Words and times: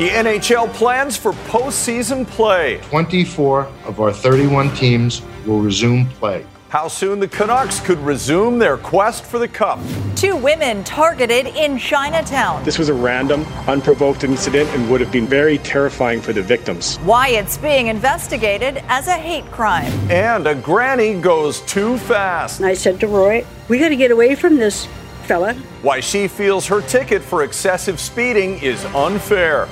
The 0.00 0.08
NHL 0.08 0.72
plans 0.72 1.18
for 1.18 1.32
postseason 1.32 2.26
play. 2.26 2.80
24 2.84 3.68
of 3.84 4.00
our 4.00 4.10
31 4.10 4.74
teams 4.74 5.20
will 5.44 5.60
resume 5.60 6.06
play. 6.06 6.46
How 6.70 6.88
soon 6.88 7.20
the 7.20 7.28
Canucks 7.28 7.80
could 7.80 7.98
resume 7.98 8.58
their 8.58 8.78
quest 8.78 9.24
for 9.24 9.38
the 9.38 9.46
Cup. 9.46 9.78
Two 10.16 10.36
women 10.36 10.82
targeted 10.84 11.48
in 11.48 11.76
Chinatown. 11.76 12.64
This 12.64 12.78
was 12.78 12.88
a 12.88 12.94
random, 12.94 13.44
unprovoked 13.68 14.24
incident 14.24 14.70
and 14.70 14.90
would 14.90 15.02
have 15.02 15.12
been 15.12 15.26
very 15.26 15.58
terrifying 15.58 16.22
for 16.22 16.32
the 16.32 16.42
victims. 16.42 16.96
Why 17.00 17.28
it's 17.28 17.58
being 17.58 17.88
investigated 17.88 18.82
as 18.88 19.06
a 19.06 19.18
hate 19.18 19.44
crime. 19.50 19.92
And 20.10 20.46
a 20.46 20.54
granny 20.54 21.20
goes 21.20 21.60
too 21.60 21.98
fast. 21.98 22.62
I 22.62 22.72
said 22.72 23.00
to 23.00 23.06
Roy, 23.06 23.44
we 23.68 23.78
got 23.78 23.90
to 23.90 23.96
get 23.96 24.10
away 24.10 24.34
from 24.34 24.56
this 24.56 24.88
fella. 25.24 25.52
Why 25.82 26.00
she 26.00 26.26
feels 26.26 26.66
her 26.68 26.80
ticket 26.80 27.22
for 27.22 27.44
excessive 27.44 28.00
speeding 28.00 28.58
is 28.60 28.84
unfair. 28.86 29.68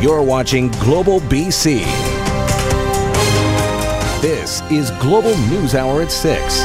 You're 0.00 0.22
watching 0.22 0.68
Global 0.78 1.18
BC. 1.22 1.80
This 4.22 4.62
is 4.70 4.92
Global 4.92 5.36
News 5.48 5.74
Hour 5.74 6.02
at 6.02 6.12
6. 6.12 6.62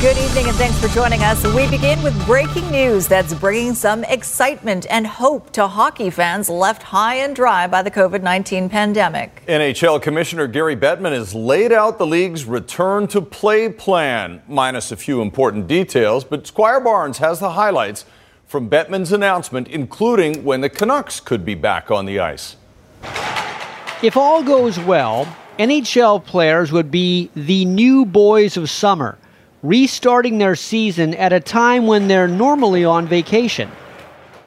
Good 0.00 0.18
evening 0.18 0.46
and 0.48 0.56
thanks 0.56 0.76
for 0.80 0.88
joining 0.88 1.22
us. 1.22 1.44
We 1.54 1.70
begin 1.70 2.02
with 2.02 2.26
breaking 2.26 2.68
news 2.72 3.06
that's 3.06 3.32
bringing 3.34 3.72
some 3.72 4.02
excitement 4.02 4.84
and 4.90 5.06
hope 5.06 5.52
to 5.52 5.68
hockey 5.68 6.10
fans 6.10 6.50
left 6.50 6.82
high 6.82 7.14
and 7.14 7.36
dry 7.36 7.68
by 7.68 7.82
the 7.82 7.90
COVID 7.92 8.20
19 8.20 8.68
pandemic. 8.68 9.44
NHL 9.46 10.02
Commissioner 10.02 10.48
Gary 10.48 10.74
Bettman 10.74 11.12
has 11.12 11.36
laid 11.36 11.70
out 11.70 11.98
the 11.98 12.06
league's 12.06 12.46
return 12.46 13.06
to 13.08 13.22
play 13.22 13.68
plan, 13.68 14.42
minus 14.48 14.90
a 14.90 14.96
few 14.96 15.22
important 15.22 15.68
details, 15.68 16.24
but 16.24 16.48
Squire 16.48 16.80
Barnes 16.80 17.18
has 17.18 17.38
the 17.38 17.52
highlights 17.52 18.04
from 18.46 18.68
Bettman's 18.70 19.12
announcement, 19.12 19.68
including 19.68 20.44
when 20.44 20.60
the 20.60 20.68
Canucks 20.68 21.20
could 21.20 21.44
be 21.44 21.54
back 21.54 21.90
on 21.90 22.06
the 22.06 22.20
ice. 22.20 22.56
If 24.02 24.16
all 24.16 24.42
goes 24.42 24.78
well, 24.78 25.26
NHL 25.58 26.24
players 26.24 26.72
would 26.72 26.90
be 26.90 27.30
the 27.34 27.64
new 27.64 28.04
boys 28.04 28.56
of 28.56 28.68
summer 28.68 29.18
restarting 29.62 30.38
their 30.38 30.54
season 30.54 31.14
at 31.14 31.32
a 31.32 31.40
time 31.40 31.86
when 31.86 32.06
they're 32.06 32.28
normally 32.28 32.84
on 32.84 33.06
vacation. 33.06 33.70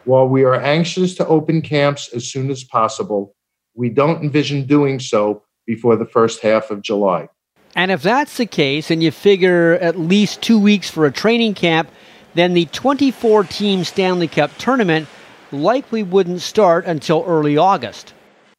While 0.06 0.28
we 0.28 0.44
are 0.44 0.62
anxious 0.62 1.16
to 1.16 1.28
open 1.28 1.62
camps 1.62 2.14
as 2.14 2.28
soon 2.28 2.52
as 2.52 2.64
possible, 2.64 3.36
we 3.74 3.90
don't 3.90 4.24
envision 4.24 4.66
doing 4.66 5.00
so 5.00 5.44
before 5.66 5.96
the 5.96 6.06
first 6.06 6.42
half 6.42 6.70
of 6.70 6.82
July. 6.82 7.28
And 7.76 7.92
if 7.92 8.02
that's 8.02 8.38
the 8.38 8.46
case, 8.46 8.90
and 8.90 9.04
you 9.04 9.12
figure 9.12 9.74
at 9.74 10.00
least 10.00 10.42
two 10.42 10.60
weeks 10.60 10.90
for 10.90 11.06
a 11.06 11.12
training 11.12 11.56
camp, 11.56 11.90
then 12.38 12.54
the 12.54 12.66
24 12.66 13.46
team 13.46 13.84
Stanley 13.84 14.28
Cup 14.28 14.52
tournament 14.58 15.08
likely 15.52 16.04
wouldn't 16.04 16.42
start 16.42 16.86
until 16.86 17.24
early 17.26 17.58
August. 17.58 18.14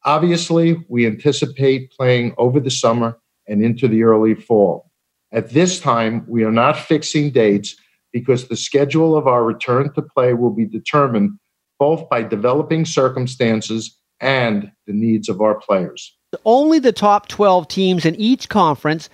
Obviously, 0.04 0.76
we 0.88 1.06
anticipate 1.06 1.90
playing 1.92 2.34
over 2.38 2.60
the 2.60 2.70
summer 2.70 3.18
and 3.46 3.62
into 3.62 3.88
the 3.88 4.02
early 4.02 4.34
fall. 4.34 4.90
At 5.32 5.50
this 5.50 5.80
time, 5.80 6.24
we 6.26 6.44
are 6.44 6.52
not 6.52 6.78
fixing 6.78 7.30
dates 7.30 7.76
because 8.12 8.48
the 8.48 8.56
schedule 8.56 9.16
of 9.16 9.26
our 9.26 9.44
return 9.44 9.92
to 9.94 10.02
play 10.02 10.32
will 10.32 10.50
be 10.50 10.64
determined 10.64 11.38
both 11.78 12.08
by 12.08 12.22
developing 12.22 12.84
circumstances 12.84 13.98
and 14.20 14.72
the 14.86 14.92
needs 14.92 15.28
of 15.28 15.40
our 15.40 15.54
players. 15.54 16.16
Only 16.44 16.78
the 16.78 16.92
top 16.92 17.28
12 17.28 17.68
teams 17.68 18.04
in 18.04 18.14
each 18.16 18.48
conference, 18.48 19.08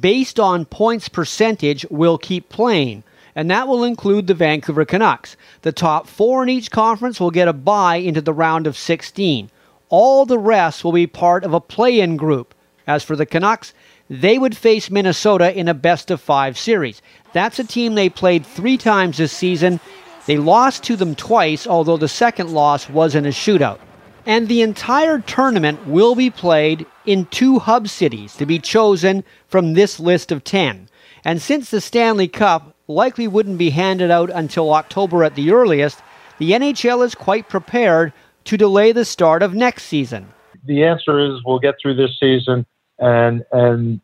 based 0.00 0.40
on 0.40 0.64
points 0.64 1.08
percentage, 1.08 1.86
will 1.90 2.18
keep 2.18 2.48
playing, 2.48 3.04
and 3.38 3.48
that 3.52 3.68
will 3.68 3.84
include 3.84 4.26
the 4.26 4.34
Vancouver 4.34 4.84
Canucks. 4.84 5.36
The 5.62 5.70
top 5.70 6.08
four 6.08 6.42
in 6.42 6.48
each 6.48 6.72
conference 6.72 7.20
will 7.20 7.30
get 7.30 7.46
a 7.46 7.52
bye 7.52 7.94
into 7.94 8.20
the 8.20 8.32
round 8.32 8.66
of 8.66 8.76
16. 8.76 9.48
All 9.90 10.26
the 10.26 10.40
rest 10.40 10.82
will 10.82 10.90
be 10.90 11.06
part 11.06 11.44
of 11.44 11.54
a 11.54 11.60
play 11.60 12.00
in 12.00 12.16
group. 12.16 12.52
As 12.88 13.04
for 13.04 13.14
the 13.14 13.24
Canucks, 13.24 13.74
they 14.10 14.38
would 14.38 14.56
face 14.56 14.90
Minnesota 14.90 15.56
in 15.56 15.68
a 15.68 15.72
best 15.72 16.10
of 16.10 16.20
five 16.20 16.58
series. 16.58 17.00
That's 17.32 17.60
a 17.60 17.64
team 17.64 17.94
they 17.94 18.08
played 18.08 18.44
three 18.44 18.76
times 18.76 19.18
this 19.18 19.30
season. 19.30 19.78
They 20.26 20.36
lost 20.36 20.82
to 20.84 20.96
them 20.96 21.14
twice, 21.14 21.64
although 21.64 21.96
the 21.96 22.08
second 22.08 22.52
loss 22.52 22.90
was 22.90 23.14
in 23.14 23.24
a 23.24 23.28
shootout. 23.28 23.78
And 24.26 24.48
the 24.48 24.62
entire 24.62 25.20
tournament 25.20 25.86
will 25.86 26.16
be 26.16 26.28
played 26.28 26.86
in 27.06 27.26
two 27.26 27.60
hub 27.60 27.86
cities 27.86 28.34
to 28.34 28.46
be 28.46 28.58
chosen 28.58 29.22
from 29.46 29.74
this 29.74 30.00
list 30.00 30.32
of 30.32 30.42
10. 30.42 30.88
And 31.24 31.40
since 31.40 31.70
the 31.70 31.80
Stanley 31.80 32.26
Cup 32.26 32.74
likely 32.88 33.28
wouldn't 33.28 33.58
be 33.58 33.70
handed 33.70 34.10
out 34.10 34.30
until 34.30 34.72
October 34.72 35.22
at 35.22 35.34
the 35.34 35.52
earliest, 35.52 36.02
the 36.38 36.52
NHL 36.52 37.04
is 37.04 37.14
quite 37.14 37.48
prepared 37.48 38.12
to 38.44 38.56
delay 38.56 38.92
the 38.92 39.04
start 39.04 39.42
of 39.42 39.54
next 39.54 39.84
season. 39.84 40.26
The 40.64 40.84
answer 40.84 41.18
is 41.18 41.40
we'll 41.44 41.58
get 41.58 41.74
through 41.80 41.96
this 41.96 42.18
season 42.18 42.66
and 42.98 43.44
and 43.52 44.00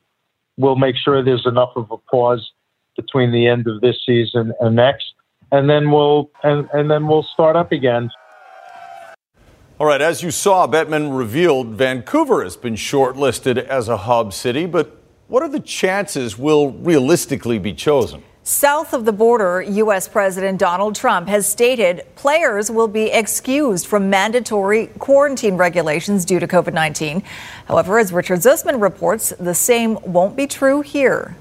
we'll 0.56 0.76
make 0.76 0.96
sure 0.96 1.24
there's 1.24 1.46
enough 1.46 1.72
of 1.76 1.90
a 1.90 1.96
pause 1.96 2.52
between 2.96 3.32
the 3.32 3.46
end 3.46 3.66
of 3.66 3.80
this 3.80 3.96
season 4.06 4.52
and 4.60 4.76
next, 4.76 5.14
and 5.50 5.68
then 5.68 5.90
we'll 5.90 6.30
and, 6.42 6.68
and 6.72 6.90
then 6.90 7.06
we'll 7.06 7.26
start 7.34 7.56
up 7.56 7.72
again. 7.72 8.10
All 9.80 9.86
right, 9.86 10.00
as 10.00 10.22
you 10.22 10.30
saw, 10.30 10.68
Bettman 10.68 11.16
revealed 11.16 11.70
Vancouver 11.70 12.44
has 12.44 12.56
been 12.56 12.74
shortlisted 12.74 13.58
as 13.58 13.88
a 13.88 13.96
hub 13.96 14.32
city, 14.32 14.66
but 14.66 15.02
what 15.26 15.42
are 15.42 15.48
the 15.48 15.58
chances 15.58 16.38
we'll 16.38 16.70
realistically 16.70 17.58
be 17.58 17.74
chosen? 17.74 18.22
South 18.46 18.92
of 18.92 19.06
the 19.06 19.12
border, 19.12 19.62
U.S. 19.62 20.06
President 20.06 20.58
Donald 20.58 20.94
Trump 20.94 21.28
has 21.28 21.46
stated 21.46 22.04
players 22.14 22.70
will 22.70 22.88
be 22.88 23.04
excused 23.06 23.86
from 23.86 24.10
mandatory 24.10 24.88
quarantine 24.98 25.56
regulations 25.56 26.26
due 26.26 26.38
to 26.38 26.46
COVID 26.46 26.74
19. 26.74 27.22
However, 27.64 27.98
as 27.98 28.12
Richard 28.12 28.40
Zussman 28.40 28.82
reports, 28.82 29.32
the 29.40 29.54
same 29.54 29.94
won't 30.02 30.36
be 30.36 30.46
true 30.46 30.82
here. 30.82 31.34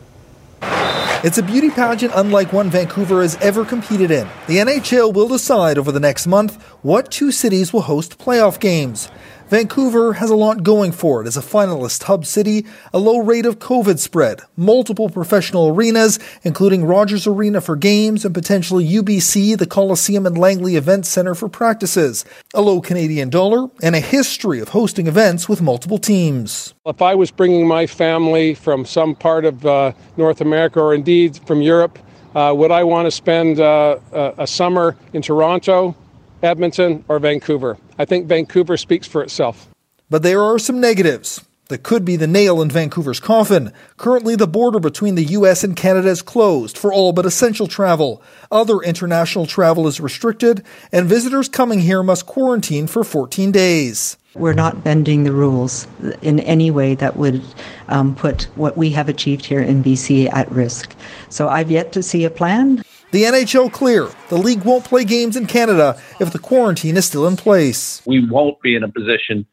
It's 1.25 1.37
a 1.37 1.43
beauty 1.43 1.69
pageant 1.69 2.13
unlike 2.15 2.53
one 2.53 2.69
Vancouver 2.69 3.21
has 3.21 3.35
ever 3.41 3.65
competed 3.65 4.09
in. 4.09 4.25
The 4.47 4.59
NHL 4.59 5.13
will 5.13 5.27
decide 5.27 5.77
over 5.77 5.91
the 5.91 5.99
next 5.99 6.25
month 6.25 6.63
what 6.83 7.11
two 7.11 7.33
cities 7.33 7.73
will 7.73 7.81
host 7.81 8.17
playoff 8.17 8.61
games. 8.61 9.09
Vancouver 9.49 10.13
has 10.13 10.29
a 10.29 10.35
lot 10.35 10.63
going 10.63 10.91
for 10.91 11.21
it 11.21 11.27
as 11.27 11.35
a 11.35 11.41
finalist 11.41 12.03
hub 12.03 12.25
city, 12.25 12.65
a 12.93 12.97
low 12.97 13.19
rate 13.19 13.45
of 13.45 13.59
COVID 13.59 13.99
spread, 13.99 14.41
multiple 14.55 15.09
professional 15.09 15.67
arenas, 15.67 16.17
including 16.43 16.85
Rogers 16.85 17.27
Arena 17.27 17.59
for 17.59 17.75
games 17.75 18.23
and 18.23 18.33
potentially 18.33 18.87
UBC, 18.87 19.57
the 19.57 19.67
Coliseum 19.67 20.25
and 20.25 20.37
Langley 20.37 20.75
Event 20.75 21.05
Center 21.05 21.35
for 21.35 21.49
practices, 21.49 22.23
a 22.53 22.61
low 22.61 22.79
Canadian 22.81 23.29
dollar, 23.29 23.69
and 23.81 23.95
a 23.95 23.99
history 23.99 24.59
of 24.59 24.69
hosting 24.69 25.07
events 25.07 25.49
with 25.49 25.61
multiple 25.61 25.97
teams. 25.97 26.73
If 26.85 27.01
I 27.01 27.13
was 27.13 27.29
bringing 27.29 27.67
my 27.67 27.85
family 27.85 28.53
from 28.55 28.85
some 28.85 29.13
part 29.13 29.45
of 29.45 29.65
uh, 29.65 29.91
North 30.17 30.41
America 30.41 30.79
or 30.79 30.93
indeed 30.93 31.39
from 31.45 31.61
Europe, 31.61 31.99
uh, 32.33 32.53
would 32.55 32.71
I 32.71 32.83
want 32.83 33.05
to 33.05 33.11
spend 33.11 33.59
uh, 33.59 33.99
a 34.11 34.47
summer 34.47 34.95
in 35.13 35.21
Toronto, 35.21 35.95
Edmonton, 36.43 37.05
or 37.07 37.19
Vancouver? 37.19 37.77
I 37.97 38.05
think 38.05 38.27
Vancouver 38.27 38.77
speaks 38.77 39.07
for 39.07 39.23
itself. 39.23 39.67
But 40.09 40.21
there 40.21 40.41
are 40.41 40.59
some 40.59 40.79
negatives. 40.79 41.43
That 41.69 41.81
could 41.81 42.03
be 42.03 42.17
the 42.17 42.27
nail 42.27 42.61
in 42.61 42.69
Vancouver's 42.69 43.21
coffin. 43.21 43.71
Currently, 43.95 44.35
the 44.35 44.47
border 44.47 44.79
between 44.79 45.15
the 45.15 45.23
U.S. 45.23 45.63
and 45.63 45.77
Canada 45.77 46.09
is 46.09 46.21
closed 46.21 46.77
for 46.77 46.91
all 46.91 47.13
but 47.13 47.25
essential 47.25 47.67
travel. 47.67 48.21
Other 48.51 48.79
international 48.81 49.45
travel 49.45 49.87
is 49.87 50.01
restricted, 50.01 50.63
and 50.91 51.07
visitors 51.07 51.47
coming 51.47 51.79
here 51.79 52.03
must 52.03 52.25
quarantine 52.25 52.85
for 52.85 53.05
14 53.05 53.51
days. 53.53 54.17
We're 54.35 54.53
not 54.53 54.83
bending 54.83 55.23
the 55.23 55.31
rules 55.31 55.87
in 56.21 56.41
any 56.41 56.69
way 56.69 56.95
that 56.95 57.15
would 57.15 57.41
um, 57.87 58.13
put 58.13 58.43
what 58.55 58.75
we 58.75 58.89
have 58.91 59.07
achieved 59.07 59.45
here 59.45 59.61
in 59.61 59.83
BC 59.83 60.31
at 60.33 60.51
risk. 60.51 60.93
So 61.29 61.47
I've 61.47 61.71
yet 61.71 61.93
to 61.93 62.03
see 62.03 62.25
a 62.25 62.29
plan. 62.29 62.83
The 63.13 63.25
NHL 63.25 63.71
clear. 63.71 64.09
The 64.29 64.39
league 64.39 64.63
won't 64.63 64.85
play 64.85 65.05
games 65.05 65.37
in 65.37 65.45
Canada 65.45 66.01
if 66.19 66.33
the 66.33 66.39
quarantine 66.39 66.97
is 66.97 67.05
still 67.05 67.27
in 67.27 67.35
place. 67.35 68.01
We 68.07 68.27
won't 68.27 68.59
be 68.63 68.75
in 68.75 68.81
a 68.81 68.89
position 68.89 69.45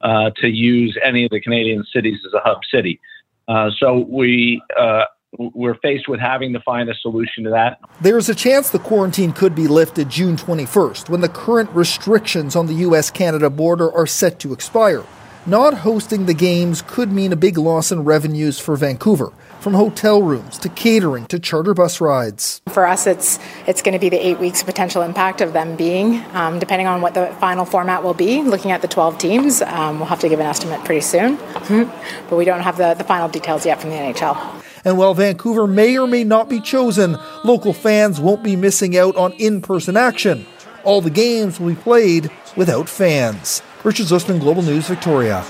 uh, 0.00 0.30
to 0.36 0.46
use 0.46 0.96
any 1.02 1.24
of 1.24 1.32
the 1.32 1.40
Canadian 1.40 1.84
cities 1.92 2.20
as 2.24 2.32
a 2.32 2.38
hub 2.38 2.58
city. 2.72 3.00
Uh, 3.48 3.70
so 3.76 4.06
we 4.08 4.62
uh, 4.78 5.06
we're 5.36 5.74
faced 5.82 6.08
with 6.08 6.20
having 6.20 6.52
to 6.52 6.60
find 6.60 6.88
a 6.88 6.94
solution 6.94 7.42
to 7.42 7.50
that. 7.50 7.80
There's 8.00 8.28
a 8.28 8.36
chance 8.36 8.70
the 8.70 8.78
quarantine 8.78 9.32
could 9.32 9.56
be 9.56 9.66
lifted 9.66 10.08
June 10.08 10.36
21st 10.36 11.08
when 11.08 11.20
the 11.20 11.28
current 11.28 11.70
restrictions 11.70 12.54
on 12.54 12.68
the 12.68 12.74
US 12.74 13.10
Canada 13.10 13.50
border 13.50 13.92
are 13.92 14.06
set 14.06 14.38
to 14.38 14.52
expire. 14.52 15.02
Not 15.46 15.72
hosting 15.74 16.26
the 16.26 16.34
games 16.34 16.82
could 16.82 17.12
mean 17.12 17.32
a 17.32 17.36
big 17.36 17.56
loss 17.56 17.90
in 17.92 18.04
revenues 18.04 18.58
for 18.58 18.76
Vancouver 18.76 19.32
from 19.60 19.74
hotel 19.74 20.22
rooms 20.22 20.58
to 20.58 20.68
catering 20.68 21.26
to 21.26 21.38
charter 21.38 21.74
bus 21.74 22.00
rides. 22.00 22.60
For 22.68 22.86
us, 22.86 23.06
it's 23.06 23.38
it's 23.66 23.80
going 23.80 23.94
to 23.94 23.98
be 23.98 24.08
the 24.08 24.24
eight 24.24 24.38
weeks 24.38 24.62
potential 24.62 25.02
impact 25.02 25.40
of 25.40 25.52
them 25.52 25.76
being, 25.76 26.22
um, 26.34 26.58
depending 26.58 26.86
on 26.86 27.00
what 27.00 27.14
the 27.14 27.34
final 27.40 27.64
format 27.64 28.02
will 28.02 28.14
be. 28.14 28.42
Looking 28.42 28.72
at 28.72 28.82
the 28.82 28.88
12 28.88 29.18
teams, 29.18 29.62
um, 29.62 29.98
we'll 29.98 30.08
have 30.08 30.20
to 30.20 30.28
give 30.28 30.40
an 30.40 30.46
estimate 30.46 30.84
pretty 30.84 31.00
soon, 31.00 31.36
but 32.28 32.36
we 32.36 32.44
don't 32.44 32.62
have 32.62 32.76
the, 32.76 32.94
the 32.94 33.04
final 33.04 33.28
details 33.28 33.64
yet 33.64 33.80
from 33.80 33.90
the 33.90 33.96
NHL. 33.96 34.62
And 34.84 34.98
while 34.98 35.14
Vancouver 35.14 35.66
may 35.66 35.98
or 35.98 36.06
may 36.06 36.24
not 36.24 36.48
be 36.48 36.60
chosen, 36.60 37.16
local 37.44 37.72
fans 37.72 38.20
won't 38.20 38.42
be 38.42 38.56
missing 38.56 38.96
out 38.96 39.16
on 39.16 39.32
in 39.32 39.60
person 39.60 39.96
action. 39.96 40.46
All 40.84 41.00
the 41.00 41.10
games 41.10 41.58
will 41.58 41.70
be 41.70 41.80
played 41.80 42.30
without 42.56 42.88
fans. 42.88 43.62
Richard 43.84 44.06
Zussman, 44.06 44.40
Global 44.40 44.62
News, 44.62 44.88
Victoria. 44.88 45.44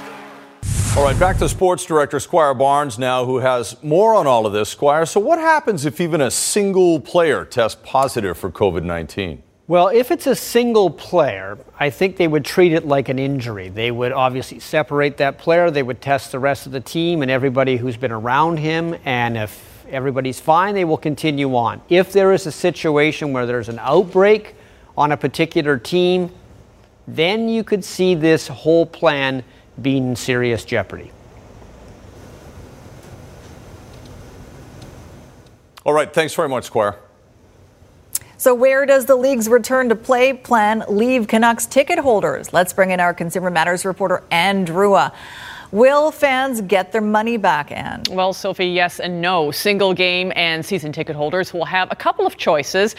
All 0.96 1.04
right, 1.04 1.18
back 1.18 1.38
to 1.38 1.48
sports 1.48 1.86
director 1.86 2.20
Squire 2.20 2.52
Barnes 2.52 2.98
now, 2.98 3.24
who 3.24 3.38
has 3.38 3.82
more 3.82 4.14
on 4.14 4.26
all 4.26 4.44
of 4.44 4.52
this. 4.52 4.68
Squire, 4.68 5.06
so 5.06 5.18
what 5.18 5.38
happens 5.38 5.86
if 5.86 5.98
even 5.98 6.20
a 6.20 6.30
single 6.30 7.00
player 7.00 7.46
tests 7.46 7.80
positive 7.82 8.36
for 8.36 8.50
COVID 8.50 8.82
19? 8.82 9.42
Well, 9.66 9.88
if 9.88 10.10
it's 10.10 10.26
a 10.26 10.34
single 10.34 10.90
player, 10.90 11.58
I 11.78 11.88
think 11.88 12.16
they 12.16 12.28
would 12.28 12.44
treat 12.44 12.72
it 12.72 12.86
like 12.86 13.08
an 13.08 13.18
injury. 13.18 13.70
They 13.70 13.90
would 13.90 14.12
obviously 14.12 14.60
separate 14.60 15.16
that 15.18 15.38
player, 15.38 15.70
they 15.70 15.82
would 15.82 16.02
test 16.02 16.32
the 16.32 16.38
rest 16.38 16.66
of 16.66 16.72
the 16.72 16.80
team 16.80 17.22
and 17.22 17.30
everybody 17.30 17.76
who's 17.76 17.96
been 17.96 18.12
around 18.12 18.58
him, 18.58 18.96
and 19.04 19.38
if 19.38 19.86
everybody's 19.88 20.40
fine, 20.40 20.74
they 20.74 20.84
will 20.84 20.98
continue 20.98 21.54
on. 21.54 21.80
If 21.88 22.12
there 22.12 22.32
is 22.32 22.46
a 22.46 22.52
situation 22.52 23.32
where 23.32 23.46
there's 23.46 23.70
an 23.70 23.78
outbreak 23.78 24.54
on 24.98 25.12
a 25.12 25.16
particular 25.16 25.78
team, 25.78 26.30
then 27.08 27.48
you 27.48 27.64
could 27.64 27.82
see 27.82 28.14
this 28.14 28.46
whole 28.46 28.84
plan 28.84 29.42
being 29.80 30.08
in 30.08 30.16
serious 30.16 30.64
jeopardy. 30.64 31.10
All 35.84 35.94
right, 35.94 36.12
thanks 36.12 36.34
very 36.34 36.50
much, 36.50 36.64
Squire. 36.64 36.96
So, 38.36 38.54
where 38.54 38.84
does 38.84 39.06
the 39.06 39.16
league's 39.16 39.48
return 39.48 39.88
to 39.88 39.96
play 39.96 40.34
plan 40.34 40.84
leave 40.88 41.26
Canucks 41.26 41.64
ticket 41.64 41.98
holders? 41.98 42.52
Let's 42.52 42.72
bring 42.74 42.90
in 42.90 43.00
our 43.00 43.14
Consumer 43.14 43.50
Matters 43.50 43.86
reporter, 43.86 44.22
Anne 44.30 44.66
Drewa. 44.66 45.12
Will 45.72 46.10
fans 46.10 46.60
get 46.60 46.92
their 46.92 47.02
money 47.02 47.36
back, 47.36 47.72
Anne? 47.72 48.02
Well, 48.10 48.32
Sophie, 48.32 48.68
yes 48.68 49.00
and 49.00 49.20
no. 49.20 49.50
Single 49.50 49.92
game 49.92 50.32
and 50.36 50.64
season 50.64 50.92
ticket 50.92 51.16
holders 51.16 51.52
will 51.52 51.64
have 51.64 51.90
a 51.90 51.96
couple 51.96 52.26
of 52.26 52.36
choices. 52.36 52.96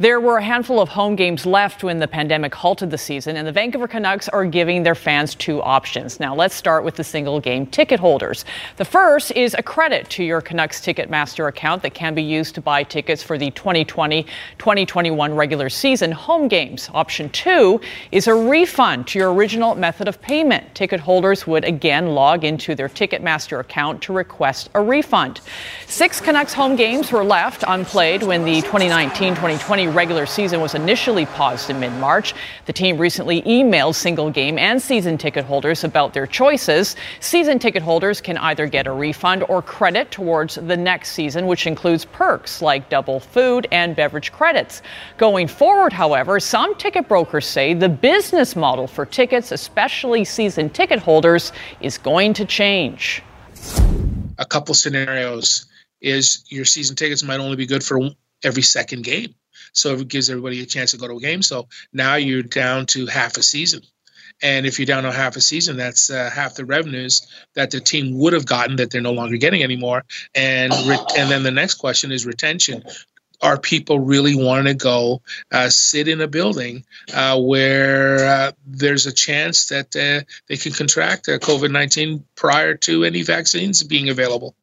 There 0.00 0.18
were 0.18 0.38
a 0.38 0.42
handful 0.42 0.80
of 0.80 0.88
home 0.88 1.14
games 1.14 1.44
left 1.44 1.84
when 1.84 1.98
the 1.98 2.08
pandemic 2.08 2.54
halted 2.54 2.90
the 2.90 2.96
season, 2.96 3.36
and 3.36 3.46
the 3.46 3.52
Vancouver 3.52 3.86
Canucks 3.86 4.30
are 4.30 4.46
giving 4.46 4.82
their 4.82 4.94
fans 4.94 5.34
two 5.34 5.60
options. 5.60 6.18
Now, 6.18 6.34
let's 6.34 6.54
start 6.54 6.84
with 6.84 6.94
the 6.96 7.04
single 7.04 7.38
game 7.38 7.66
ticket 7.66 8.00
holders. 8.00 8.46
The 8.78 8.86
first 8.86 9.30
is 9.32 9.54
a 9.58 9.62
credit 9.62 10.08
to 10.12 10.24
your 10.24 10.40
Canucks 10.40 10.80
Ticketmaster 10.80 11.48
account 11.48 11.82
that 11.82 11.92
can 11.92 12.14
be 12.14 12.22
used 12.22 12.54
to 12.54 12.62
buy 12.62 12.82
tickets 12.82 13.22
for 13.22 13.36
the 13.36 13.50
2020 13.50 14.22
2021 14.56 15.34
regular 15.34 15.68
season 15.68 16.12
home 16.12 16.48
games. 16.48 16.88
Option 16.94 17.28
two 17.28 17.78
is 18.10 18.26
a 18.26 18.34
refund 18.34 19.06
to 19.08 19.18
your 19.18 19.34
original 19.34 19.74
method 19.74 20.08
of 20.08 20.18
payment. 20.22 20.74
Ticket 20.74 21.00
holders 21.00 21.46
would 21.46 21.64
again 21.64 22.14
log 22.14 22.42
into 22.42 22.74
their 22.74 22.88
Ticketmaster 22.88 23.60
account 23.60 24.00
to 24.00 24.14
request 24.14 24.70
a 24.72 24.80
refund. 24.80 25.42
Six 25.86 26.22
Canucks 26.22 26.54
home 26.54 26.74
games 26.74 27.12
were 27.12 27.22
left 27.22 27.64
unplayed 27.68 28.22
when 28.22 28.46
the 28.46 28.62
2019 28.62 29.34
2020 29.34 29.89
regular 29.90 30.26
season 30.26 30.60
was 30.60 30.74
initially 30.74 31.26
paused 31.26 31.70
in 31.70 31.80
mid 31.80 31.92
March. 31.94 32.34
The 32.66 32.72
team 32.72 32.98
recently 32.98 33.42
emailed 33.42 33.94
single 33.94 34.30
game 34.30 34.58
and 34.58 34.80
season 34.80 35.18
ticket 35.18 35.44
holders 35.44 35.84
about 35.84 36.14
their 36.14 36.26
choices. 36.26 36.96
Season 37.20 37.58
ticket 37.58 37.82
holders 37.82 38.20
can 38.20 38.36
either 38.38 38.66
get 38.66 38.86
a 38.86 38.92
refund 38.92 39.44
or 39.48 39.62
credit 39.62 40.10
towards 40.10 40.54
the 40.54 40.76
next 40.76 41.12
season, 41.12 41.46
which 41.46 41.66
includes 41.66 42.04
perks 42.04 42.62
like 42.62 42.88
double 42.88 43.20
food 43.20 43.66
and 43.72 43.96
beverage 43.96 44.32
credits. 44.32 44.82
Going 45.16 45.48
forward, 45.48 45.92
however, 45.92 46.40
some 46.40 46.74
ticket 46.76 47.08
brokers 47.08 47.46
say 47.46 47.74
the 47.74 47.88
business 47.88 48.56
model 48.56 48.86
for 48.86 49.04
tickets, 49.06 49.52
especially 49.52 50.24
season 50.24 50.70
ticket 50.70 51.00
holders, 51.00 51.52
is 51.80 51.98
going 51.98 52.34
to 52.34 52.44
change. 52.44 53.22
A 54.38 54.46
couple 54.46 54.74
scenarios 54.74 55.66
is 56.00 56.44
your 56.48 56.64
season 56.64 56.96
tickets 56.96 57.22
might 57.22 57.40
only 57.40 57.56
be 57.56 57.66
good 57.66 57.84
for 57.84 58.00
every 58.42 58.62
second 58.62 59.04
game. 59.04 59.34
So 59.72 59.94
it 59.94 60.08
gives 60.08 60.30
everybody 60.30 60.62
a 60.62 60.66
chance 60.66 60.92
to 60.92 60.98
go 60.98 61.08
to 61.08 61.16
a 61.16 61.20
game. 61.20 61.42
So 61.42 61.68
now 61.92 62.16
you're 62.16 62.42
down 62.42 62.86
to 62.86 63.06
half 63.06 63.36
a 63.36 63.42
season. 63.42 63.82
And 64.42 64.66
if 64.66 64.78
you're 64.78 64.86
down 64.86 65.02
to 65.02 65.12
half 65.12 65.36
a 65.36 65.40
season, 65.40 65.76
that's 65.76 66.10
uh, 66.10 66.30
half 66.32 66.54
the 66.54 66.64
revenues 66.64 67.26
that 67.54 67.70
the 67.70 67.80
team 67.80 68.18
would 68.18 68.32
have 68.32 68.46
gotten 68.46 68.76
that 68.76 68.90
they're 68.90 69.00
no 69.00 69.12
longer 69.12 69.36
getting 69.36 69.62
anymore. 69.62 70.04
And 70.34 70.72
re- 70.72 71.06
and 71.16 71.30
then 71.30 71.42
the 71.42 71.50
next 71.50 71.74
question 71.74 72.10
is 72.10 72.24
retention. 72.24 72.84
Are 73.42 73.58
people 73.58 73.98
really 73.98 74.34
wanting 74.34 74.66
to 74.66 74.74
go 74.74 75.22
uh, 75.50 75.70
sit 75.70 76.08
in 76.08 76.20
a 76.20 76.28
building 76.28 76.84
uh, 77.12 77.40
where 77.40 78.26
uh, 78.26 78.52
there's 78.66 79.06
a 79.06 79.12
chance 79.12 79.66
that 79.66 79.96
uh, 79.96 80.24
they 80.46 80.56
can 80.56 80.72
contract 80.72 81.28
uh, 81.28 81.38
COVID 81.38 81.70
19 81.70 82.24
prior 82.34 82.74
to 82.76 83.04
any 83.04 83.22
vaccines 83.22 83.82
being 83.82 84.10
available? 84.10 84.54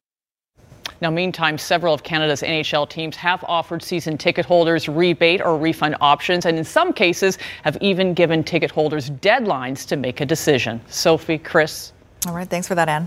Now, 1.00 1.10
meantime, 1.10 1.58
several 1.58 1.94
of 1.94 2.02
Canada's 2.02 2.42
NHL 2.42 2.88
teams 2.88 3.14
have 3.16 3.44
offered 3.44 3.84
season 3.84 4.18
ticket 4.18 4.44
holders 4.44 4.88
rebate 4.88 5.40
or 5.40 5.56
refund 5.56 5.94
options, 6.00 6.44
and 6.44 6.58
in 6.58 6.64
some 6.64 6.92
cases 6.92 7.38
have 7.62 7.78
even 7.80 8.14
given 8.14 8.42
ticket 8.42 8.72
holders 8.72 9.10
deadlines 9.10 9.86
to 9.88 9.96
make 9.96 10.20
a 10.20 10.26
decision. 10.26 10.80
Sophie, 10.88 11.38
Chris. 11.38 11.92
All 12.26 12.34
right, 12.34 12.48
thanks 12.48 12.66
for 12.66 12.74
that, 12.74 12.88
Anne. 12.88 13.06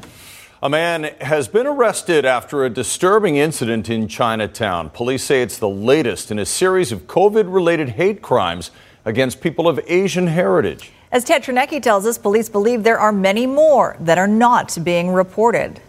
A 0.64 0.70
man 0.70 1.14
has 1.20 1.50
been 1.50 1.68
arrested 1.68 2.24
after 2.24 2.64
a 2.64 2.70
disturbing 2.70 3.36
incident 3.36 3.90
in 3.90 4.08
Chinatown. 4.08 4.90
Police 4.92 5.24
say 5.24 5.42
it's 5.42 5.58
the 5.58 5.68
latest 5.68 6.32
in 6.32 6.40
a 6.40 6.46
series 6.46 6.94
of 6.94 7.08
COVID 7.08 7.54
related 7.54 7.90
hate 7.90 8.22
crimes 8.22 8.72
against 9.04 9.42
people 9.42 9.68
of 9.68 9.82
Asian 9.88 10.28
heritage. 10.28 10.92
As 11.12 11.26
Ted 11.26 11.44
Chernecki 11.44 11.82
tells 11.82 12.06
us, 12.06 12.18
police 12.18 12.48
believe 12.48 12.84
there 12.84 13.00
are 13.00 13.12
many 13.12 13.46
more 13.46 13.98
that 14.00 14.18
are 14.18 14.28
not 14.28 14.78
being 14.82 15.10
reported. 15.10 15.82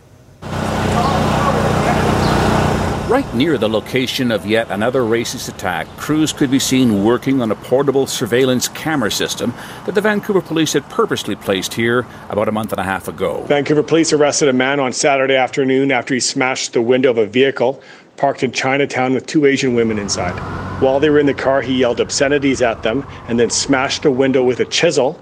Right 3.12 3.34
near 3.34 3.58
the 3.58 3.68
location 3.68 4.30
of 4.30 4.46
yet 4.46 4.70
another 4.70 5.02
racist 5.02 5.50
attack, 5.50 5.86
crews 5.98 6.32
could 6.32 6.50
be 6.50 6.58
seen 6.58 7.04
working 7.04 7.42
on 7.42 7.50
a 7.50 7.54
portable 7.54 8.06
surveillance 8.06 8.68
camera 8.68 9.10
system 9.10 9.52
that 9.84 9.94
the 9.94 10.00
Vancouver 10.00 10.40
police 10.40 10.72
had 10.72 10.88
purposely 10.88 11.36
placed 11.36 11.74
here 11.74 12.06
about 12.30 12.48
a 12.48 12.52
month 12.52 12.72
and 12.72 12.80
a 12.80 12.84
half 12.84 13.08
ago. 13.08 13.42
Vancouver 13.42 13.82
police 13.82 14.14
arrested 14.14 14.48
a 14.48 14.54
man 14.54 14.80
on 14.80 14.94
Saturday 14.94 15.36
afternoon 15.36 15.92
after 15.92 16.14
he 16.14 16.20
smashed 16.20 16.72
the 16.72 16.80
window 16.80 17.10
of 17.10 17.18
a 17.18 17.26
vehicle 17.26 17.82
parked 18.16 18.42
in 18.42 18.50
Chinatown 18.50 19.12
with 19.12 19.26
two 19.26 19.44
Asian 19.44 19.74
women 19.74 19.98
inside. 19.98 20.32
While 20.80 20.98
they 20.98 21.10
were 21.10 21.18
in 21.18 21.26
the 21.26 21.34
car, 21.34 21.60
he 21.60 21.80
yelled 21.80 22.00
obscenities 22.00 22.62
at 22.62 22.82
them 22.82 23.06
and 23.28 23.38
then 23.38 23.50
smashed 23.50 24.04
the 24.04 24.10
window 24.10 24.42
with 24.42 24.60
a 24.60 24.64
chisel 24.64 25.20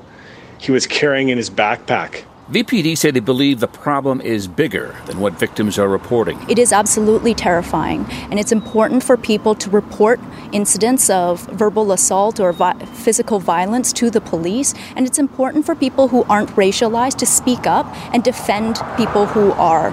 he 0.60 0.70
was 0.70 0.87
carrying 0.87 1.31
in 1.31 1.38
his 1.38 1.50
backpack. 1.50 2.22
VPD 2.50 2.99
say 2.99 3.12
they 3.12 3.20
believe 3.20 3.61
the 3.61 3.69
problem 3.69 4.20
is 4.20 4.49
bigger 4.49 4.97
than 5.06 5.20
what 5.20 5.35
victims 5.35 5.79
are 5.79 5.88
reporting. 5.88 6.37
It 6.50 6.58
is 6.58 6.73
absolutely 6.73 7.32
terrifying, 7.32 8.05
and 8.29 8.41
it's 8.41 8.50
important 8.50 9.05
for 9.05 9.17
people 9.17 9.55
to 9.55 9.70
report 9.70 10.19
incidents 10.50 11.08
of 11.11 11.43
verbal 11.50 11.93
assault 11.93 12.41
or 12.41 12.52
vi- 12.52 12.76
physical 12.87 13.38
violence 13.38 13.93
to 13.93 14.11
the 14.11 14.21
police, 14.21 14.75
and 14.97 15.07
it's 15.07 15.16
important 15.16 15.64
for 15.64 15.76
people 15.76 16.09
who 16.09 16.25
aren't 16.25 16.50
racialized 16.57 17.19
to 17.19 17.26
speak 17.26 17.69
up 17.69 17.87
and 18.12 18.25
defend 18.25 18.80
people 18.97 19.26
who 19.26 19.52
are. 19.52 19.90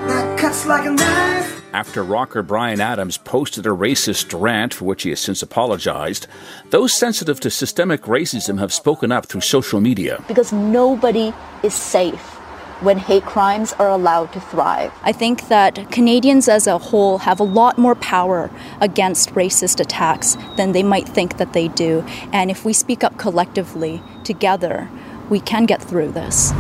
After 1.73 2.01
rocker 2.03 2.41
Bryan 2.41 2.81
Adams 2.81 3.19
posted 3.19 3.67
a 3.67 3.69
racist 3.69 4.33
rant 4.39 4.73
for 4.73 4.85
which 4.85 5.03
he 5.03 5.09
has 5.11 5.19
since 5.19 5.43
apologized, 5.43 6.25
those 6.71 6.91
sensitive 6.91 7.39
to 7.41 7.51
systemic 7.51 8.03
racism 8.03 8.57
have 8.57 8.73
spoken 8.73 9.11
up 9.11 9.27
through 9.27 9.41
social 9.41 9.79
media. 9.79 10.23
Because 10.27 10.51
nobody 10.51 11.31
is 11.61 11.75
safe 11.75 12.36
when 12.81 12.97
hate 12.97 13.25
crimes 13.25 13.73
are 13.73 13.89
allowed 13.89 14.31
to 14.33 14.39
thrive. 14.39 14.91
I 15.03 15.11
think 15.11 15.47
that 15.47 15.91
Canadians 15.91 16.47
as 16.47 16.67
a 16.67 16.77
whole 16.77 17.19
have 17.19 17.39
a 17.39 17.43
lot 17.43 17.77
more 17.77 17.95
power 17.95 18.51
against 18.81 19.33
racist 19.33 19.79
attacks 19.79 20.37
than 20.55 20.71
they 20.71 20.83
might 20.83 21.07
think 21.07 21.37
that 21.37 21.53
they 21.53 21.67
do. 21.69 22.05
And 22.31 22.51
if 22.51 22.65
we 22.65 22.73
speak 22.73 23.03
up 23.03 23.17
collectively, 23.17 24.01
together, 24.23 24.89
we 25.29 25.39
can 25.39 25.65
get 25.65 25.81
through 25.81 26.11
this. 26.11 26.53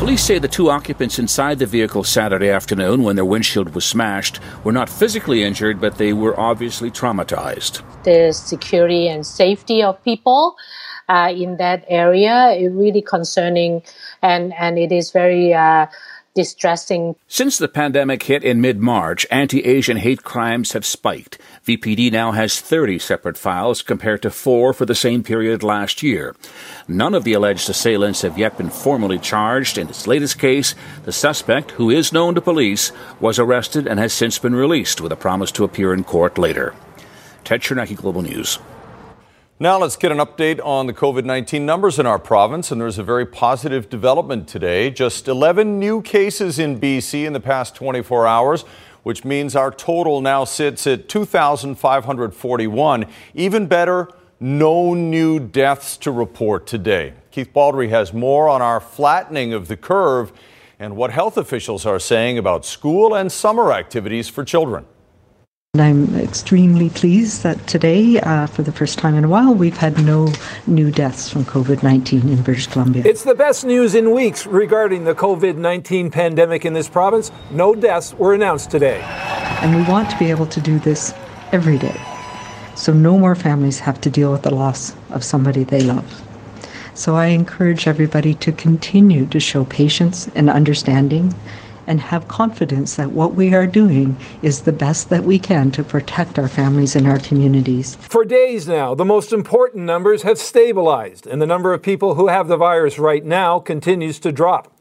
Police 0.00 0.24
say 0.24 0.38
the 0.38 0.48
two 0.48 0.70
occupants 0.70 1.18
inside 1.18 1.58
the 1.58 1.66
vehicle 1.66 2.04
Saturday 2.04 2.48
afternoon 2.48 3.02
when 3.02 3.16
their 3.16 3.24
windshield 3.24 3.74
was 3.74 3.84
smashed 3.84 4.40
were 4.64 4.72
not 4.72 4.88
physically 4.88 5.42
injured, 5.42 5.78
but 5.78 5.98
they 5.98 6.14
were 6.14 6.38
obviously 6.40 6.90
traumatized. 6.90 7.82
The 8.04 8.32
security 8.32 9.08
and 9.08 9.26
safety 9.26 9.82
of 9.82 10.02
people 10.02 10.56
uh, 11.10 11.32
in 11.34 11.56
that 11.56 11.84
area 11.88 12.50
is 12.52 12.72
really 12.72 13.02
concerning, 13.02 13.82
and 14.22 14.54
and 14.54 14.78
it 14.78 14.92
is 14.92 15.10
very. 15.10 15.52
Uh, 15.52 15.86
distressing. 16.32 17.16
Since 17.26 17.58
the 17.58 17.66
pandemic 17.66 18.22
hit 18.22 18.44
in 18.44 18.60
mid 18.60 18.78
March, 18.78 19.26
anti 19.32 19.64
Asian 19.64 19.96
hate 19.96 20.22
crimes 20.22 20.72
have 20.72 20.86
spiked. 20.86 21.38
VPD 21.66 22.12
now 22.12 22.30
has 22.30 22.60
30 22.60 23.00
separate 23.00 23.36
files 23.36 23.82
compared 23.82 24.22
to 24.22 24.30
four 24.30 24.72
for 24.72 24.86
the 24.86 24.94
same 24.94 25.24
period 25.24 25.64
last 25.64 26.04
year. 26.04 26.36
None 26.86 27.14
of 27.14 27.24
the 27.24 27.32
alleged 27.32 27.68
assailants 27.68 28.22
have 28.22 28.38
yet 28.38 28.56
been 28.56 28.70
formally 28.70 29.18
charged. 29.18 29.76
In 29.76 29.88
its 29.88 30.06
latest 30.06 30.38
case, 30.38 30.76
the 31.04 31.12
suspect, 31.12 31.72
who 31.72 31.90
is 31.90 32.12
known 32.12 32.36
to 32.36 32.40
police, 32.40 32.92
was 33.18 33.40
arrested 33.40 33.88
and 33.88 33.98
has 33.98 34.12
since 34.12 34.38
been 34.38 34.54
released 34.54 35.00
with 35.00 35.10
a 35.10 35.16
promise 35.16 35.50
to 35.52 35.64
appear 35.64 35.92
in 35.92 36.04
court 36.04 36.38
later. 36.38 36.74
Ted 37.42 37.60
Chernecki, 37.60 37.96
Global 37.96 38.22
News. 38.22 38.60
Now 39.62 39.78
let's 39.78 39.96
get 39.96 40.10
an 40.10 40.16
update 40.16 40.58
on 40.64 40.86
the 40.86 40.94
COVID 40.94 41.26
19 41.26 41.66
numbers 41.66 41.98
in 41.98 42.06
our 42.06 42.18
province. 42.18 42.70
And 42.70 42.80
there's 42.80 42.96
a 42.96 43.02
very 43.02 43.26
positive 43.26 43.90
development 43.90 44.48
today. 44.48 44.90
Just 44.90 45.28
11 45.28 45.78
new 45.78 46.00
cases 46.00 46.58
in 46.58 46.80
BC 46.80 47.26
in 47.26 47.34
the 47.34 47.40
past 47.40 47.74
24 47.74 48.26
hours, 48.26 48.62
which 49.02 49.22
means 49.22 49.54
our 49.54 49.70
total 49.70 50.22
now 50.22 50.44
sits 50.44 50.86
at 50.86 51.10
2,541. 51.10 53.06
Even 53.34 53.66
better, 53.66 54.08
No 54.40 54.94
new 54.94 55.38
deaths 55.38 55.98
to 55.98 56.10
report 56.10 56.66
today. 56.66 57.12
Keith 57.30 57.52
Baldry 57.52 57.88
has 57.88 58.14
more 58.14 58.48
on 58.48 58.62
our 58.62 58.80
flattening 58.80 59.52
of 59.52 59.68
the 59.68 59.76
curve 59.76 60.32
and 60.78 60.96
what 60.96 61.10
health 61.10 61.36
officials 61.36 61.84
are 61.84 61.98
saying 61.98 62.38
about 62.38 62.64
school 62.64 63.14
and 63.14 63.30
summer 63.30 63.74
activities 63.74 64.30
for 64.30 64.42
children. 64.42 64.86
And 65.74 65.82
I'm 65.82 66.16
extremely 66.16 66.90
pleased 66.90 67.44
that 67.44 67.68
today, 67.68 68.18
uh, 68.18 68.48
for 68.48 68.62
the 68.62 68.72
first 68.72 68.98
time 68.98 69.14
in 69.14 69.22
a 69.22 69.28
while, 69.28 69.54
we've 69.54 69.76
had 69.76 70.04
no 70.04 70.32
new 70.66 70.90
deaths 70.90 71.30
from 71.30 71.44
COVID 71.44 71.84
19 71.84 72.28
in 72.28 72.42
British 72.42 72.66
Columbia. 72.66 73.04
It's 73.06 73.22
the 73.22 73.36
best 73.36 73.64
news 73.64 73.94
in 73.94 74.10
weeks 74.10 74.46
regarding 74.46 75.04
the 75.04 75.14
COVID 75.14 75.54
19 75.54 76.10
pandemic 76.10 76.64
in 76.64 76.72
this 76.72 76.88
province. 76.88 77.30
No 77.52 77.76
deaths 77.76 78.12
were 78.14 78.34
announced 78.34 78.72
today. 78.72 79.00
And 79.62 79.76
we 79.76 79.84
want 79.84 80.10
to 80.10 80.18
be 80.18 80.28
able 80.28 80.46
to 80.46 80.60
do 80.60 80.80
this 80.80 81.14
every 81.52 81.78
day. 81.78 82.00
So 82.74 82.92
no 82.92 83.16
more 83.16 83.36
families 83.36 83.78
have 83.78 84.00
to 84.00 84.10
deal 84.10 84.32
with 84.32 84.42
the 84.42 84.52
loss 84.52 84.92
of 85.10 85.22
somebody 85.22 85.62
they 85.62 85.82
love. 85.82 86.20
So 86.94 87.14
I 87.14 87.26
encourage 87.26 87.86
everybody 87.86 88.34
to 88.34 88.50
continue 88.50 89.24
to 89.26 89.38
show 89.38 89.64
patience 89.66 90.28
and 90.34 90.50
understanding 90.50 91.32
and 91.86 92.00
have 92.00 92.28
confidence 92.28 92.96
that 92.96 93.12
what 93.12 93.34
we 93.34 93.54
are 93.54 93.66
doing 93.66 94.16
is 94.42 94.62
the 94.62 94.72
best 94.72 95.08
that 95.10 95.24
we 95.24 95.38
can 95.38 95.70
to 95.72 95.82
protect 95.82 96.38
our 96.38 96.48
families 96.48 96.96
and 96.96 97.06
our 97.06 97.18
communities. 97.18 97.96
For 97.96 98.24
days 98.24 98.68
now, 98.68 98.94
the 98.94 99.04
most 99.04 99.32
important 99.32 99.84
numbers 99.84 100.22
have 100.22 100.38
stabilized, 100.38 101.26
and 101.26 101.40
the 101.40 101.46
number 101.46 101.72
of 101.72 101.82
people 101.82 102.14
who 102.14 102.28
have 102.28 102.48
the 102.48 102.56
virus 102.56 102.98
right 102.98 103.24
now 103.24 103.58
continues 103.58 104.18
to 104.20 104.32
drop. 104.32 104.72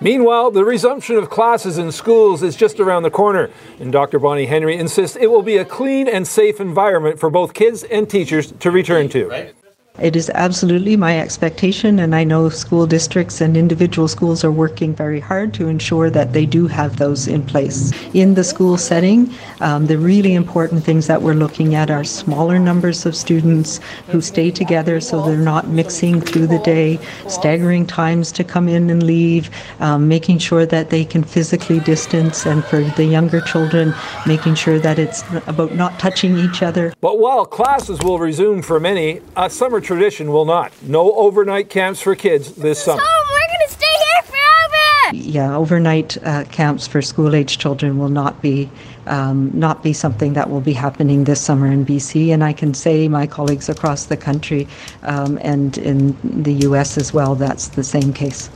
Meanwhile, 0.00 0.50
the 0.50 0.64
resumption 0.64 1.14
of 1.14 1.30
classes 1.30 1.78
in 1.78 1.92
schools 1.92 2.42
is 2.42 2.56
just 2.56 2.80
around 2.80 3.04
the 3.04 3.10
corner, 3.10 3.50
and 3.78 3.92
Dr. 3.92 4.18
Bonnie 4.18 4.46
Henry 4.46 4.76
insists 4.76 5.16
it 5.16 5.28
will 5.28 5.42
be 5.42 5.58
a 5.58 5.64
clean 5.64 6.08
and 6.08 6.26
safe 6.26 6.60
environment 6.60 7.20
for 7.20 7.30
both 7.30 7.54
kids 7.54 7.84
and 7.84 8.10
teachers 8.10 8.50
to 8.58 8.72
return 8.72 9.08
to. 9.10 9.52
It 10.00 10.16
is 10.16 10.30
absolutely 10.30 10.96
my 10.96 11.20
expectation, 11.20 11.98
and 11.98 12.14
I 12.14 12.24
know 12.24 12.48
school 12.48 12.86
districts 12.86 13.42
and 13.42 13.58
individual 13.58 14.08
schools 14.08 14.42
are 14.42 14.50
working 14.50 14.94
very 14.94 15.20
hard 15.20 15.52
to 15.54 15.68
ensure 15.68 16.08
that 16.08 16.32
they 16.32 16.46
do 16.46 16.66
have 16.66 16.96
those 16.96 17.28
in 17.28 17.42
place. 17.44 17.92
In 18.14 18.32
the 18.32 18.42
school 18.42 18.78
setting, 18.78 19.30
um, 19.60 19.86
the 19.86 19.98
really 19.98 20.32
important 20.32 20.82
things 20.82 21.08
that 21.08 21.20
we're 21.20 21.34
looking 21.34 21.74
at 21.74 21.90
are 21.90 22.04
smaller 22.04 22.58
numbers 22.58 23.04
of 23.04 23.14
students 23.14 23.80
who 24.08 24.22
stay 24.22 24.50
together 24.50 24.98
so 24.98 25.20
they're 25.26 25.36
not 25.36 25.68
mixing 25.68 26.22
through 26.22 26.46
the 26.46 26.58
day, 26.60 26.98
staggering 27.28 27.86
times 27.86 28.32
to 28.32 28.44
come 28.44 28.68
in 28.68 28.88
and 28.88 29.02
leave, 29.02 29.50
um, 29.80 30.08
making 30.08 30.38
sure 30.38 30.64
that 30.64 30.88
they 30.88 31.04
can 31.04 31.22
physically 31.22 31.80
distance, 31.80 32.46
and 32.46 32.64
for 32.64 32.80
the 32.96 33.04
younger 33.04 33.42
children, 33.42 33.92
making 34.26 34.54
sure 34.54 34.78
that 34.78 34.98
it's 34.98 35.22
about 35.46 35.74
not 35.74 35.98
touching 35.98 36.38
each 36.38 36.62
other. 36.62 36.94
But 37.02 37.18
while 37.18 37.44
classes 37.44 38.00
will 38.00 38.18
resume 38.18 38.62
for 38.62 38.80
many, 38.80 39.20
a 39.36 39.50
summer 39.50 39.81
tradition 39.82 40.32
will 40.32 40.44
not. 40.44 40.72
No 40.82 41.12
overnight 41.12 41.68
camps 41.68 42.00
for 42.00 42.14
kids 42.14 42.52
this 42.52 42.82
summer. 42.82 43.02
we're 43.02 43.38
gonna 43.38 43.68
stay 43.68 43.86
here 43.86 44.22
forever. 44.22 45.16
Yeah, 45.16 45.56
overnight 45.56 46.16
uh, 46.24 46.44
camps 46.44 46.86
for 46.86 47.02
school-age 47.02 47.58
children 47.58 47.98
will 47.98 48.08
not 48.08 48.40
be 48.40 48.70
um, 49.06 49.50
not 49.52 49.82
be 49.82 49.92
something 49.92 50.32
that 50.34 50.48
will 50.48 50.60
be 50.60 50.72
happening 50.72 51.24
this 51.24 51.40
summer 51.40 51.66
in 51.66 51.84
BC. 51.84 52.32
And 52.32 52.44
I 52.44 52.52
can 52.52 52.72
say 52.72 53.08
my 53.08 53.26
colleagues 53.26 53.68
across 53.68 54.04
the 54.06 54.16
country 54.16 54.68
um, 55.02 55.38
and 55.42 55.76
in 55.78 56.16
the 56.22 56.52
U.S. 56.68 56.96
as 56.96 57.12
well, 57.12 57.34
that's 57.34 57.68
the 57.68 57.84
same 57.84 58.12
case. 58.12 58.48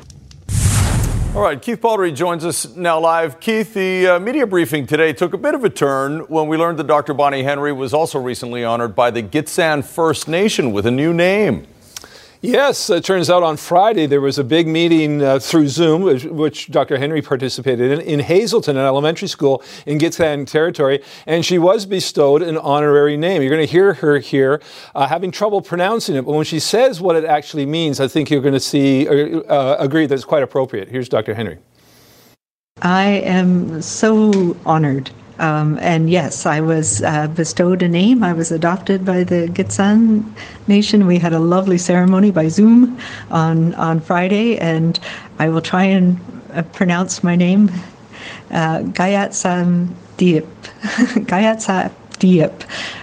All 1.36 1.42
right, 1.42 1.60
Keith 1.60 1.82
Baldry 1.82 2.12
joins 2.12 2.46
us 2.46 2.74
now 2.76 2.98
live. 2.98 3.40
Keith, 3.40 3.74
the 3.74 4.06
uh, 4.06 4.18
media 4.18 4.46
briefing 4.46 4.86
today 4.86 5.12
took 5.12 5.34
a 5.34 5.36
bit 5.36 5.54
of 5.54 5.64
a 5.64 5.68
turn 5.68 6.20
when 6.28 6.48
we 6.48 6.56
learned 6.56 6.78
that 6.78 6.86
Dr. 6.86 7.12
Bonnie 7.12 7.42
Henry 7.42 7.74
was 7.74 7.92
also 7.92 8.18
recently 8.18 8.64
honored 8.64 8.96
by 8.96 9.10
the 9.10 9.22
Gitxsan 9.22 9.84
First 9.84 10.28
Nation 10.28 10.72
with 10.72 10.86
a 10.86 10.90
new 10.90 11.12
name. 11.12 11.66
Yes, 12.42 12.90
it 12.90 13.02
turns 13.02 13.30
out 13.30 13.42
on 13.42 13.56
Friday 13.56 14.04
there 14.06 14.20
was 14.20 14.38
a 14.38 14.44
big 14.44 14.68
meeting 14.68 15.22
uh, 15.22 15.38
through 15.38 15.68
Zoom, 15.68 16.02
which, 16.02 16.24
which, 16.24 16.70
Dr. 16.70 16.98
Henry 16.98 17.22
participated 17.22 17.92
in, 17.92 18.00
in 18.00 18.20
Hazelton, 18.20 18.76
an 18.76 18.84
elementary 18.84 19.28
school 19.28 19.62
in 19.86 19.98
Gitxsan 19.98 20.46
territory, 20.46 21.02
and 21.26 21.44
she 21.46 21.58
was 21.58 21.86
bestowed 21.86 22.42
an 22.42 22.58
honorary 22.58 23.16
name. 23.16 23.40
You're 23.40 23.50
going 23.50 23.66
to 23.66 23.72
hear 23.72 23.94
her 23.94 24.18
here 24.18 24.60
uh, 24.94 25.06
having 25.06 25.30
trouble 25.30 25.62
pronouncing 25.62 26.14
it, 26.14 26.22
but 26.22 26.32
when 26.32 26.44
she 26.44 26.60
says 26.60 27.00
what 27.00 27.16
it 27.16 27.24
actually 27.24 27.64
means, 27.64 28.00
I 28.00 28.08
think 28.08 28.30
you're 28.30 28.42
going 28.42 28.54
to 28.54 28.60
see, 28.60 29.08
uh, 29.08 29.40
uh, 29.40 29.76
agree 29.78 30.06
that 30.06 30.14
it's 30.14 30.24
quite 30.24 30.42
appropriate. 30.42 30.88
Here's 30.88 31.08
Dr. 31.08 31.34
Henry. 31.34 31.58
I 32.82 33.06
am 33.24 33.80
so 33.80 34.54
honored 34.66 35.10
um, 35.38 35.78
and 35.80 36.08
yes, 36.08 36.46
I 36.46 36.60
was 36.60 37.02
uh, 37.02 37.28
bestowed 37.28 37.82
a 37.82 37.88
name. 37.88 38.24
I 38.24 38.32
was 38.32 38.50
adopted 38.50 39.04
by 39.04 39.24
the 39.24 39.48
Gitxsan 39.48 40.24
Nation. 40.66 41.06
We 41.06 41.18
had 41.18 41.32
a 41.32 41.38
lovely 41.38 41.78
ceremony 41.78 42.30
by 42.30 42.48
Zoom 42.48 42.98
on, 43.30 43.74
on 43.74 44.00
Friday, 44.00 44.58
and 44.58 44.98
I 45.38 45.48
will 45.48 45.60
try 45.60 45.84
and 45.84 46.18
uh, 46.52 46.62
pronounce 46.62 47.22
my 47.22 47.36
name 47.36 47.70
uh, 48.50 48.80
Gayatsam 48.80 49.88
Diep. 50.16 50.46
Gayatsam 51.26 51.92
Diep, 52.18 52.62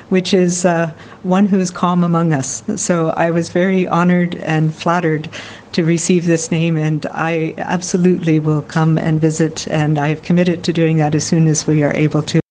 which 0.09 0.33
is 0.33 0.65
uh, 0.65 0.91
one 1.21 1.45
who 1.45 1.59
is 1.59 1.69
calm 1.69 2.03
among 2.03 2.33
us. 2.33 2.63
So 2.77 3.09
I 3.09 3.31
was 3.31 3.49
very 3.49 3.87
honored 3.87 4.35
and 4.35 4.73
flattered 4.73 5.29
to 5.73 5.83
receive 5.83 6.25
this 6.25 6.51
name, 6.51 6.77
and 6.77 7.05
I 7.11 7.53
absolutely 7.57 8.39
will 8.39 8.61
come 8.61 8.97
and 8.97 9.19
visit, 9.19 9.67
and 9.67 9.97
I 9.97 10.07
have 10.09 10.21
committed 10.21 10.63
to 10.63 10.73
doing 10.73 10.97
that 10.97 11.15
as 11.15 11.25
soon 11.25 11.47
as 11.47 11.67
we 11.67 11.83
are 11.83 11.93
able 11.93 12.23
to. 12.23 12.43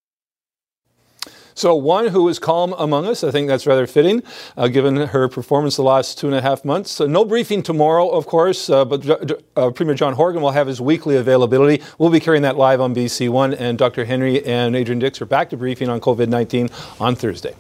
So, 1.54 1.74
one 1.74 2.08
who 2.08 2.28
is 2.28 2.38
calm 2.38 2.74
among 2.78 3.06
us, 3.06 3.22
I 3.22 3.30
think 3.30 3.46
that's 3.46 3.66
rather 3.66 3.86
fitting, 3.86 4.22
uh, 4.56 4.68
given 4.68 4.96
her 4.96 5.28
performance 5.28 5.76
the 5.76 5.82
last 5.82 6.18
two 6.18 6.26
and 6.26 6.34
a 6.34 6.40
half 6.40 6.64
months. 6.64 6.90
So 6.90 7.06
no 7.06 7.24
briefing 7.24 7.62
tomorrow, 7.62 8.08
of 8.08 8.26
course, 8.26 8.70
uh, 8.70 8.84
but 8.84 9.08
uh, 9.56 9.70
Premier 9.70 9.94
John 9.94 10.14
Horgan 10.14 10.40
will 10.40 10.50
have 10.52 10.66
his 10.66 10.80
weekly 10.80 11.16
availability. 11.16 11.82
We'll 11.98 12.10
be 12.10 12.20
carrying 12.20 12.42
that 12.42 12.56
live 12.56 12.80
on 12.80 12.94
BC 12.94 13.28
One, 13.28 13.52
and 13.54 13.76
Dr. 13.76 14.06
Henry 14.06 14.44
and 14.46 14.74
Adrian 14.74 14.98
Dix 14.98 15.20
are 15.20 15.26
back 15.26 15.50
to 15.50 15.56
briefing 15.56 15.88
on 15.88 16.00
COVID 16.00 16.28
19 16.28 16.70
on 16.98 17.14
Thursday. 17.14 17.54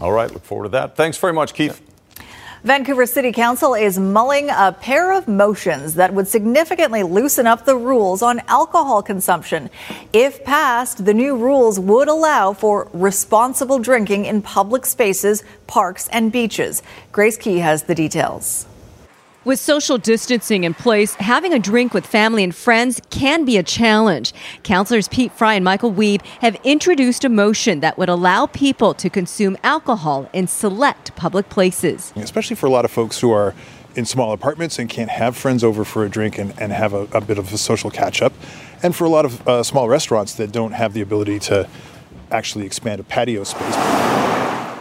All 0.00 0.12
right, 0.12 0.30
look 0.30 0.42
forward 0.42 0.64
to 0.64 0.70
that. 0.70 0.96
Thanks 0.96 1.18
very 1.18 1.32
much, 1.32 1.54
Keith. 1.54 1.80
Yeah. 1.80 1.93
Vancouver 2.64 3.04
City 3.04 3.30
Council 3.30 3.74
is 3.74 3.98
mulling 3.98 4.48
a 4.48 4.74
pair 4.80 5.12
of 5.12 5.28
motions 5.28 5.96
that 5.96 6.14
would 6.14 6.26
significantly 6.26 7.02
loosen 7.02 7.46
up 7.46 7.66
the 7.66 7.76
rules 7.76 8.22
on 8.22 8.40
alcohol 8.48 9.02
consumption. 9.02 9.68
If 10.14 10.42
passed, 10.44 11.04
the 11.04 11.12
new 11.12 11.36
rules 11.36 11.78
would 11.78 12.08
allow 12.08 12.54
for 12.54 12.88
responsible 12.94 13.80
drinking 13.80 14.24
in 14.24 14.40
public 14.40 14.86
spaces, 14.86 15.44
parks, 15.66 16.08
and 16.08 16.32
beaches. 16.32 16.82
Grace 17.12 17.36
Ke 17.36 17.60
has 17.60 17.82
the 17.82 17.94
details. 17.94 18.66
With 19.44 19.58
social 19.58 19.98
distancing 19.98 20.64
in 20.64 20.72
place, 20.72 21.14
having 21.16 21.52
a 21.52 21.58
drink 21.58 21.92
with 21.92 22.06
family 22.06 22.42
and 22.42 22.54
friends 22.54 23.02
can 23.10 23.44
be 23.44 23.58
a 23.58 23.62
challenge. 23.62 24.32
Councillors 24.62 25.06
Pete 25.08 25.32
Fry 25.32 25.52
and 25.52 25.62
Michael 25.62 25.92
Wiebe 25.92 26.24
have 26.40 26.56
introduced 26.64 27.26
a 27.26 27.28
motion 27.28 27.80
that 27.80 27.98
would 27.98 28.08
allow 28.08 28.46
people 28.46 28.94
to 28.94 29.10
consume 29.10 29.58
alcohol 29.62 30.30
in 30.32 30.46
select 30.46 31.14
public 31.14 31.50
places. 31.50 32.14
Especially 32.16 32.56
for 32.56 32.64
a 32.64 32.70
lot 32.70 32.86
of 32.86 32.90
folks 32.90 33.20
who 33.20 33.32
are 33.32 33.54
in 33.94 34.06
small 34.06 34.32
apartments 34.32 34.78
and 34.78 34.88
can't 34.88 35.10
have 35.10 35.36
friends 35.36 35.62
over 35.62 35.84
for 35.84 36.06
a 36.06 36.08
drink 36.08 36.38
and, 36.38 36.58
and 36.58 36.72
have 36.72 36.94
a, 36.94 37.06
a 37.12 37.20
bit 37.20 37.36
of 37.36 37.52
a 37.52 37.58
social 37.58 37.90
catch 37.90 38.22
up. 38.22 38.32
And 38.82 38.96
for 38.96 39.04
a 39.04 39.10
lot 39.10 39.26
of 39.26 39.46
uh, 39.46 39.62
small 39.62 39.90
restaurants 39.90 40.32
that 40.36 40.52
don't 40.52 40.72
have 40.72 40.94
the 40.94 41.02
ability 41.02 41.38
to 41.40 41.68
actually 42.30 42.64
expand 42.64 42.98
a 42.98 43.04
patio 43.04 43.44
space. 43.44 43.74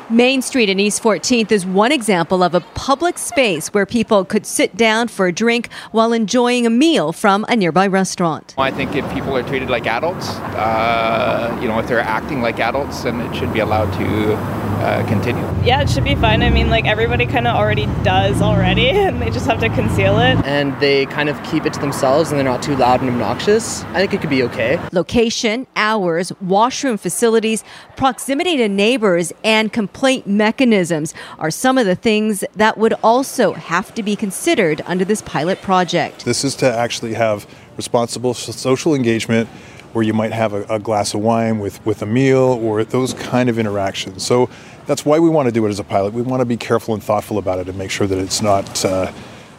Main 0.10 0.42
Street 0.42 0.68
in 0.68 0.82
East 0.82 1.02
14th 1.02 1.50
is 1.52 1.66
one 1.66 1.94
example 1.94 2.44
of 2.44 2.54
a 2.54 2.60
public 2.60 3.18
space 3.18 3.70
where 3.70 3.86
people 3.86 4.26
could 4.26 4.46
sit 4.46 4.76
down 4.76 5.08
for 5.08 5.28
a 5.28 5.32
drink 5.32 5.72
while 5.92 6.12
enjoying 6.12 6.66
a 6.66 6.70
meal 6.70 7.14
from 7.14 7.46
a 7.48 7.56
nearby 7.56 7.88
restaurant. 7.88 8.54
I 8.58 8.70
think 8.70 8.96
if 8.96 9.10
people 9.14 9.36
are 9.36 9.44
treated 9.44 9.70
like 9.70 9.88
adults, 9.88 10.30
uh, 10.58 11.58
you 11.62 11.70
know, 11.70 11.80
if 11.80 11.88
they're 11.88 12.02
acting 12.02 12.42
like 12.42 12.60
adults, 12.60 13.04
then 13.04 13.22
it 13.22 13.34
should 13.34 13.54
be 13.54 13.60
allowed 13.60 13.94
to 13.94 14.36
uh, 14.84 15.08
continue. 15.08 15.42
Yeah, 15.64 15.82
it 15.82 15.90
should 15.90 16.04
be 16.04 16.16
fine. 16.16 16.44
I 16.44 16.50
mean, 16.50 16.70
like 16.70 16.86
everybody 16.86 17.26
kind 17.26 17.48
of 17.48 17.56
already 17.56 17.86
does 18.04 18.42
already, 18.42 18.90
and 18.90 19.22
they 19.22 19.30
just 19.30 19.46
have 19.46 19.60
to 19.62 19.70
conceal 19.70 20.20
it. 20.20 20.44
And 20.46 20.78
they 20.80 21.06
kind 21.06 21.30
of 21.30 21.42
keep 21.44 21.66
it 21.66 21.74
to 21.74 21.80
themselves 21.80 22.32
and 22.32 22.38
they're 22.38 22.46
not 22.46 22.62
too 22.62 22.76
loud 22.76 23.02
and 23.02 23.10
obnoxious. 23.10 23.84
I 23.86 24.00
think 24.00 24.14
it 24.14 24.22
could 24.22 24.30
be 24.30 24.44
okay. 24.44 24.80
Location, 24.92 25.68
hours, 25.76 26.34
washroom 26.42 26.98
facilities, 26.98 27.64
proximity 27.96 28.58
to 28.58 28.68
neighbors, 28.68 29.32
and 29.44 29.72
complaint 29.72 30.28
mechanisms 30.28 31.14
are 31.40 31.52
some 31.52 31.78
of 31.78 31.86
the 31.86 31.96
things 31.96 32.44
that 32.56 32.78
would 32.78 32.94
also 33.04 33.54
have 33.54 33.94
to 33.96 34.04
be 34.04 34.16
considered 34.16 34.82
under 34.86 35.06
this 35.06 35.22
pilot 35.22 35.62
project. 35.62 36.26
This 36.26 36.44
is 36.44 36.56
to 36.58 36.72
actually 36.72 37.14
have 37.14 37.48
responsible 37.78 38.34
social 38.34 38.94
engagement 38.94 39.50
where 39.94 40.04
you 40.04 40.14
might 40.14 40.32
have 40.32 40.54
a, 40.54 40.64
a, 40.64 40.80
glass 40.80 41.14
of 41.14 41.22
wine 41.22 41.60
with, 41.60 41.84
with 41.86 42.02
a 42.02 42.06
meal 42.06 42.60
or 42.62 42.84
those 42.84 43.14
kind 43.14 43.48
of 43.48 43.60
interactions. 43.60 44.26
So 44.26 44.50
that's 44.86 45.06
why 45.06 45.20
we 45.20 45.30
want 45.30 45.48
to 45.48 45.52
do 45.52 45.66
it 45.66 45.70
as 45.70 45.80
a 45.80 45.84
pilot. 45.84 46.14
We 46.14 46.22
want 46.22 46.42
to 46.42 46.46
be 46.46 46.58
careful 46.58 46.94
and 46.94 47.04
thoughtful 47.04 47.38
about 47.38 47.60
it 47.60 47.70
and 47.70 47.78
make 47.78 47.92
sure 47.92 48.08
that 48.08 48.18
it's 48.18 48.42
not 48.42 48.84
uh, 48.86 49.12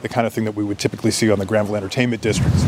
the 0.02 0.08
kind 0.08 0.26
of 0.26 0.32
thing 0.32 0.44
that 0.44 0.54
we 0.54 0.64
would 0.64 0.78
typically 0.78 1.10
see 1.10 1.30
on 1.30 1.38
the 1.38 1.46
Granville 1.46 1.76
Entertainment 1.76 2.22
Districts. 2.22 2.64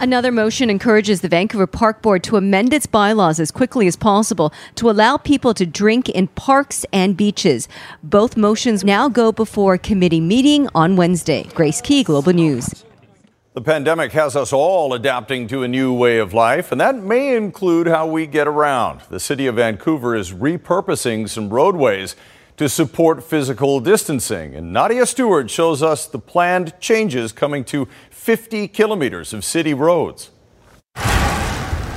Another 0.00 0.32
motion 0.32 0.70
encourages 0.70 1.20
the 1.20 1.28
Vancouver 1.28 1.66
Park 1.66 2.00
Board 2.00 2.24
to 2.24 2.36
amend 2.36 2.72
its 2.72 2.86
bylaws 2.86 3.38
as 3.38 3.50
quickly 3.50 3.86
as 3.86 3.96
possible 3.96 4.50
to 4.76 4.88
allow 4.88 5.18
people 5.18 5.52
to 5.52 5.66
drink 5.66 6.08
in 6.08 6.28
parks 6.28 6.86
and 6.90 7.18
beaches. 7.18 7.68
Both 8.02 8.34
motions 8.34 8.82
now 8.82 9.10
go 9.10 9.30
before 9.30 9.76
committee 9.76 10.20
meeting 10.20 10.68
on 10.74 10.96
Wednesday. 10.96 11.44
Grace 11.54 11.82
Ke, 11.82 12.02
Global 12.02 12.32
News. 12.32 12.82
The 13.52 13.60
pandemic 13.60 14.12
has 14.12 14.36
us 14.36 14.52
all 14.52 14.94
adapting 14.94 15.48
to 15.48 15.64
a 15.64 15.68
new 15.68 15.92
way 15.92 16.18
of 16.18 16.32
life, 16.32 16.70
and 16.70 16.80
that 16.80 16.94
may 16.94 17.34
include 17.36 17.88
how 17.88 18.06
we 18.06 18.28
get 18.28 18.46
around. 18.46 19.00
The 19.10 19.18
city 19.18 19.48
of 19.48 19.56
Vancouver 19.56 20.14
is 20.14 20.30
repurposing 20.30 21.28
some 21.28 21.50
roadways 21.50 22.14
to 22.58 22.68
support 22.68 23.24
physical 23.24 23.80
distancing, 23.80 24.54
and 24.54 24.72
Nadia 24.72 25.04
Stewart 25.04 25.50
shows 25.50 25.82
us 25.82 26.06
the 26.06 26.20
planned 26.20 26.74
changes 26.78 27.32
coming 27.32 27.64
to 27.64 27.88
50 28.10 28.68
kilometers 28.68 29.34
of 29.34 29.44
city 29.44 29.74
roads. 29.74 30.30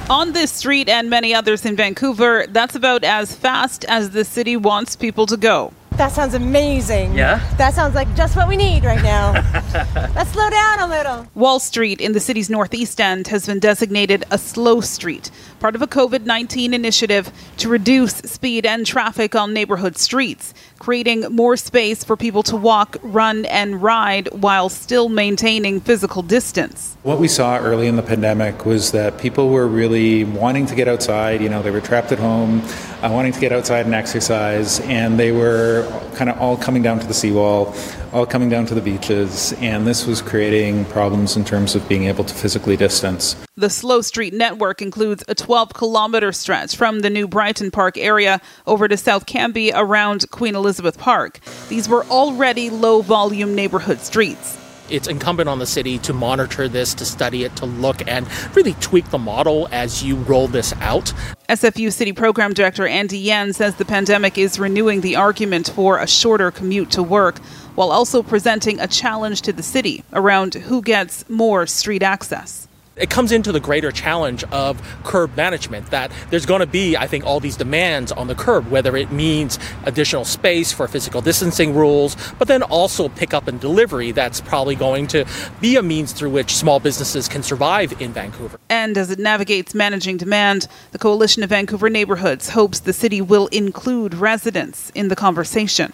On 0.10 0.32
this 0.34 0.52
street 0.52 0.90
and 0.90 1.08
many 1.08 1.36
others 1.36 1.68
in 1.68 1.76
Vancouver, 1.76 2.48
that's 2.50 2.74
about 2.74 3.04
as 3.04 3.36
fast 3.36 3.86
as 3.86 4.10
the 4.10 4.26
city 4.26 4.58
wants 4.58 4.96
people 4.96 5.28
to 5.28 5.38
go. 5.38 5.72
That 5.98 6.12
sounds 6.12 6.34
amazing. 6.34 7.14
Yeah? 7.14 7.40
That 7.58 7.74
sounds 7.76 7.94
like 7.94 8.14
just 8.16 8.36
what 8.36 8.48
we 8.48 8.56
need 8.56 8.84
right 8.84 9.02
now. 9.04 9.34
Let's 10.16 10.32
slow 10.32 10.50
down 10.50 10.80
a 10.80 10.88
little. 10.88 11.28
Wall 11.36 11.60
Street 11.60 12.02
in 12.02 12.14
the 12.14 12.20
city's 12.20 12.50
northeast 12.50 13.00
end 13.00 13.28
has 13.28 13.46
been 13.46 13.60
designated 13.60 14.24
a 14.32 14.38
slow 14.38 14.82
street, 14.82 15.30
part 15.64 15.76
of 15.76 15.82
a 15.82 15.88
COVID 15.88 16.26
19 16.26 16.74
initiative 16.74 17.32
to 17.56 17.70
reduce 17.70 18.16
speed 18.16 18.66
and 18.66 18.86
traffic 18.86 19.34
on 19.34 19.54
neighborhood 19.54 19.96
streets, 19.98 20.54
creating 20.78 21.22
more 21.34 21.56
space 21.56 22.04
for 22.04 22.18
people 22.18 22.44
to 22.44 22.58
walk, 22.58 22.98
run, 23.02 23.46
and 23.46 23.82
ride 23.82 24.28
while 24.34 24.68
still 24.68 25.08
maintaining 25.08 25.80
physical 25.80 26.22
distance. 26.22 26.98
What 27.04 27.18
we 27.18 27.30
saw 27.30 27.58
early 27.60 27.88
in 27.88 27.96
the 27.96 28.04
pandemic 28.04 28.66
was 28.66 28.92
that 28.92 29.18
people 29.18 29.52
were 29.52 29.66
really 29.66 30.26
wanting 30.26 30.66
to 30.66 30.76
get 30.76 30.90
outside. 30.90 31.42
You 31.42 31.48
know, 31.48 31.62
they 31.62 31.72
were 31.72 31.80
trapped 31.80 32.12
at 32.12 32.20
home, 32.20 32.62
uh, 33.02 33.10
wanting 33.10 33.32
to 33.32 33.40
get 33.40 33.54
outside 33.54 33.86
and 33.86 33.96
exercise, 33.96 34.82
and 34.82 35.18
they 35.18 35.32
were 35.32 35.88
kind 36.16 36.30
of 36.30 36.38
all 36.40 36.58
coming 36.58 36.84
down 36.84 37.00
to 37.00 37.08
the 37.08 37.14
seawall, 37.14 37.74
all 38.12 38.26
coming 38.26 38.50
down 38.50 38.66
to 38.66 38.76
the 38.76 38.82
beaches, 38.82 39.54
and 39.62 39.88
this 39.88 40.06
was 40.06 40.22
creating 40.22 40.84
problems 40.86 41.38
in 41.38 41.46
terms 41.46 41.74
of 41.74 41.88
being 41.88 42.04
able 42.04 42.26
to 42.26 42.34
physically 42.34 42.76
distance. 42.76 43.38
The 43.56 43.70
Slow 43.70 44.02
Street 44.02 44.34
Network 44.34 44.82
includes 44.82 45.24
a 45.28 45.36
12 45.36 45.53
kilometer 45.74 46.32
stretch 46.32 46.76
from 46.76 47.00
the 47.02 47.10
new 47.10 47.28
Brighton 47.28 47.72
Park 47.72 47.98
area 47.98 48.42
over 48.66 48.88
to 48.88 48.98
South 48.98 49.26
Cambie 49.26 49.72
around 49.74 50.30
Queen 50.32 50.56
Elizabeth 50.56 50.98
Park. 50.98 51.40
These 51.70 51.88
were 51.88 52.04
already 52.06 52.70
low 52.70 53.02
volume 53.02 53.56
neighborhood 53.56 54.00
streets 54.00 54.58
it's 54.90 55.08
incumbent 55.08 55.50
on 55.50 55.60
the 55.60 55.66
city 55.66 55.98
to 56.00 56.14
monitor 56.14 56.68
this, 56.68 56.94
to 56.96 57.06
study 57.06 57.44
it, 57.44 57.56
to 57.56 57.66
look 57.66 58.08
and 58.08 58.28
really 58.56 58.74
tweak 58.76 59.10
the 59.10 59.18
model 59.18 59.68
as 59.72 60.04
you 60.04 60.16
roll 60.18 60.48
this 60.48 60.74
out. 60.82 61.14
SFU 61.50 61.92
City 61.92 62.14
Program 62.14 62.54
Director 62.54 62.86
Andy 62.86 63.18
Yan 63.18 63.54
says 63.54 63.76
the 63.76 63.86
pandemic 63.86 64.38
is 64.38 64.60
renewing 64.60 65.02
the 65.02 65.16
argument 65.16 65.70
for 65.70 66.00
a 66.00 66.08
shorter 66.08 66.52
commute 66.52 66.92
to 66.92 67.04
work 67.04 67.40
while 67.76 67.92
also 67.92 68.22
presenting 68.22 68.80
a 68.80 68.88
challenge 68.88 69.42
to 69.42 69.54
the 69.54 69.64
city 69.64 70.04
around 70.14 70.54
who 70.54 70.82
gets 70.82 71.28
more 71.30 71.66
street 71.66 72.04
access 72.04 72.63
it 72.96 73.10
comes 73.10 73.32
into 73.32 73.52
the 73.52 73.60
greater 73.60 73.92
challenge 73.92 74.44
of 74.46 74.82
curb 75.04 75.36
management 75.36 75.88
that 75.88 76.12
there's 76.30 76.46
going 76.46 76.60
to 76.60 76.68
be, 76.68 76.96
I 76.96 77.08
think, 77.08 77.26
all 77.26 77.40
these 77.40 77.58
demands 77.58 78.12
on 78.12 78.28
the 78.28 78.36
curb, 78.36 78.70
whether 78.70 78.96
it 78.96 79.12
means 79.12 79.58
additional 79.86 80.26
space 80.26 80.72
for 80.72 80.88
physical 80.88 81.22
distancing 81.22 81.74
rules, 81.74 82.16
but 82.38 82.48
then 82.48 82.62
also 82.62 83.10
pickup 83.10 83.48
and 83.48 83.60
delivery. 83.60 84.12
That's 84.12 84.42
probably 84.42 84.76
going 84.76 85.08
to 85.08 85.26
be 85.60 85.76
a 85.76 85.82
means 85.82 86.12
through 86.12 86.30
which 86.30 86.56
small 86.56 86.80
businesses 86.80 87.28
can 87.28 87.42
survive 87.42 88.00
in 88.00 88.14
Vancouver. 88.14 88.60
And 88.70 88.98
as 88.98 89.10
it 89.10 89.20
navigates 89.20 89.74
managing 89.74 90.18
demand, 90.18 90.68
the 90.92 91.00
Coalition 91.00 91.42
of 91.42 91.50
Vancouver 91.50 91.90
Neighborhoods 91.90 92.50
hopes 92.50 92.82
the 92.82 92.94
city 92.94 93.22
will 93.22 93.48
include 93.48 94.14
residents 94.14 94.92
in 94.92 95.08
the 95.08 95.16
conversation. 95.16 95.94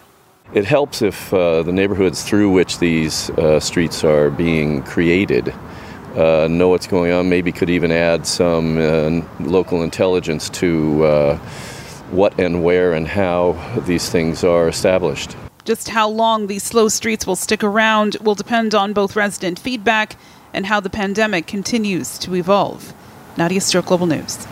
It 0.54 0.66
helps 0.66 1.02
if 1.02 1.32
uh, 1.32 1.62
the 1.62 1.72
neighborhoods 1.72 2.24
through 2.24 2.52
which 2.52 2.80
these 2.80 3.30
uh, 3.32 3.60
streets 3.60 4.04
are 4.04 4.32
being 4.32 4.82
created 4.82 5.54
uh, 6.16 6.48
know 6.50 6.70
what's 6.70 6.88
going 6.88 7.12
on, 7.12 7.30
maybe 7.30 7.52
could 7.52 7.70
even 7.70 7.92
add 7.92 8.26
some 8.26 8.78
uh, 8.78 9.22
local 9.40 9.84
intelligence 9.84 10.50
to 10.50 11.04
uh, 11.06 11.38
what 12.12 12.40
and 12.40 12.64
where 12.64 12.94
and 12.94 13.08
how 13.08 13.54
these 13.86 14.10
things 14.10 14.44
are 14.44 14.68
established. 14.68 15.36
Just 15.66 15.90
how 15.90 16.10
long 16.10 16.48
these 16.48 16.64
slow 16.64 16.88
streets 16.88 17.28
will 17.28 17.36
stick 17.36 17.64
around 17.64 18.18
will 18.22 18.36
depend 18.36 18.74
on 18.74 18.94
both 18.94 19.16
resident 19.16 19.60
feedback 19.60 20.16
and 20.54 20.66
how 20.66 20.80
the 20.80 20.90
pandemic 20.90 21.46
continues 21.46 22.18
to 22.20 22.36
evolve. 22.36 22.94
Nadia 23.38 23.62
Stewart, 23.62 23.86
Global 23.86 24.08
News. 24.08 24.48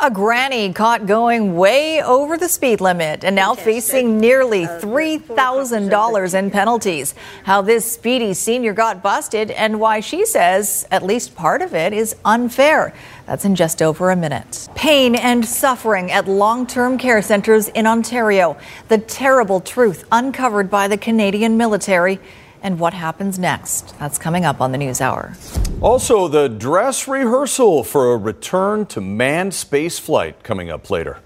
A 0.00 0.12
granny 0.12 0.72
caught 0.72 1.06
going 1.06 1.56
way 1.56 2.00
over 2.00 2.38
the 2.38 2.48
speed 2.48 2.80
limit 2.80 3.24
and 3.24 3.34
now 3.34 3.56
facing 3.56 4.20
nearly 4.20 4.64
$3,000 4.64 6.34
in 6.38 6.50
penalties. 6.52 7.16
How 7.42 7.62
this 7.62 7.90
speedy 7.90 8.32
senior 8.32 8.72
got 8.72 9.02
busted 9.02 9.50
and 9.50 9.80
why 9.80 9.98
she 9.98 10.24
says 10.24 10.86
at 10.92 11.02
least 11.02 11.34
part 11.34 11.62
of 11.62 11.74
it 11.74 11.92
is 11.92 12.14
unfair. 12.24 12.94
That's 13.26 13.44
in 13.44 13.56
just 13.56 13.82
over 13.82 14.12
a 14.12 14.16
minute. 14.16 14.68
Pain 14.76 15.16
and 15.16 15.44
suffering 15.44 16.12
at 16.12 16.28
long 16.28 16.68
term 16.68 16.96
care 16.96 17.20
centers 17.20 17.66
in 17.66 17.84
Ontario. 17.84 18.56
The 18.86 18.98
terrible 18.98 19.60
truth 19.60 20.04
uncovered 20.12 20.70
by 20.70 20.86
the 20.86 20.96
Canadian 20.96 21.56
military 21.56 22.20
and 22.62 22.78
what 22.78 22.94
happens 22.94 23.38
next. 23.38 23.98
That's 23.98 24.18
coming 24.18 24.44
up 24.44 24.60
on 24.60 24.72
the 24.72 24.78
News 24.78 25.00
Hour. 25.00 25.34
Also, 25.80 26.28
the 26.28 26.48
dress 26.48 27.06
rehearsal 27.06 27.84
for 27.84 28.12
a 28.12 28.16
return 28.16 28.86
to 28.86 29.00
manned 29.00 29.54
space 29.54 29.98
flight 29.98 30.42
coming 30.42 30.70
up 30.70 30.90
later. 30.90 31.18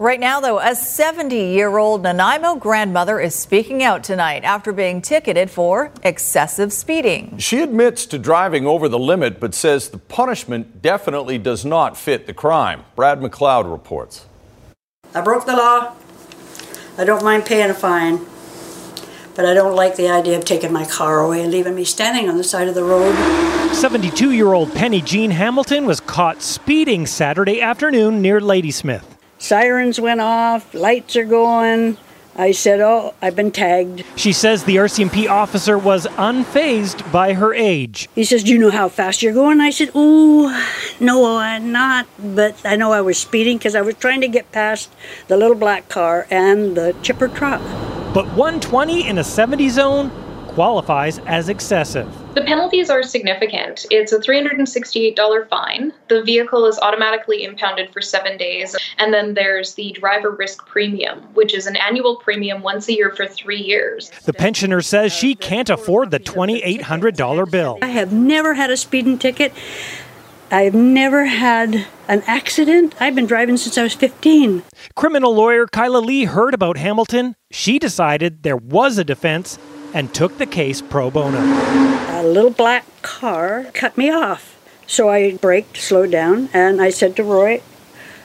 Right 0.00 0.18
now, 0.18 0.40
though, 0.40 0.58
a 0.58 0.74
70 0.74 1.36
year 1.36 1.76
old 1.76 2.02
Nanaimo 2.02 2.54
grandmother 2.54 3.20
is 3.20 3.34
speaking 3.34 3.82
out 3.82 4.02
tonight 4.02 4.44
after 4.44 4.72
being 4.72 5.02
ticketed 5.02 5.50
for 5.50 5.92
excessive 6.02 6.72
speeding. 6.72 7.36
She 7.36 7.60
admits 7.60 8.06
to 8.06 8.18
driving 8.18 8.66
over 8.66 8.88
the 8.88 8.98
limit, 8.98 9.40
but 9.40 9.52
says 9.54 9.90
the 9.90 9.98
punishment 9.98 10.80
definitely 10.80 11.36
does 11.36 11.66
not 11.66 11.98
fit 11.98 12.26
the 12.26 12.32
crime. 12.32 12.84
Brad 12.96 13.20
McLeod 13.20 13.70
reports. 13.70 14.24
I 15.14 15.20
broke 15.20 15.44
the 15.44 15.54
law. 15.54 15.94
I 16.96 17.04
don't 17.04 17.22
mind 17.22 17.44
paying 17.44 17.68
a 17.68 17.74
fine 17.74 18.24
but 19.40 19.48
I 19.48 19.54
don't 19.54 19.74
like 19.74 19.96
the 19.96 20.06
idea 20.06 20.36
of 20.36 20.44
taking 20.44 20.70
my 20.70 20.84
car 20.84 21.20
away 21.20 21.40
and 21.40 21.50
leaving 21.50 21.74
me 21.74 21.82
standing 21.82 22.28
on 22.28 22.36
the 22.36 22.44
side 22.44 22.68
of 22.68 22.74
the 22.74 22.84
road. 22.84 23.14
72 23.74 24.32
year 24.32 24.52
old 24.52 24.74
Penny 24.74 25.00
Jean 25.00 25.30
Hamilton 25.30 25.86
was 25.86 25.98
caught 25.98 26.42
speeding 26.42 27.06
Saturday 27.06 27.62
afternoon 27.62 28.20
near 28.20 28.38
Ladysmith. 28.38 29.16
Sirens 29.38 29.98
went 29.98 30.20
off, 30.20 30.74
lights 30.74 31.16
are 31.16 31.24
going. 31.24 31.96
I 32.36 32.52
said, 32.52 32.80
Oh, 32.82 33.14
I've 33.22 33.34
been 33.34 33.50
tagged. 33.50 34.04
She 34.14 34.34
says 34.34 34.64
the 34.64 34.76
RCMP 34.76 35.26
officer 35.26 35.78
was 35.78 36.06
unfazed 36.18 37.10
by 37.10 37.32
her 37.32 37.54
age. 37.54 38.10
He 38.14 38.24
says, 38.24 38.44
Do 38.44 38.52
you 38.52 38.58
know 38.58 38.70
how 38.70 38.90
fast 38.90 39.22
you're 39.22 39.32
going? 39.32 39.62
I 39.62 39.70
said, 39.70 39.90
Oh, 39.94 40.50
no, 41.00 41.38
I'm 41.38 41.72
not. 41.72 42.06
But 42.18 42.60
I 42.62 42.76
know 42.76 42.92
I 42.92 43.00
was 43.00 43.16
speeding 43.16 43.56
because 43.56 43.74
I 43.74 43.80
was 43.80 43.94
trying 43.94 44.20
to 44.20 44.28
get 44.28 44.52
past 44.52 44.94
the 45.28 45.38
little 45.38 45.56
black 45.56 45.88
car 45.88 46.26
and 46.30 46.76
the 46.76 46.94
chipper 47.00 47.28
truck. 47.28 47.62
But 48.12 48.26
120 48.34 49.06
in 49.06 49.18
a 49.18 49.24
70 49.24 49.68
zone 49.68 50.10
qualifies 50.48 51.20
as 51.26 51.48
excessive. 51.48 52.12
The 52.34 52.42
penalties 52.42 52.90
are 52.90 53.04
significant. 53.04 53.86
It's 53.88 54.12
a 54.12 54.18
$368 54.18 55.48
fine. 55.48 55.92
The 56.08 56.22
vehicle 56.22 56.66
is 56.66 56.76
automatically 56.80 57.44
impounded 57.44 57.92
for 57.92 58.00
seven 58.00 58.36
days. 58.36 58.74
And 58.98 59.14
then 59.14 59.34
there's 59.34 59.74
the 59.74 59.92
driver 59.92 60.32
risk 60.32 60.66
premium, 60.66 61.20
which 61.34 61.54
is 61.54 61.68
an 61.68 61.76
annual 61.76 62.16
premium 62.16 62.62
once 62.62 62.88
a 62.88 62.94
year 62.94 63.14
for 63.14 63.26
three 63.26 63.60
years. 63.60 64.10
The 64.24 64.32
pensioner 64.32 64.80
says 64.80 65.12
she 65.12 65.36
can't 65.36 65.70
afford 65.70 66.10
the 66.10 66.18
$2,800 66.18 67.50
bill. 67.50 67.78
I 67.80 67.86
have 67.86 68.12
never 68.12 68.54
had 68.54 68.70
a 68.70 68.76
speeding 68.76 69.18
ticket. 69.18 69.52
I've 70.52 70.74
never 70.74 71.26
had 71.26 71.86
an 72.08 72.24
accident. 72.26 73.00
I've 73.00 73.14
been 73.14 73.26
driving 73.26 73.56
since 73.56 73.78
I 73.78 73.84
was 73.84 73.94
15. 73.94 74.64
Criminal 74.96 75.32
lawyer 75.32 75.66
Kyla 75.68 75.98
Lee 75.98 76.24
heard 76.24 76.54
about 76.54 76.76
Hamilton. 76.76 77.36
She 77.52 77.78
decided 77.78 78.42
there 78.42 78.56
was 78.56 78.98
a 78.98 79.04
defense 79.04 79.60
and 79.94 80.12
took 80.12 80.38
the 80.38 80.46
case 80.46 80.82
pro 80.82 81.08
bono. 81.08 81.38
A 81.38 82.24
little 82.24 82.50
black 82.50 82.84
car 83.02 83.66
cut 83.74 83.96
me 83.96 84.10
off. 84.10 84.58
So 84.88 85.08
I 85.08 85.36
braked, 85.36 85.76
slowed 85.76 86.10
down, 86.10 86.48
and 86.52 86.82
I 86.82 86.90
said 86.90 87.14
to 87.16 87.22
Roy, 87.22 87.62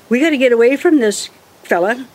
We 0.10 0.20
got 0.20 0.32
to 0.32 0.38
get 0.38 0.52
away 0.52 0.78
from 0.78 1.00
this 1.00 1.30
fella 1.62 2.08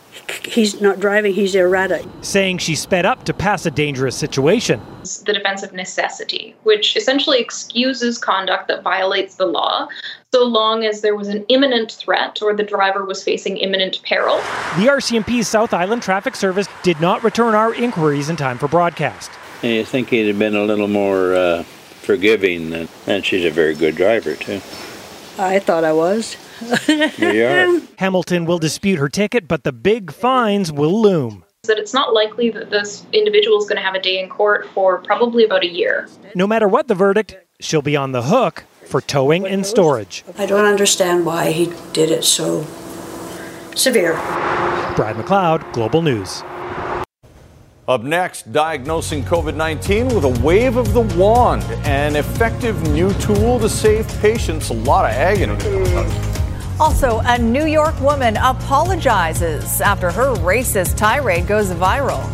he's 0.46 0.80
not 0.80 1.00
driving, 1.00 1.32
he's 1.32 1.54
erratic. 1.54 2.04
Saying 2.22 2.58
she 2.58 2.74
sped 2.74 3.06
up 3.06 3.24
to 3.24 3.34
pass 3.34 3.66
a 3.66 3.70
dangerous 3.70 4.16
situation. 4.16 4.80
The 5.24 5.32
defense 5.32 5.62
of 5.62 5.72
necessity, 5.72 6.54
which 6.62 6.96
essentially 6.96 7.40
excuses 7.40 8.18
conduct 8.18 8.68
that 8.68 8.82
violates 8.82 9.36
the 9.36 9.46
law 9.46 9.88
so 10.32 10.44
long 10.44 10.84
as 10.84 11.00
there 11.00 11.16
was 11.16 11.28
an 11.28 11.44
imminent 11.48 11.92
threat 11.92 12.40
or 12.40 12.54
the 12.54 12.62
driver 12.62 13.04
was 13.04 13.22
facing 13.22 13.56
imminent 13.56 14.00
peril. 14.04 14.36
The 14.76 14.86
RCMP's 14.86 15.48
South 15.48 15.74
Island 15.74 16.02
Traffic 16.02 16.36
Service 16.36 16.68
did 16.82 17.00
not 17.00 17.24
return 17.24 17.54
our 17.54 17.74
inquiries 17.74 18.28
in 18.28 18.36
time 18.36 18.56
for 18.56 18.68
broadcast. 18.68 19.30
You 19.62 19.84
think 19.84 20.08
he'd 20.08 20.28
have 20.28 20.38
been 20.38 20.54
a 20.54 20.62
little 20.62 20.88
more 20.88 21.34
uh, 21.34 21.62
forgiving, 21.64 22.72
and, 22.72 22.88
and 23.06 23.24
she's 23.24 23.44
a 23.44 23.50
very 23.50 23.74
good 23.74 23.96
driver, 23.96 24.36
too. 24.36 24.60
I 25.38 25.58
thought 25.58 25.84
I 25.84 25.92
was. 25.92 26.36
You 26.60 27.44
are. 27.46 27.80
Hamilton 27.98 28.44
will 28.44 28.58
dispute 28.58 28.98
her 28.98 29.08
ticket, 29.08 29.48
but 29.48 29.64
the 29.64 29.72
big 29.72 30.12
fines 30.12 30.72
will 30.72 31.00
loom. 31.00 31.44
That 31.64 31.78
it's 31.78 31.92
not 31.92 32.14
likely 32.14 32.50
that 32.50 32.70
this 32.70 33.04
individual 33.12 33.58
is 33.58 33.64
going 33.64 33.76
to 33.76 33.82
have 33.82 33.94
a 33.94 34.00
day 34.00 34.18
in 34.18 34.28
court 34.28 34.66
for 34.70 34.98
probably 35.02 35.44
about 35.44 35.62
a 35.62 35.68
year. 35.68 36.08
No 36.34 36.46
matter 36.46 36.66
what 36.66 36.88
the 36.88 36.94
verdict, 36.94 37.36
she'll 37.60 37.82
be 37.82 37.96
on 37.96 38.12
the 38.12 38.22
hook 38.22 38.64
for 38.86 39.00
towing 39.00 39.46
and 39.46 39.64
storage. 39.64 40.24
I 40.38 40.46
don't 40.46 40.64
understand 40.64 41.26
why 41.26 41.52
he 41.52 41.72
did 41.92 42.10
it 42.10 42.24
so 42.24 42.62
severe. 43.74 44.14
Brad 44.96 45.16
McLeod, 45.16 45.72
Global 45.72 46.02
News. 46.02 46.42
Up 47.86 48.04
next, 48.04 48.52
diagnosing 48.52 49.24
COVID 49.24 49.56
19 49.56 50.08
with 50.08 50.24
a 50.24 50.40
wave 50.42 50.76
of 50.76 50.94
the 50.94 51.00
wand, 51.00 51.64
an 51.84 52.16
effective 52.16 52.80
new 52.90 53.12
tool 53.14 53.58
to 53.58 53.68
save 53.68 54.06
patients 54.20 54.70
a 54.70 54.74
lot 54.74 55.04
of 55.04 55.10
agony. 55.10 56.29
Also, 56.80 57.20
a 57.24 57.36
New 57.36 57.66
York 57.66 58.00
woman 58.00 58.38
apologizes 58.38 59.82
after 59.82 60.10
her 60.10 60.32
racist 60.36 60.96
tirade 60.96 61.46
goes 61.46 61.70
viral. 61.72 62.24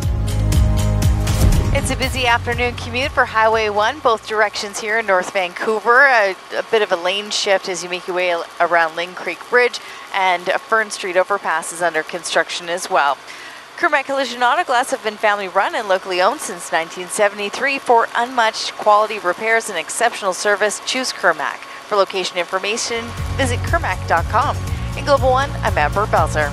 It's 1.75 1.91
a 1.91 1.97
busy 1.97 2.27
afternoon 2.27 2.75
commute 2.75 3.11
for 3.11 3.25
Highway 3.25 3.67
1, 3.67 3.99
both 3.99 4.25
directions 4.25 4.79
here 4.79 4.99
in 4.99 5.05
North 5.05 5.33
Vancouver. 5.33 6.05
A, 6.05 6.33
a, 6.57 6.63
bit 6.71 6.81
of 6.81 6.93
a 6.93 6.95
lane 6.95 7.29
shift 7.29 7.67
as 7.67 7.83
you 7.83 7.89
make 7.89 8.07
your 8.07 8.15
way 8.15 8.41
around 8.61 8.95
Lynn 8.95 9.15
Creek 9.15 9.39
Bridge, 9.49 9.81
and 10.15 10.47
a 10.47 10.57
Fern 10.57 10.91
Street 10.91 11.17
overpass 11.17 11.73
is 11.73 11.81
under 11.81 12.01
construction 12.01 12.69
as 12.69 12.89
well. 12.89 13.17
Kermac 13.75 14.05
Collision 14.05 14.41
Auto 14.43 14.63
Glass 14.63 14.91
have 14.91 15.03
been 15.03 15.17
family 15.17 15.49
run 15.49 15.75
and 15.75 15.89
locally 15.89 16.21
owned 16.21 16.39
since 16.39 16.71
1973. 16.71 17.79
For 17.79 18.07
unmatched 18.15 18.71
quality 18.75 19.19
repairs 19.19 19.69
and 19.69 19.77
exceptional 19.77 20.31
service, 20.31 20.81
choose 20.85 21.11
Kermac. 21.11 21.59
For 21.87 21.95
location 21.95 22.37
information, 22.37 23.05
visit 23.37 23.59
kermac.com. 23.59 24.57
In 24.97 25.05
Global 25.05 25.29
One, 25.29 25.49
I'm 25.63 25.77
Amber 25.77 26.05
Belzer. 26.07 26.51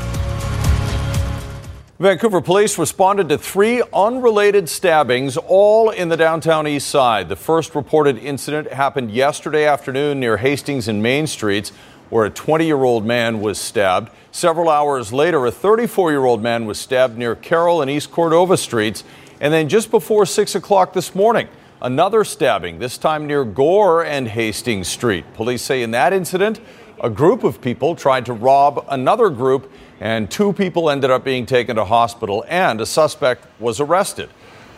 Vancouver 1.99 2.41
police 2.41 2.79
responded 2.79 3.29
to 3.31 3.37
three 3.37 3.83
unrelated 3.93 4.69
stabbings, 4.69 5.37
all 5.37 5.91
in 5.91 6.09
the 6.09 6.17
downtown 6.17 6.69
east 6.69 6.87
side. 6.87 7.29
The 7.29 7.35
first 7.35 7.75
reported 7.75 8.17
incident 8.17 8.73
happened 8.73 9.11
yesterday 9.11 9.67
afternoon 9.67 10.21
near 10.21 10.37
Hastings 10.37 10.87
and 10.87 11.03
Main 11.03 11.27
Streets, 11.27 11.71
where 12.11 12.27
a 12.27 12.31
20 12.31 12.65
year 12.65 12.85
old 12.85 13.05
man 13.05 13.41
was 13.41 13.59
stabbed. 13.59 14.13
Several 14.31 14.69
hours 14.69 15.13
later, 15.13 15.45
a 15.47 15.51
34 15.51 16.13
year 16.13 16.25
old 16.25 16.45
man 16.45 16.65
was 16.65 16.79
stabbed 16.79 17.19
near 17.19 17.35
Carroll 17.35 17.83
and 17.83 17.91
East 17.91 18.13
Cordova 18.13 18.57
Streets. 18.57 19.03
And 19.41 19.53
then 19.53 19.69
just 19.69 19.91
before 19.91 20.27
6 20.27 20.55
o'clock 20.55 20.93
this 20.93 21.13
morning, 21.13 21.49
another 21.85 22.25
stabbing, 22.25 22.79
this 22.79 22.97
time 22.97 23.27
near 23.27 23.45
Gore 23.45 24.07
and 24.07 24.27
Hastings 24.27 24.89
Street. 24.89 25.23
Police 25.35 25.61
say 25.61 25.83
in 25.83 25.91
that 25.91 26.15
incident, 26.15 26.59
a 27.03 27.11
group 27.11 27.45
of 27.45 27.61
people 27.61 27.95
tried 27.95 28.25
to 28.25 28.33
rob 28.33 28.87
another 28.89 29.29
group, 29.29 29.71
and 30.01 30.31
two 30.31 30.55
people 30.55 30.89
ended 30.89 31.11
up 31.11 31.25
being 31.25 31.45
taken 31.45 31.77
to 31.77 31.85
hospital, 31.85 32.43
and 32.49 32.81
a 32.81 32.87
suspect 32.87 33.47
was 33.61 33.81
arrested. 33.81 34.31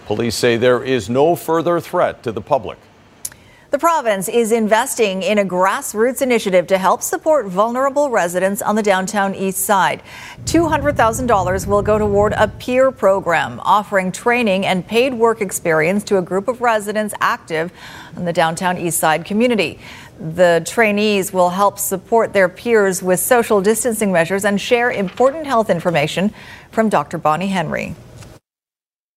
Police 0.07 0.35
say 0.35 0.57
there 0.57 0.83
is 0.83 1.09
no 1.09 1.37
further 1.37 1.79
threat 1.79 2.25
to 2.25 2.33
the 2.33 2.40
public. 2.40 2.79
The 3.77 3.81
province 3.81 4.31
is 4.31 4.53
investing 4.53 5.23
in 5.23 5.37
a 5.37 5.45
grassroots 5.45 6.23
initiative 6.23 6.67
to 6.69 6.79
help 6.79 7.03
support 7.03 7.45
vulnerable 7.45 8.09
residents 8.09 8.62
on 8.62 8.75
the 8.75 8.83
downtown 8.83 9.35
east 9.35 9.67
side. 9.67 10.03
$200,000 10.47 11.67
will 11.67 11.83
go 11.83 11.99
toward 11.99 12.33
a 12.33 12.49
peer 12.49 12.91
program 12.91 13.61
offering 13.62 14.12
training 14.12 14.65
and 14.65 14.87
paid 14.87 15.12
work 15.12 15.43
experience 15.43 16.05
to 16.05 16.17
a 16.17 16.23
group 16.23 16.49
of 16.49 16.62
residents 16.62 17.12
active 17.21 17.71
in 18.17 18.25
the 18.25 18.33
downtown 18.33 18.79
east 18.79 18.99
side 18.99 19.27
community. 19.27 19.79
The 20.19 20.62
trainees 20.65 21.35
will 21.35 21.51
help 21.51 21.79
support 21.79 22.33
their 22.33 22.49
peers 22.49 23.03
with 23.03 23.21
social 23.21 23.61
distancing 23.61 24.11
measures 24.11 24.47
and 24.47 24.59
share 24.59 24.91
important 24.91 25.47
health 25.47 25.69
information 25.69 26.33
from 26.71 26.89
Dr. 26.89 27.19
Bonnie 27.19 27.49
Henry. 27.49 27.95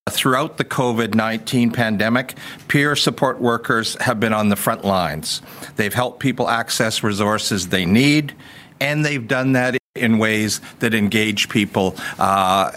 Throughout 0.10 0.58
the 0.58 0.66
COVID 0.66 1.14
19 1.16 1.72
pandemic, 1.72 2.36
peer 2.68 2.96
support 2.96 3.40
workers 3.40 3.96
have 4.02 4.20
been 4.20 4.34
on 4.34 4.50
the 4.50 4.56
front 4.56 4.84
lines. 4.84 5.42
They've 5.76 5.94
helped 5.94 6.20
people 6.20 6.50
access 6.50 7.04
resources 7.04 7.70
they 7.70 7.86
need, 7.86 8.34
and 8.80 9.06
they've 9.06 9.28
done 9.28 9.54
that 9.54 9.78
in 9.96 10.18
ways 10.18 10.62
that 10.80 10.94
engage 10.94 11.50
people 11.50 11.96
uh, 12.20 12.72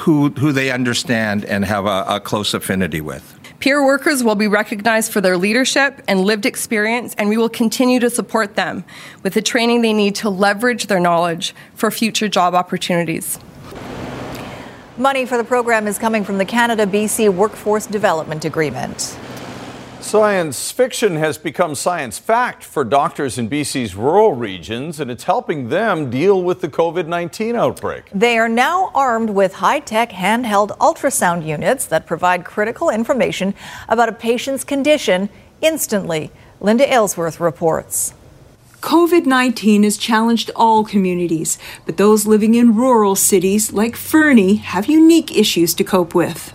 who, 0.00 0.30
who 0.30 0.52
they 0.52 0.70
understand 0.70 1.44
and 1.44 1.64
have 1.64 1.86
a, 1.86 2.04
a 2.08 2.20
close 2.20 2.54
affinity 2.54 3.00
with. 3.00 3.34
Peer 3.60 3.84
workers 3.84 4.22
will 4.22 4.36
be 4.36 4.46
recognized 4.46 5.12
for 5.12 5.20
their 5.20 5.36
leadership 5.36 6.00
and 6.06 6.20
lived 6.20 6.46
experience, 6.46 7.14
and 7.18 7.28
we 7.28 7.36
will 7.36 7.48
continue 7.48 7.98
to 7.98 8.08
support 8.08 8.54
them 8.54 8.84
with 9.24 9.34
the 9.34 9.42
training 9.42 9.82
they 9.82 9.92
need 9.92 10.14
to 10.16 10.30
leverage 10.30 10.86
their 10.86 11.00
knowledge 11.00 11.54
for 11.74 11.90
future 11.90 12.28
job 12.28 12.54
opportunities. 12.54 13.38
Money 14.98 15.26
for 15.26 15.36
the 15.36 15.44
program 15.44 15.86
is 15.86 15.96
coming 15.96 16.24
from 16.24 16.38
the 16.38 16.44
Canada 16.44 16.84
BC 16.84 17.32
Workforce 17.32 17.86
Development 17.86 18.44
Agreement. 18.44 19.16
Science 20.00 20.72
fiction 20.72 21.14
has 21.14 21.38
become 21.38 21.76
science 21.76 22.18
fact 22.18 22.64
for 22.64 22.82
doctors 22.82 23.38
in 23.38 23.48
BC's 23.48 23.94
rural 23.94 24.32
regions, 24.32 24.98
and 24.98 25.08
it's 25.08 25.22
helping 25.22 25.68
them 25.68 26.10
deal 26.10 26.42
with 26.42 26.60
the 26.62 26.68
COVID 26.68 27.06
19 27.06 27.54
outbreak. 27.54 28.10
They 28.12 28.38
are 28.38 28.48
now 28.48 28.90
armed 28.92 29.30
with 29.30 29.54
high 29.54 29.78
tech 29.78 30.10
handheld 30.10 30.76
ultrasound 30.78 31.46
units 31.46 31.86
that 31.86 32.04
provide 32.04 32.44
critical 32.44 32.90
information 32.90 33.54
about 33.88 34.08
a 34.08 34.12
patient's 34.12 34.64
condition 34.64 35.28
instantly. 35.62 36.32
Linda 36.60 36.92
Aylesworth 36.92 37.38
reports. 37.38 38.14
COVID 38.80 39.26
19 39.26 39.82
has 39.82 39.96
challenged 39.96 40.50
all 40.54 40.84
communities, 40.84 41.58
but 41.84 41.96
those 41.96 42.26
living 42.26 42.54
in 42.54 42.76
rural 42.76 43.16
cities 43.16 43.72
like 43.72 43.96
Fernie 43.96 44.56
have 44.56 44.86
unique 44.86 45.36
issues 45.36 45.74
to 45.74 45.84
cope 45.84 46.14
with. 46.14 46.52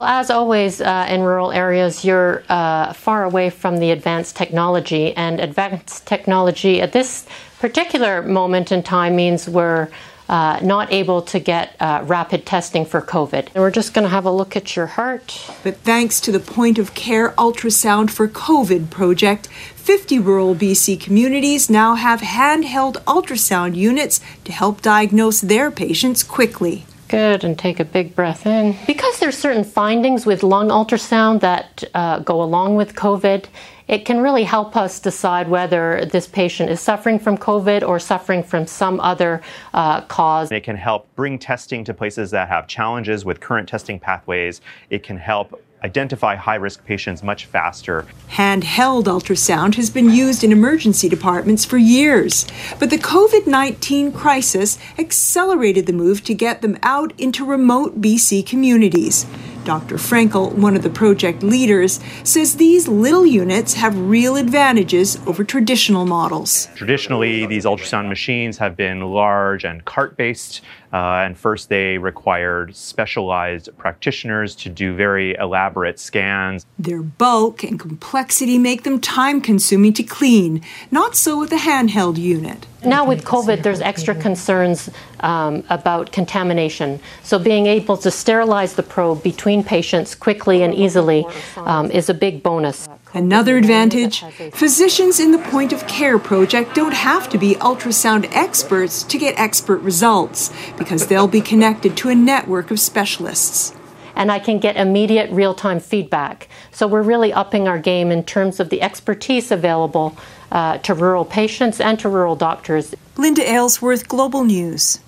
As 0.00 0.30
always, 0.30 0.80
uh, 0.80 1.06
in 1.08 1.22
rural 1.22 1.52
areas, 1.52 2.04
you're 2.04 2.42
uh, 2.48 2.92
far 2.92 3.24
away 3.24 3.50
from 3.50 3.78
the 3.78 3.90
advanced 3.92 4.36
technology, 4.36 5.14
and 5.16 5.40
advanced 5.40 6.06
technology 6.06 6.80
at 6.82 6.92
this 6.92 7.26
particular 7.60 8.20
moment 8.22 8.72
in 8.72 8.82
time 8.82 9.14
means 9.16 9.48
we're 9.48 9.88
uh, 10.32 10.58
not 10.62 10.90
able 10.90 11.20
to 11.20 11.38
get 11.38 11.76
uh, 11.78 12.02
rapid 12.06 12.46
testing 12.46 12.86
for 12.86 13.02
COVID. 13.02 13.48
And 13.48 13.56
we're 13.56 13.70
just 13.70 13.92
going 13.92 14.04
to 14.04 14.08
have 14.08 14.24
a 14.24 14.30
look 14.30 14.56
at 14.56 14.74
your 14.74 14.86
heart. 14.86 15.52
But 15.62 15.76
thanks 15.76 16.22
to 16.22 16.32
the 16.32 16.40
Point 16.40 16.78
of 16.78 16.94
Care 16.94 17.32
Ultrasound 17.32 18.08
for 18.08 18.26
COVID 18.26 18.88
project, 18.88 19.48
50 19.48 20.18
rural 20.20 20.54
BC 20.54 20.98
communities 20.98 21.68
now 21.68 21.96
have 21.96 22.22
handheld 22.22 22.94
ultrasound 23.04 23.76
units 23.76 24.22
to 24.44 24.52
help 24.52 24.80
diagnose 24.80 25.42
their 25.42 25.70
patients 25.70 26.22
quickly. 26.22 26.86
Good, 27.08 27.44
and 27.44 27.58
take 27.58 27.78
a 27.78 27.84
big 27.84 28.16
breath 28.16 28.46
in. 28.46 28.74
Because 28.86 29.20
there's 29.20 29.36
certain 29.36 29.64
findings 29.64 30.24
with 30.24 30.42
lung 30.42 30.70
ultrasound 30.70 31.40
that 31.40 31.84
uh, 31.92 32.20
go 32.20 32.42
along 32.42 32.76
with 32.76 32.94
COVID, 32.94 33.44
it 33.88 34.04
can 34.04 34.20
really 34.20 34.44
help 34.44 34.76
us 34.76 35.00
decide 35.00 35.48
whether 35.48 36.04
this 36.06 36.26
patient 36.26 36.70
is 36.70 36.80
suffering 36.80 37.18
from 37.18 37.36
COVID 37.36 37.86
or 37.86 37.98
suffering 37.98 38.42
from 38.42 38.66
some 38.66 39.00
other 39.00 39.42
uh, 39.74 40.02
cause. 40.02 40.50
It 40.52 40.62
can 40.64 40.76
help 40.76 41.14
bring 41.16 41.38
testing 41.38 41.84
to 41.84 41.94
places 41.94 42.30
that 42.30 42.48
have 42.48 42.66
challenges 42.66 43.24
with 43.24 43.40
current 43.40 43.68
testing 43.68 43.98
pathways. 43.98 44.60
It 44.90 45.02
can 45.02 45.16
help 45.16 45.60
identify 45.84 46.36
high 46.36 46.56
risk 46.56 46.84
patients 46.84 47.22
much 47.22 47.46
faster. 47.46 48.06
Handheld 48.30 49.04
ultrasound 49.04 49.74
has 49.74 49.90
been 49.90 50.10
used 50.10 50.44
in 50.44 50.52
emergency 50.52 51.08
departments 51.08 51.64
for 51.64 51.78
years, 51.78 52.46
but 52.78 52.90
the 52.90 52.98
COVID 52.98 53.46
19 53.46 54.12
crisis 54.12 54.78
accelerated 54.98 55.86
the 55.86 55.92
move 55.92 56.24
to 56.24 56.34
get 56.34 56.62
them 56.62 56.78
out 56.82 57.12
into 57.18 57.44
remote 57.44 58.00
BC 58.00 58.46
communities. 58.46 59.26
Dr. 59.64 59.94
Frankel, 59.94 60.52
one 60.54 60.74
of 60.74 60.82
the 60.82 60.90
project 60.90 61.42
leaders, 61.42 62.00
says 62.24 62.56
these 62.56 62.88
little 62.88 63.24
units 63.24 63.74
have 63.74 63.96
real 63.96 64.36
advantages 64.36 65.18
over 65.26 65.44
traditional 65.44 66.04
models. 66.04 66.68
Traditionally, 66.74 67.46
these 67.46 67.64
ultrasound 67.64 68.08
machines 68.08 68.58
have 68.58 68.76
been 68.76 69.00
large 69.00 69.64
and 69.64 69.84
cart 69.84 70.16
based. 70.16 70.62
Uh, 70.92 71.24
and 71.24 71.38
first, 71.38 71.70
they 71.70 71.96
required 71.96 72.76
specialized 72.76 73.70
practitioners 73.78 74.54
to 74.54 74.68
do 74.68 74.94
very 74.94 75.34
elaborate 75.34 75.98
scans. 75.98 76.66
Their 76.78 77.02
bulk 77.02 77.64
and 77.64 77.80
complexity 77.80 78.58
make 78.58 78.82
them 78.82 79.00
time 79.00 79.40
consuming 79.40 79.94
to 79.94 80.02
clean, 80.02 80.62
not 80.90 81.16
so 81.16 81.38
with 81.38 81.52
a 81.52 81.56
handheld 81.56 82.18
unit. 82.18 82.66
Now, 82.84 83.06
with 83.06 83.24
COVID, 83.24 83.62
there's 83.62 83.80
extra 83.80 84.14
concerns 84.14 84.90
um, 85.20 85.62
about 85.70 86.10
contamination. 86.10 87.00
So, 87.22 87.38
being 87.38 87.66
able 87.66 87.96
to 87.98 88.10
sterilize 88.10 88.74
the 88.74 88.82
probe 88.82 89.22
between 89.22 89.62
patients 89.62 90.16
quickly 90.16 90.62
and 90.62 90.74
easily 90.74 91.24
um, 91.56 91.90
is 91.92 92.10
a 92.10 92.14
big 92.14 92.42
bonus. 92.42 92.88
Another 93.14 93.58
advantage 93.58 94.24
physicians 94.54 95.20
in 95.20 95.32
the 95.32 95.38
Point 95.38 95.74
of 95.74 95.86
Care 95.86 96.18
project 96.18 96.74
don't 96.74 96.94
have 96.94 97.28
to 97.28 97.36
be 97.36 97.54
ultrasound 97.56 98.26
experts 98.32 99.02
to 99.02 99.18
get 99.18 99.38
expert 99.38 99.80
results 99.82 100.50
because 100.78 101.06
they'll 101.08 101.28
be 101.28 101.42
connected 101.42 101.94
to 101.98 102.08
a 102.08 102.14
network 102.14 102.70
of 102.70 102.80
specialists. 102.80 103.74
and 104.14 104.30
I 104.30 104.38
can 104.38 104.58
get 104.58 104.76
immediate 104.76 105.30
real 105.30 105.54
time 105.54 105.80
feedback. 105.80 106.48
So 106.70 106.86
we're 106.86 107.02
really 107.02 107.32
upping 107.32 107.68
our 107.68 107.78
game 107.78 108.10
in 108.10 108.24
terms 108.24 108.60
of 108.60 108.68
the 108.70 108.82
expertise 108.82 109.50
available 109.50 110.16
uh, 110.50 110.78
to 110.78 110.94
rural 110.94 111.24
patients 111.24 111.80
and 111.80 111.98
to 112.00 112.08
rural 112.08 112.36
doctors. 112.36 112.94
Linda 113.16 113.42
Aylesworth, 113.42 114.08
Global 114.08 114.44
News. 114.44 115.00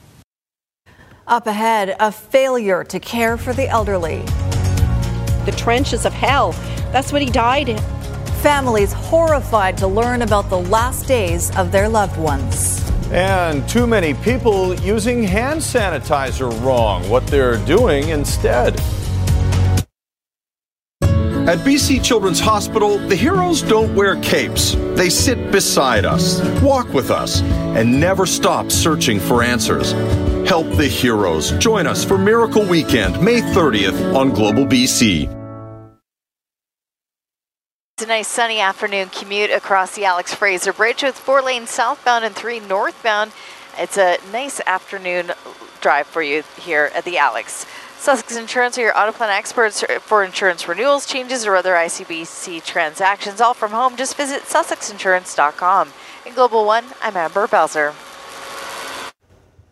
Up 1.26 1.46
ahead, 1.46 1.96
a 2.00 2.12
failure 2.12 2.84
to 2.84 3.00
care 3.00 3.36
for 3.36 3.52
the 3.52 3.68
elderly. 3.68 4.20
The 5.44 5.54
trenches 5.56 6.04
of 6.04 6.12
hell. 6.12 6.52
That's 6.92 7.12
what 7.12 7.22
he 7.22 7.30
died 7.30 7.68
in. 7.68 7.93
Families 8.44 8.92
horrified 8.92 9.78
to 9.78 9.86
learn 9.86 10.20
about 10.20 10.50
the 10.50 10.58
last 10.58 11.08
days 11.08 11.50
of 11.56 11.72
their 11.72 11.88
loved 11.88 12.18
ones. 12.18 12.86
And 13.10 13.66
too 13.66 13.86
many 13.86 14.12
people 14.12 14.74
using 14.80 15.22
hand 15.22 15.62
sanitizer 15.62 16.50
wrong, 16.62 17.08
what 17.08 17.26
they're 17.28 17.56
doing 17.64 18.10
instead. 18.10 18.78
At 21.48 21.60
BC 21.64 22.04
Children's 22.04 22.38
Hospital, 22.38 22.98
the 23.08 23.16
heroes 23.16 23.62
don't 23.62 23.94
wear 23.94 24.20
capes. 24.20 24.74
They 24.94 25.08
sit 25.08 25.50
beside 25.50 26.04
us, 26.04 26.42
walk 26.60 26.92
with 26.92 27.10
us, 27.10 27.40
and 27.40 27.98
never 27.98 28.26
stop 28.26 28.70
searching 28.70 29.20
for 29.20 29.42
answers. 29.42 29.92
Help 30.46 30.66
the 30.76 30.86
heroes. 30.86 31.52
Join 31.52 31.86
us 31.86 32.04
for 32.04 32.18
Miracle 32.18 32.66
Weekend, 32.66 33.18
May 33.22 33.40
30th 33.40 34.14
on 34.14 34.32
Global 34.34 34.66
BC. 34.66 35.43
It's 37.96 38.02
a 38.02 38.08
nice 38.08 38.26
sunny 38.26 38.58
afternoon 38.58 39.10
commute 39.10 39.52
across 39.52 39.94
the 39.94 40.04
Alex 40.04 40.34
Fraser 40.34 40.72
Bridge 40.72 41.04
with 41.04 41.16
four 41.16 41.40
lanes 41.40 41.70
southbound 41.70 42.24
and 42.24 42.34
three 42.34 42.58
northbound. 42.58 43.30
It's 43.78 43.96
a 43.96 44.18
nice 44.32 44.60
afternoon 44.66 45.30
drive 45.80 46.08
for 46.08 46.20
you 46.20 46.42
here 46.58 46.90
at 46.92 47.04
the 47.04 47.18
Alex. 47.18 47.66
Sussex 47.96 48.36
Insurance 48.36 48.76
are 48.78 48.80
your 48.80 48.98
auto 48.98 49.12
plan 49.12 49.30
experts 49.30 49.84
for 50.00 50.24
insurance 50.24 50.66
renewals, 50.66 51.06
changes, 51.06 51.46
or 51.46 51.54
other 51.54 51.74
ICBC 51.74 52.64
transactions, 52.64 53.40
all 53.40 53.54
from 53.54 53.70
home. 53.70 53.94
Just 53.94 54.16
visit 54.16 54.42
sussexinsurance.com. 54.42 55.92
In 56.26 56.34
Global 56.34 56.64
One, 56.64 56.86
I'm 57.00 57.16
Amber 57.16 57.46
Belzer. 57.46 57.94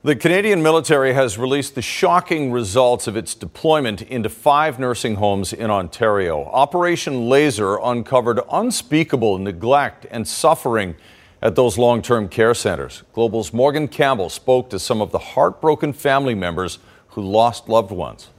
The 0.04 0.16
Canadian 0.16 0.64
military 0.64 1.12
has 1.14 1.38
released 1.38 1.76
the 1.76 1.80
shocking 1.80 2.50
results 2.50 3.06
of 3.06 3.16
its 3.16 3.36
deployment 3.36 4.02
into 4.02 4.28
five 4.28 4.80
nursing 4.80 5.14
homes 5.14 5.52
in 5.52 5.70
Ontario. 5.70 6.46
Operation 6.46 7.28
Laser 7.28 7.78
uncovered 7.80 8.40
unspeakable 8.50 9.38
neglect 9.38 10.06
and 10.10 10.26
suffering 10.26 10.96
at 11.40 11.54
those 11.54 11.78
long 11.78 12.02
term 12.02 12.28
care 12.28 12.52
centers. 12.52 13.04
Global's 13.12 13.52
Morgan 13.52 13.86
Campbell 13.86 14.28
spoke 14.28 14.68
to 14.70 14.80
some 14.80 15.00
of 15.00 15.12
the 15.12 15.20
heartbroken 15.20 15.92
family 15.92 16.34
members 16.34 16.80
who 17.10 17.22
lost 17.22 17.68
loved 17.68 17.92
ones. 17.92 18.30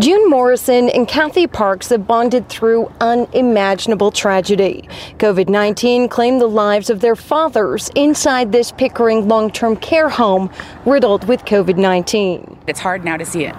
June 0.00 0.28
Morrison 0.28 0.88
and 0.88 1.06
Kathy 1.06 1.46
Parks 1.46 1.90
have 1.90 2.04
bonded 2.04 2.48
through 2.48 2.90
unimaginable 3.00 4.10
tragedy. 4.10 4.88
COVID 5.18 5.48
19 5.48 6.08
claimed 6.08 6.40
the 6.40 6.48
lives 6.48 6.90
of 6.90 7.00
their 7.00 7.14
fathers 7.14 7.90
inside 7.94 8.50
this 8.50 8.72
Pickering 8.72 9.28
long 9.28 9.52
term 9.52 9.76
care 9.76 10.08
home 10.08 10.50
riddled 10.84 11.28
with 11.28 11.44
COVID 11.44 11.76
19. 11.76 12.58
It's 12.66 12.80
hard 12.80 13.04
now 13.04 13.16
to 13.16 13.24
see 13.24 13.44
it 13.44 13.54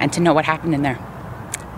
and 0.00 0.10
to 0.14 0.20
know 0.20 0.32
what 0.32 0.46
happened 0.46 0.74
in 0.74 0.80
there. 0.80 0.98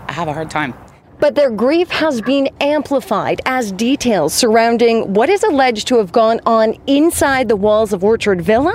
I 0.06 0.12
have 0.12 0.28
a 0.28 0.32
hard 0.32 0.48
time. 0.48 0.74
But 1.18 1.34
their 1.34 1.50
grief 1.50 1.88
has 1.90 2.20
been 2.20 2.48
amplified 2.60 3.40
as 3.46 3.72
details 3.72 4.34
surrounding 4.34 5.14
what 5.14 5.28
is 5.28 5.42
alleged 5.42 5.88
to 5.88 5.98
have 5.98 6.12
gone 6.12 6.40
on 6.46 6.76
inside 6.86 7.48
the 7.48 7.56
walls 7.56 7.92
of 7.92 8.02
Orchard 8.02 8.42
Villa 8.42 8.74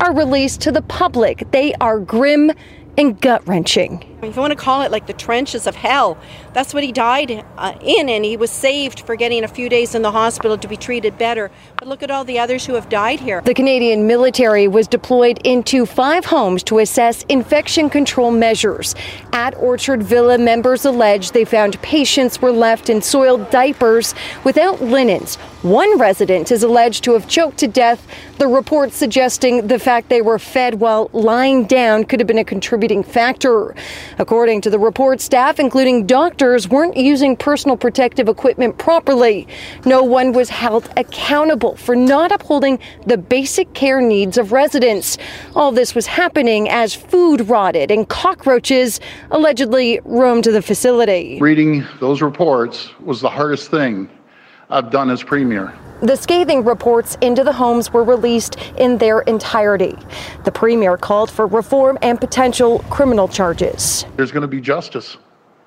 are 0.00 0.14
released 0.14 0.60
to 0.62 0.72
the 0.72 0.82
public. 0.82 1.50
They 1.50 1.72
are 1.80 2.00
grim 2.00 2.52
and 2.96 3.20
gut 3.20 3.46
wrenching. 3.46 4.13
If 4.28 4.36
you 4.36 4.40
want 4.40 4.52
to 4.52 4.56
call 4.56 4.82
it 4.82 4.90
like 4.90 5.06
the 5.06 5.12
trenches 5.12 5.66
of 5.66 5.74
hell, 5.74 6.18
that's 6.52 6.72
what 6.72 6.82
he 6.82 6.92
died 6.92 7.44
uh, 7.56 7.74
in, 7.80 8.08
and 8.08 8.24
he 8.24 8.36
was 8.36 8.50
saved 8.50 9.00
for 9.00 9.16
getting 9.16 9.44
a 9.44 9.48
few 9.48 9.68
days 9.68 9.94
in 9.94 10.02
the 10.02 10.10
hospital 10.10 10.56
to 10.58 10.68
be 10.68 10.76
treated 10.76 11.18
better. 11.18 11.50
But 11.76 11.88
look 11.88 12.02
at 12.02 12.10
all 12.10 12.24
the 12.24 12.38
others 12.38 12.66
who 12.66 12.74
have 12.74 12.88
died 12.88 13.20
here. 13.20 13.40
The 13.42 13.54
Canadian 13.54 14.06
military 14.06 14.68
was 14.68 14.86
deployed 14.86 15.38
into 15.44 15.86
five 15.86 16.24
homes 16.24 16.62
to 16.64 16.78
assess 16.78 17.24
infection 17.24 17.90
control 17.90 18.30
measures. 18.30 18.94
At 19.32 19.54
Orchard 19.56 20.02
Villa, 20.02 20.38
members 20.38 20.84
allege 20.84 21.32
they 21.32 21.44
found 21.44 21.80
patients 21.82 22.40
were 22.40 22.52
left 22.52 22.88
in 22.88 23.02
soiled 23.02 23.50
diapers 23.50 24.14
without 24.44 24.82
linens. 24.82 25.36
One 25.62 25.98
resident 25.98 26.52
is 26.52 26.62
alleged 26.62 27.04
to 27.04 27.12
have 27.14 27.26
choked 27.26 27.58
to 27.58 27.66
death. 27.66 28.06
The 28.38 28.46
report 28.46 28.92
suggesting 28.92 29.66
the 29.66 29.78
fact 29.78 30.08
they 30.10 30.20
were 30.20 30.38
fed 30.38 30.74
while 30.74 31.08
lying 31.12 31.64
down 31.64 32.04
could 32.04 32.20
have 32.20 32.26
been 32.26 32.38
a 32.38 32.44
contributing 32.44 33.02
factor. 33.02 33.74
According 34.18 34.60
to 34.62 34.70
the 34.70 34.78
report, 34.78 35.20
staff, 35.20 35.58
including 35.58 36.06
doctors, 36.06 36.68
weren't 36.68 36.96
using 36.96 37.36
personal 37.36 37.76
protective 37.76 38.28
equipment 38.28 38.78
properly. 38.78 39.46
No 39.84 40.02
one 40.02 40.32
was 40.32 40.48
held 40.48 40.88
accountable 40.96 41.76
for 41.76 41.96
not 41.96 42.32
upholding 42.32 42.78
the 43.06 43.18
basic 43.18 43.72
care 43.74 44.00
needs 44.00 44.38
of 44.38 44.52
residents. 44.52 45.18
All 45.54 45.72
this 45.72 45.94
was 45.94 46.06
happening 46.06 46.68
as 46.68 46.94
food 46.94 47.48
rotted 47.48 47.90
and 47.90 48.08
cockroaches 48.08 49.00
allegedly 49.30 50.00
roamed 50.04 50.44
the 50.44 50.62
facility. 50.62 51.38
Reading 51.40 51.84
those 52.00 52.22
reports 52.22 52.90
was 53.00 53.20
the 53.20 53.30
hardest 53.30 53.70
thing 53.70 54.08
I've 54.70 54.90
done 54.90 55.10
as 55.10 55.22
Premier. 55.22 55.74
The 56.02 56.16
scathing 56.16 56.64
reports 56.64 57.16
into 57.20 57.44
the 57.44 57.52
homes 57.52 57.92
were 57.92 58.04
released 58.04 58.56
in 58.76 58.98
their 58.98 59.20
entirety. 59.20 59.96
The 60.44 60.52
Premier 60.52 60.96
called 60.96 61.30
for 61.30 61.46
reform 61.46 61.98
and 62.02 62.20
potential 62.20 62.80
criminal 62.90 63.28
charges. 63.28 64.04
There's 64.16 64.32
going 64.32 64.42
to 64.42 64.48
be 64.48 64.60
justice. 64.60 65.16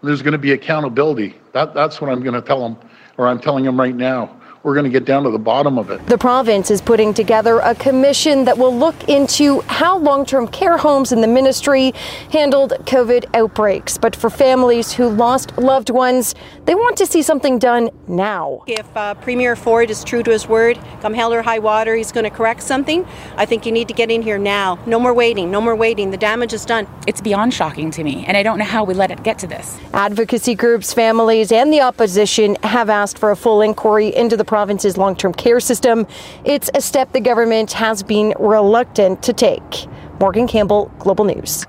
There's 0.03 0.21
going 0.21 0.33
to 0.33 0.37
be 0.37 0.51
accountability. 0.51 1.35
That, 1.53 1.73
that's 1.73 2.01
what 2.01 2.11
I'm 2.11 2.21
going 2.21 2.35
to 2.35 2.41
tell 2.41 2.61
them, 2.61 2.77
or 3.17 3.27
I'm 3.27 3.39
telling 3.39 3.63
them 3.63 3.79
right 3.79 3.95
now. 3.95 4.39
We're 4.67 4.73
going 4.73 4.83
to 4.83 4.89
get 4.89 5.05
down 5.05 5.23
to 5.23 5.29
the 5.29 5.39
bottom 5.39 5.77
of 5.77 5.91
it. 5.91 6.05
The 6.07 6.17
province 6.17 6.69
is 6.69 6.81
putting 6.81 7.13
together 7.13 7.59
a 7.59 7.73
commission 7.73 8.43
that 8.43 8.57
will 8.57 8.77
look 8.77 9.07
into 9.07 9.61
how 9.61 9.97
long 9.97 10.25
term 10.25 10.45
care 10.45 10.75
homes 10.75 11.13
in 11.13 11.21
the 11.21 11.27
ministry 11.27 11.93
handled 12.33 12.71
COVID 12.83 13.33
outbreaks. 13.33 13.97
But 13.97 14.13
for 14.13 14.29
families 14.29 14.91
who 14.91 15.07
lost 15.07 15.57
loved 15.57 15.89
ones, 15.89 16.35
they 16.65 16.75
want 16.75 16.97
to 16.97 17.05
see 17.05 17.21
something 17.21 17.59
done 17.59 17.91
now. 18.09 18.63
If 18.67 18.85
uh, 18.97 19.13
Premier 19.13 19.55
Ford 19.55 19.89
is 19.89 20.03
true 20.03 20.21
to 20.21 20.31
his 20.31 20.49
word, 20.49 20.77
come 20.99 21.13
hell 21.13 21.31
or 21.33 21.41
high 21.41 21.59
water, 21.59 21.95
he's 21.95 22.11
going 22.11 22.25
to 22.25 22.29
correct 22.29 22.61
something. 22.61 23.07
I 23.37 23.45
think 23.45 23.65
you 23.65 23.71
need 23.71 23.87
to 23.87 23.93
get 23.93 24.11
in 24.11 24.21
here 24.21 24.37
now. 24.37 24.79
No 24.85 24.99
more 24.99 25.13
waiting. 25.13 25.49
No 25.49 25.61
more 25.61 25.77
waiting. 25.77 26.11
The 26.11 26.17
damage 26.17 26.51
is 26.51 26.65
done. 26.65 26.89
It's 27.07 27.21
beyond 27.21 27.53
shocking 27.53 27.89
to 27.91 28.03
me, 28.03 28.25
and 28.25 28.35
I 28.35 28.43
don't 28.43 28.59
know 28.59 28.65
how 28.65 28.83
we 28.83 28.93
let 28.93 29.11
it 29.11 29.23
get 29.23 29.39
to 29.39 29.47
this. 29.47 29.79
Advocacy 29.93 30.55
groups, 30.55 30.91
families, 30.91 31.53
and 31.53 31.71
the 31.71 31.79
opposition 31.79 32.57
have 32.63 32.89
asked 32.89 33.17
for 33.17 33.31
a 33.31 33.37
full 33.37 33.61
inquiry 33.61 34.13
into 34.13 34.35
the 34.35 34.43
province's 34.57 34.97
long 34.97 35.15
term 35.15 35.33
care 35.33 35.59
system. 35.59 36.07
It's 36.43 36.67
a 36.73 36.81
step 36.81 37.13
the 37.13 37.19
government 37.19 37.73
has 37.73 38.01
been 38.01 38.33
reluctant 38.39 39.21
to 39.21 39.31
take. 39.31 39.85
Morgan 40.19 40.47
Campbell, 40.47 40.91
Global 40.97 41.25
News. 41.25 41.67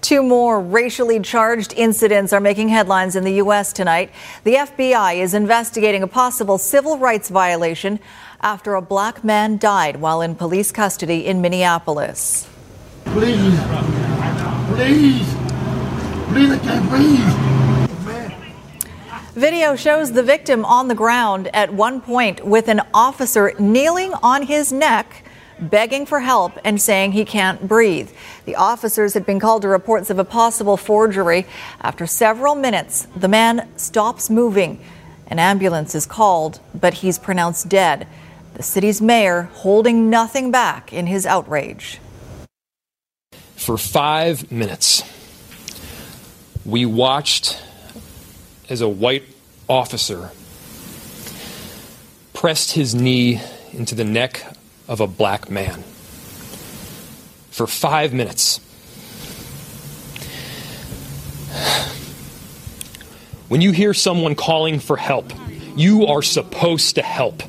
Two 0.00 0.22
more 0.22 0.60
racially 0.60 1.18
charged 1.18 1.72
incidents 1.72 2.32
are 2.32 2.38
making 2.38 2.68
headlines 2.68 3.16
in 3.16 3.24
the 3.24 3.32
U.S. 3.44 3.72
tonight. 3.72 4.12
The 4.44 4.54
FBI 4.54 5.16
is 5.16 5.34
investigating 5.34 6.04
a 6.04 6.06
possible 6.06 6.58
civil 6.58 6.96
rights 6.96 7.28
violation 7.28 7.98
after 8.40 8.76
a 8.76 8.82
black 8.82 9.24
man 9.24 9.58
died 9.58 9.96
while 9.96 10.20
in 10.20 10.36
police 10.36 10.70
custody 10.70 11.26
in 11.26 11.40
Minneapolis. 11.40 12.48
Please, 13.06 13.58
please, 14.76 15.26
please, 16.30 16.50
I 16.52 16.58
can't 16.62 16.88
breathe. 16.88 17.63
Video 19.34 19.74
shows 19.74 20.12
the 20.12 20.22
victim 20.22 20.64
on 20.64 20.86
the 20.86 20.94
ground 20.94 21.50
at 21.52 21.74
one 21.74 22.00
point 22.00 22.46
with 22.46 22.68
an 22.68 22.80
officer 22.94 23.52
kneeling 23.58 24.14
on 24.22 24.44
his 24.44 24.72
neck, 24.72 25.24
begging 25.58 26.06
for 26.06 26.20
help 26.20 26.52
and 26.62 26.80
saying 26.80 27.10
he 27.10 27.24
can't 27.24 27.66
breathe. 27.66 28.08
The 28.44 28.54
officers 28.54 29.12
had 29.12 29.26
been 29.26 29.40
called 29.40 29.62
to 29.62 29.68
reports 29.68 30.08
of 30.08 30.20
a 30.20 30.24
possible 30.24 30.76
forgery. 30.76 31.46
After 31.80 32.06
several 32.06 32.54
minutes, 32.54 33.08
the 33.16 33.26
man 33.26 33.68
stops 33.76 34.30
moving. 34.30 34.80
An 35.26 35.40
ambulance 35.40 35.96
is 35.96 36.06
called, 36.06 36.60
but 36.72 36.94
he's 36.94 37.18
pronounced 37.18 37.68
dead. 37.68 38.06
The 38.54 38.62
city's 38.62 39.02
mayor 39.02 39.50
holding 39.54 40.10
nothing 40.10 40.52
back 40.52 40.92
in 40.92 41.08
his 41.08 41.26
outrage. 41.26 41.98
For 43.56 43.76
five 43.76 44.52
minutes, 44.52 45.02
we 46.64 46.86
watched 46.86 47.60
as 48.68 48.80
a 48.80 48.88
white 48.88 49.24
officer 49.68 50.30
pressed 52.32 52.72
his 52.72 52.94
knee 52.94 53.40
into 53.72 53.94
the 53.94 54.04
neck 54.04 54.44
of 54.88 55.00
a 55.00 55.06
black 55.06 55.50
man. 55.50 55.82
For 57.50 57.66
five 57.66 58.12
minutes. 58.12 58.60
When 63.48 63.60
you 63.60 63.72
hear 63.72 63.94
someone 63.94 64.34
calling 64.34 64.80
for 64.80 64.96
help, 64.96 65.32
you 65.76 66.06
are 66.06 66.22
supposed 66.22 66.96
to 66.96 67.02
help. 67.02 67.42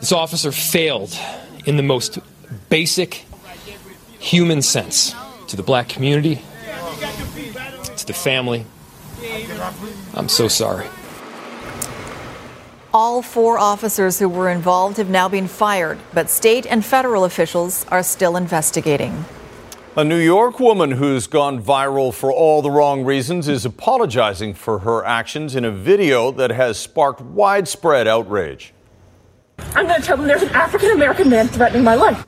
This 0.00 0.12
officer 0.12 0.52
failed 0.52 1.16
in 1.64 1.76
the 1.76 1.82
most 1.82 2.18
basic 2.68 3.24
human 4.18 4.62
sense. 4.62 5.14
to 5.48 5.56
the 5.56 5.62
black 5.62 5.88
community, 5.88 6.42
to 7.96 8.06
the 8.06 8.12
family. 8.12 8.66
I'm 10.14 10.28
so 10.28 10.48
sorry. 10.48 10.86
All 12.94 13.22
four 13.22 13.58
officers 13.58 14.18
who 14.18 14.28
were 14.28 14.48
involved 14.50 14.96
have 14.96 15.10
now 15.10 15.28
been 15.28 15.46
fired, 15.46 15.98
but 16.14 16.30
state 16.30 16.66
and 16.66 16.84
federal 16.84 17.24
officials 17.24 17.84
are 17.90 18.02
still 18.02 18.36
investigating. 18.36 19.24
A 19.96 20.04
New 20.04 20.18
York 20.18 20.60
woman 20.60 20.92
who's 20.92 21.26
gone 21.26 21.62
viral 21.62 22.14
for 22.14 22.32
all 22.32 22.62
the 22.62 22.70
wrong 22.70 23.04
reasons 23.04 23.48
is 23.48 23.64
apologizing 23.64 24.54
for 24.54 24.78
her 24.80 25.04
actions 25.04 25.56
in 25.56 25.64
a 25.64 25.70
video 25.70 26.30
that 26.30 26.50
has 26.50 26.78
sparked 26.78 27.20
widespread 27.20 28.06
outrage. 28.06 28.72
I'm 29.74 29.86
going 29.86 30.00
to 30.00 30.06
tell 30.06 30.16
them 30.16 30.26
there's 30.26 30.42
an 30.42 30.50
African 30.50 30.92
American 30.92 31.28
man 31.28 31.48
threatening 31.48 31.82
my 31.82 31.96
life. 31.96 32.26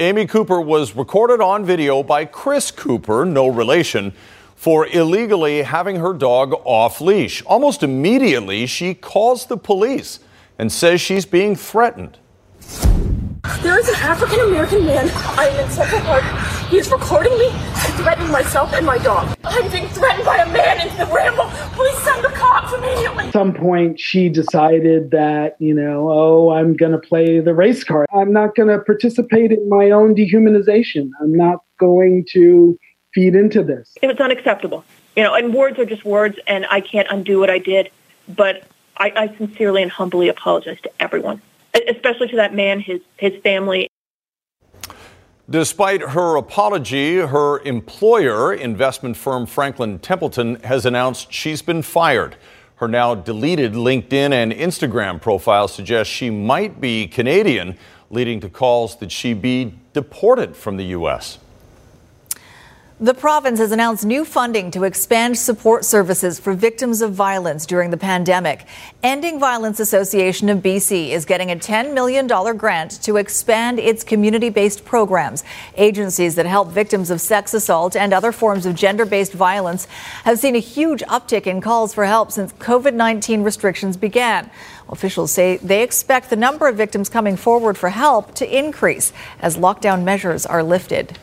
Amy 0.00 0.26
Cooper 0.26 0.60
was 0.60 0.96
recorded 0.96 1.40
on 1.40 1.64
video 1.64 2.02
by 2.02 2.24
Chris 2.24 2.70
Cooper, 2.70 3.24
no 3.24 3.46
relation, 3.46 4.14
for 4.62 4.86
illegally 4.86 5.62
having 5.62 5.96
her 5.96 6.12
dog 6.12 6.54
off 6.64 7.00
leash. 7.00 7.42
Almost 7.46 7.82
immediately, 7.82 8.64
she 8.64 8.94
calls 8.94 9.46
the 9.46 9.56
police 9.56 10.20
and 10.56 10.70
says 10.70 11.00
she's 11.00 11.26
being 11.26 11.56
threatened. 11.56 12.16
There 13.60 13.76
is 13.76 13.88
an 13.88 13.96
African 13.96 14.38
American 14.38 14.86
man. 14.86 15.10
I 15.36 15.48
am 15.48 15.64
in 15.64 15.68
Central 15.72 16.00
Park. 16.02 16.22
He 16.68 16.78
is 16.78 16.88
recording 16.92 17.36
me 17.38 17.48
and 17.48 17.94
threatening 17.94 18.30
myself 18.30 18.72
and 18.72 18.86
my 18.86 18.98
dog. 18.98 19.36
I'm 19.42 19.68
being 19.72 19.88
threatened 19.88 20.24
by 20.24 20.36
a 20.36 20.52
man 20.52 20.86
in 20.86 20.96
the 20.96 21.06
ramble. 21.12 21.50
Please 21.74 21.98
send 21.98 22.24
the 22.24 22.28
cops 22.28 22.72
immediately. 22.72 23.26
At 23.26 23.32
some 23.32 23.54
point, 23.54 23.98
she 23.98 24.28
decided 24.28 25.10
that, 25.10 25.56
you 25.58 25.74
know, 25.74 26.08
oh, 26.08 26.50
I'm 26.52 26.76
going 26.76 26.92
to 26.92 26.98
play 26.98 27.40
the 27.40 27.52
race 27.52 27.82
card. 27.82 28.06
I'm 28.14 28.32
not 28.32 28.54
going 28.54 28.68
to 28.68 28.78
participate 28.78 29.50
in 29.50 29.68
my 29.68 29.90
own 29.90 30.14
dehumanization. 30.14 31.10
I'm 31.20 31.34
not 31.34 31.64
going 31.80 32.26
to 32.30 32.78
feed 33.14 33.34
into 33.34 33.62
this. 33.62 33.96
It 34.00 34.06
was 34.06 34.18
unacceptable. 34.18 34.84
You 35.16 35.22
know, 35.22 35.34
and 35.34 35.52
words 35.52 35.78
are 35.78 35.84
just 35.84 36.04
words, 36.04 36.38
and 36.46 36.66
I 36.70 36.80
can't 36.80 37.08
undo 37.10 37.38
what 37.38 37.50
I 37.50 37.58
did. 37.58 37.90
But 38.28 38.64
I, 38.96 39.12
I 39.16 39.36
sincerely 39.36 39.82
and 39.82 39.90
humbly 39.90 40.28
apologize 40.28 40.80
to 40.82 40.90
everyone, 41.00 41.42
especially 41.88 42.28
to 42.28 42.36
that 42.36 42.54
man, 42.54 42.80
his 42.80 43.00
his 43.18 43.40
family. 43.42 43.88
Despite 45.50 46.00
her 46.00 46.36
apology, 46.36 47.16
her 47.16 47.58
employer, 47.60 48.54
investment 48.54 49.16
firm 49.16 49.44
Franklin 49.44 49.98
Templeton, 49.98 50.56
has 50.62 50.86
announced 50.86 51.32
she's 51.32 51.60
been 51.60 51.82
fired. 51.82 52.36
Her 52.76 52.88
now 52.88 53.14
deleted 53.14 53.74
LinkedIn 53.74 54.32
and 54.32 54.50
Instagram 54.52 55.20
profile 55.20 55.68
suggests 55.68 56.12
she 56.12 56.30
might 56.30 56.80
be 56.80 57.06
Canadian, 57.06 57.76
leading 58.08 58.40
to 58.40 58.48
calls 58.48 58.96
that 58.96 59.12
she 59.12 59.34
be 59.34 59.74
deported 59.92 60.56
from 60.56 60.76
the 60.76 60.84
U.S. 60.86 61.38
The 63.02 63.14
province 63.14 63.58
has 63.58 63.72
announced 63.72 64.04
new 64.04 64.24
funding 64.24 64.70
to 64.70 64.84
expand 64.84 65.36
support 65.36 65.84
services 65.84 66.38
for 66.38 66.54
victims 66.54 67.02
of 67.02 67.12
violence 67.12 67.66
during 67.66 67.90
the 67.90 67.96
pandemic. 67.96 68.64
Ending 69.02 69.40
Violence 69.40 69.80
Association 69.80 70.48
of 70.48 70.58
BC 70.58 71.08
is 71.08 71.24
getting 71.24 71.50
a 71.50 71.56
$10 71.56 71.94
million 71.94 72.28
grant 72.56 73.02
to 73.02 73.16
expand 73.16 73.80
its 73.80 74.04
community 74.04 74.50
based 74.50 74.84
programs. 74.84 75.42
Agencies 75.76 76.36
that 76.36 76.46
help 76.46 76.68
victims 76.68 77.10
of 77.10 77.20
sex 77.20 77.54
assault 77.54 77.96
and 77.96 78.14
other 78.14 78.30
forms 78.30 78.66
of 78.66 78.76
gender 78.76 79.04
based 79.04 79.32
violence 79.32 79.86
have 80.22 80.38
seen 80.38 80.54
a 80.54 80.60
huge 80.60 81.00
uptick 81.08 81.48
in 81.48 81.60
calls 81.60 81.92
for 81.92 82.04
help 82.04 82.30
since 82.30 82.52
COVID 82.52 82.94
19 82.94 83.42
restrictions 83.42 83.96
began. 83.96 84.48
Officials 84.88 85.32
say 85.32 85.56
they 85.56 85.82
expect 85.82 86.30
the 86.30 86.36
number 86.36 86.68
of 86.68 86.76
victims 86.76 87.08
coming 87.08 87.36
forward 87.36 87.76
for 87.76 87.88
help 87.88 88.32
to 88.36 88.56
increase 88.56 89.12
as 89.40 89.56
lockdown 89.56 90.04
measures 90.04 90.46
are 90.46 90.62
lifted. 90.62 91.18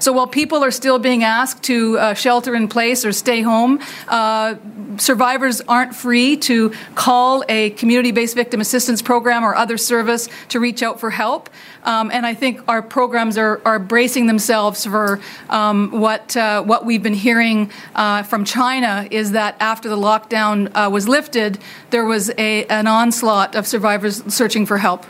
So 0.00 0.12
while 0.14 0.26
people 0.26 0.64
are 0.64 0.70
still 0.70 0.98
being 0.98 1.24
asked 1.24 1.62
to 1.64 1.98
uh, 1.98 2.14
shelter 2.14 2.54
in 2.54 2.68
place 2.68 3.04
or 3.04 3.12
stay 3.12 3.42
home, 3.42 3.80
uh, 4.08 4.54
survivors 4.96 5.60
aren't 5.68 5.94
free 5.94 6.38
to 6.38 6.70
call 6.94 7.44
a 7.50 7.70
community 7.70 8.10
based 8.10 8.34
victim 8.34 8.62
assistance 8.62 9.02
program 9.02 9.44
or 9.44 9.54
other 9.54 9.76
service 9.76 10.30
to 10.48 10.58
reach 10.58 10.82
out 10.82 11.00
for 11.00 11.10
help. 11.10 11.50
Um, 11.84 12.10
and 12.10 12.24
I 12.24 12.32
think 12.32 12.62
our 12.66 12.80
programs 12.80 13.36
are, 13.36 13.60
are 13.66 13.78
bracing 13.78 14.26
themselves 14.26 14.86
for 14.86 15.20
um, 15.50 15.90
what, 15.90 16.34
uh, 16.34 16.62
what 16.62 16.86
we've 16.86 17.02
been 17.02 17.12
hearing 17.12 17.70
uh, 17.94 18.22
from 18.22 18.46
China 18.46 19.06
is 19.10 19.32
that 19.32 19.54
after 19.60 19.90
the 19.90 19.98
lockdown 19.98 20.70
uh, 20.74 20.88
was 20.88 21.08
lifted, 21.08 21.58
there 21.90 22.06
was 22.06 22.30
a, 22.38 22.64
an 22.66 22.86
onslaught 22.86 23.54
of 23.54 23.66
survivors 23.66 24.22
searching 24.32 24.64
for 24.64 24.78
help. 24.78 25.04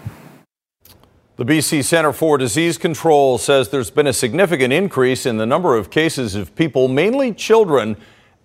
The 1.40 1.46
BC 1.46 1.84
Centre 1.84 2.12
for 2.12 2.36
Disease 2.36 2.76
Control 2.76 3.38
says 3.38 3.70
there's 3.70 3.90
been 3.90 4.06
a 4.06 4.12
significant 4.12 4.74
increase 4.74 5.24
in 5.24 5.38
the 5.38 5.46
number 5.46 5.74
of 5.74 5.90
cases 5.90 6.34
of 6.34 6.54
people, 6.54 6.86
mainly 6.86 7.32
children, 7.32 7.96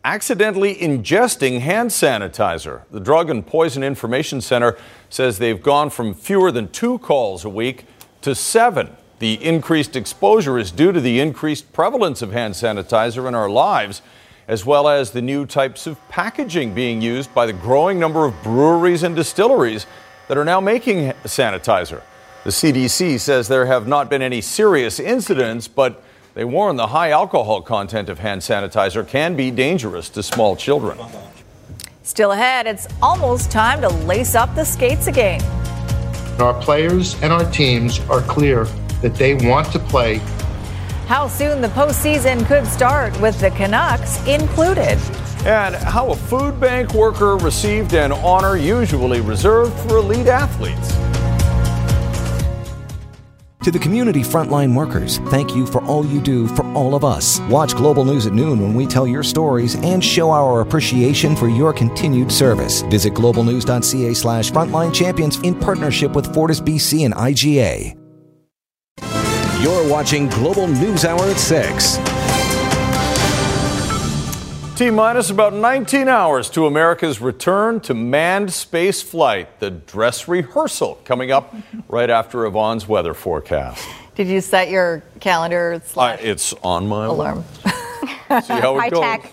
accidentally 0.05 0.75
ingesting 0.75 1.59
hand 1.59 1.89
sanitizer. 1.89 2.83
The 2.91 3.01
Drug 3.01 3.29
and 3.29 3.45
Poison 3.45 3.83
Information 3.83 4.39
Center 4.39 4.77
says 5.09 5.39
they've 5.39 5.61
gone 5.61 5.89
from 5.89 6.13
fewer 6.13 6.53
than 6.53 6.69
two 6.69 6.99
calls 6.99 7.43
a 7.43 7.49
week 7.49 7.85
to 8.21 8.33
seven. 8.33 8.95
The 9.19 9.43
increased 9.43 9.97
exposure 9.97 10.57
is 10.57 10.71
due 10.71 10.93
to 10.93 11.01
the 11.01 11.19
increased 11.19 11.73
prevalence 11.73 12.21
of 12.21 12.31
hand 12.31 12.53
sanitizer 12.53 13.27
in 13.27 13.35
our 13.35 13.49
lives, 13.49 14.01
as 14.47 14.65
well 14.65 14.87
as 14.87 15.11
the 15.11 15.21
new 15.21 15.45
types 15.45 15.85
of 15.85 15.99
packaging 16.07 16.73
being 16.73 17.01
used 17.01 17.33
by 17.33 17.45
the 17.45 17.51
growing 17.51 17.99
number 17.99 18.23
of 18.23 18.41
breweries 18.41 19.03
and 19.03 19.17
distilleries 19.17 19.85
that 20.29 20.37
are 20.37 20.45
now 20.45 20.61
making 20.61 21.11
sanitizer. 21.25 22.01
The 22.45 22.51
CDC 22.51 23.19
says 23.19 23.47
there 23.47 23.65
have 23.65 23.87
not 23.87 24.07
been 24.07 24.21
any 24.21 24.39
serious 24.39 24.99
incidents, 24.99 25.67
but 25.67 26.03
they 26.35 26.45
warn 26.45 26.75
the 26.75 26.85
high 26.85 27.09
alcohol 27.09 27.63
content 27.63 28.07
of 28.07 28.19
hand 28.19 28.41
sanitizer 28.41 29.07
can 29.07 29.35
be 29.35 29.49
dangerous 29.49 30.09
to 30.09 30.21
small 30.21 30.55
children. 30.55 30.99
Still 32.03 32.33
ahead, 32.33 32.67
it's 32.67 32.87
almost 33.01 33.49
time 33.49 33.81
to 33.81 33.89
lace 33.89 34.35
up 34.35 34.53
the 34.53 34.63
skates 34.63 35.07
again. 35.07 35.41
Our 36.39 36.53
players 36.61 37.19
and 37.23 37.33
our 37.33 37.49
teams 37.49 37.99
are 38.11 38.21
clear 38.21 38.65
that 39.01 39.15
they 39.15 39.33
want 39.33 39.71
to 39.71 39.79
play. 39.79 40.17
How 41.07 41.27
soon 41.27 41.61
the 41.61 41.69
postseason 41.69 42.45
could 42.45 42.67
start 42.67 43.19
with 43.19 43.39
the 43.39 43.49
Canucks 43.49 44.23
included. 44.27 44.99
And 45.47 45.73
how 45.73 46.11
a 46.11 46.15
food 46.15 46.59
bank 46.59 46.93
worker 46.93 47.37
received 47.37 47.95
an 47.95 48.11
honor 48.11 48.55
usually 48.55 49.21
reserved 49.21 49.73
for 49.79 49.97
elite 49.97 50.27
athletes. 50.27 51.04
To 53.65 53.71
the 53.71 53.79
community 53.79 54.21
frontline 54.21 54.75
workers, 54.75 55.17
thank 55.31 55.55
you 55.55 55.65
for 55.65 55.83
all 55.85 56.05
you 56.05 56.21
do 56.21 56.47
for 56.49 56.63
all 56.75 56.93
of 56.93 57.03
us. 57.03 57.39
Watch 57.49 57.73
Global 57.73 58.05
News 58.05 58.27
at 58.27 58.33
noon 58.33 58.61
when 58.61 58.75
we 58.75 58.85
tell 58.85 59.07
your 59.07 59.23
stories 59.23 59.73
and 59.77 60.05
show 60.05 60.29
our 60.29 60.61
appreciation 60.61 61.35
for 61.35 61.49
your 61.49 61.73
continued 61.73 62.31
service. 62.31 62.83
Visit 62.83 63.15
globalnews.ca 63.15 64.13
slash 64.13 64.51
frontline 64.51 64.93
champions 64.93 65.39
in 65.39 65.59
partnership 65.59 66.11
with 66.11 66.31
Fortis 66.31 66.61
BC 66.61 67.05
and 67.05 67.15
IGA. 67.15 67.95
You're 69.63 69.89
watching 69.89 70.29
Global 70.29 70.67
News 70.67 71.03
Hour 71.03 71.23
at 71.23 71.37
6. 71.37 72.14
T 74.75 74.89
minus 74.89 75.29
about 75.29 75.53
19 75.53 76.09
hours 76.09 76.49
to 76.49 76.65
America's 76.65 77.21
return 77.21 77.79
to 77.79 77.93
manned 77.93 78.51
space 78.51 79.01
flight. 79.01 79.61
The 79.61 79.71
dress 79.71 80.27
rehearsal 80.27 80.99
coming 81.05 81.31
up 81.31 81.55
right 81.87 82.09
after 82.09 82.45
Yvonne's 82.45 82.85
weather 82.85 83.13
forecast. 83.13 83.87
Did 84.15 84.27
you 84.27 84.41
set 84.41 84.69
your 84.69 85.01
calendar? 85.21 85.81
Uh, 85.95 86.17
it's 86.19 86.51
on 86.61 86.89
my 86.89 87.05
alarm. 87.05 87.45
See 88.43 88.53
how 88.53 88.75
it 88.77 88.79
High 88.79 88.89
goes. 88.89 88.99
tech. 89.01 89.31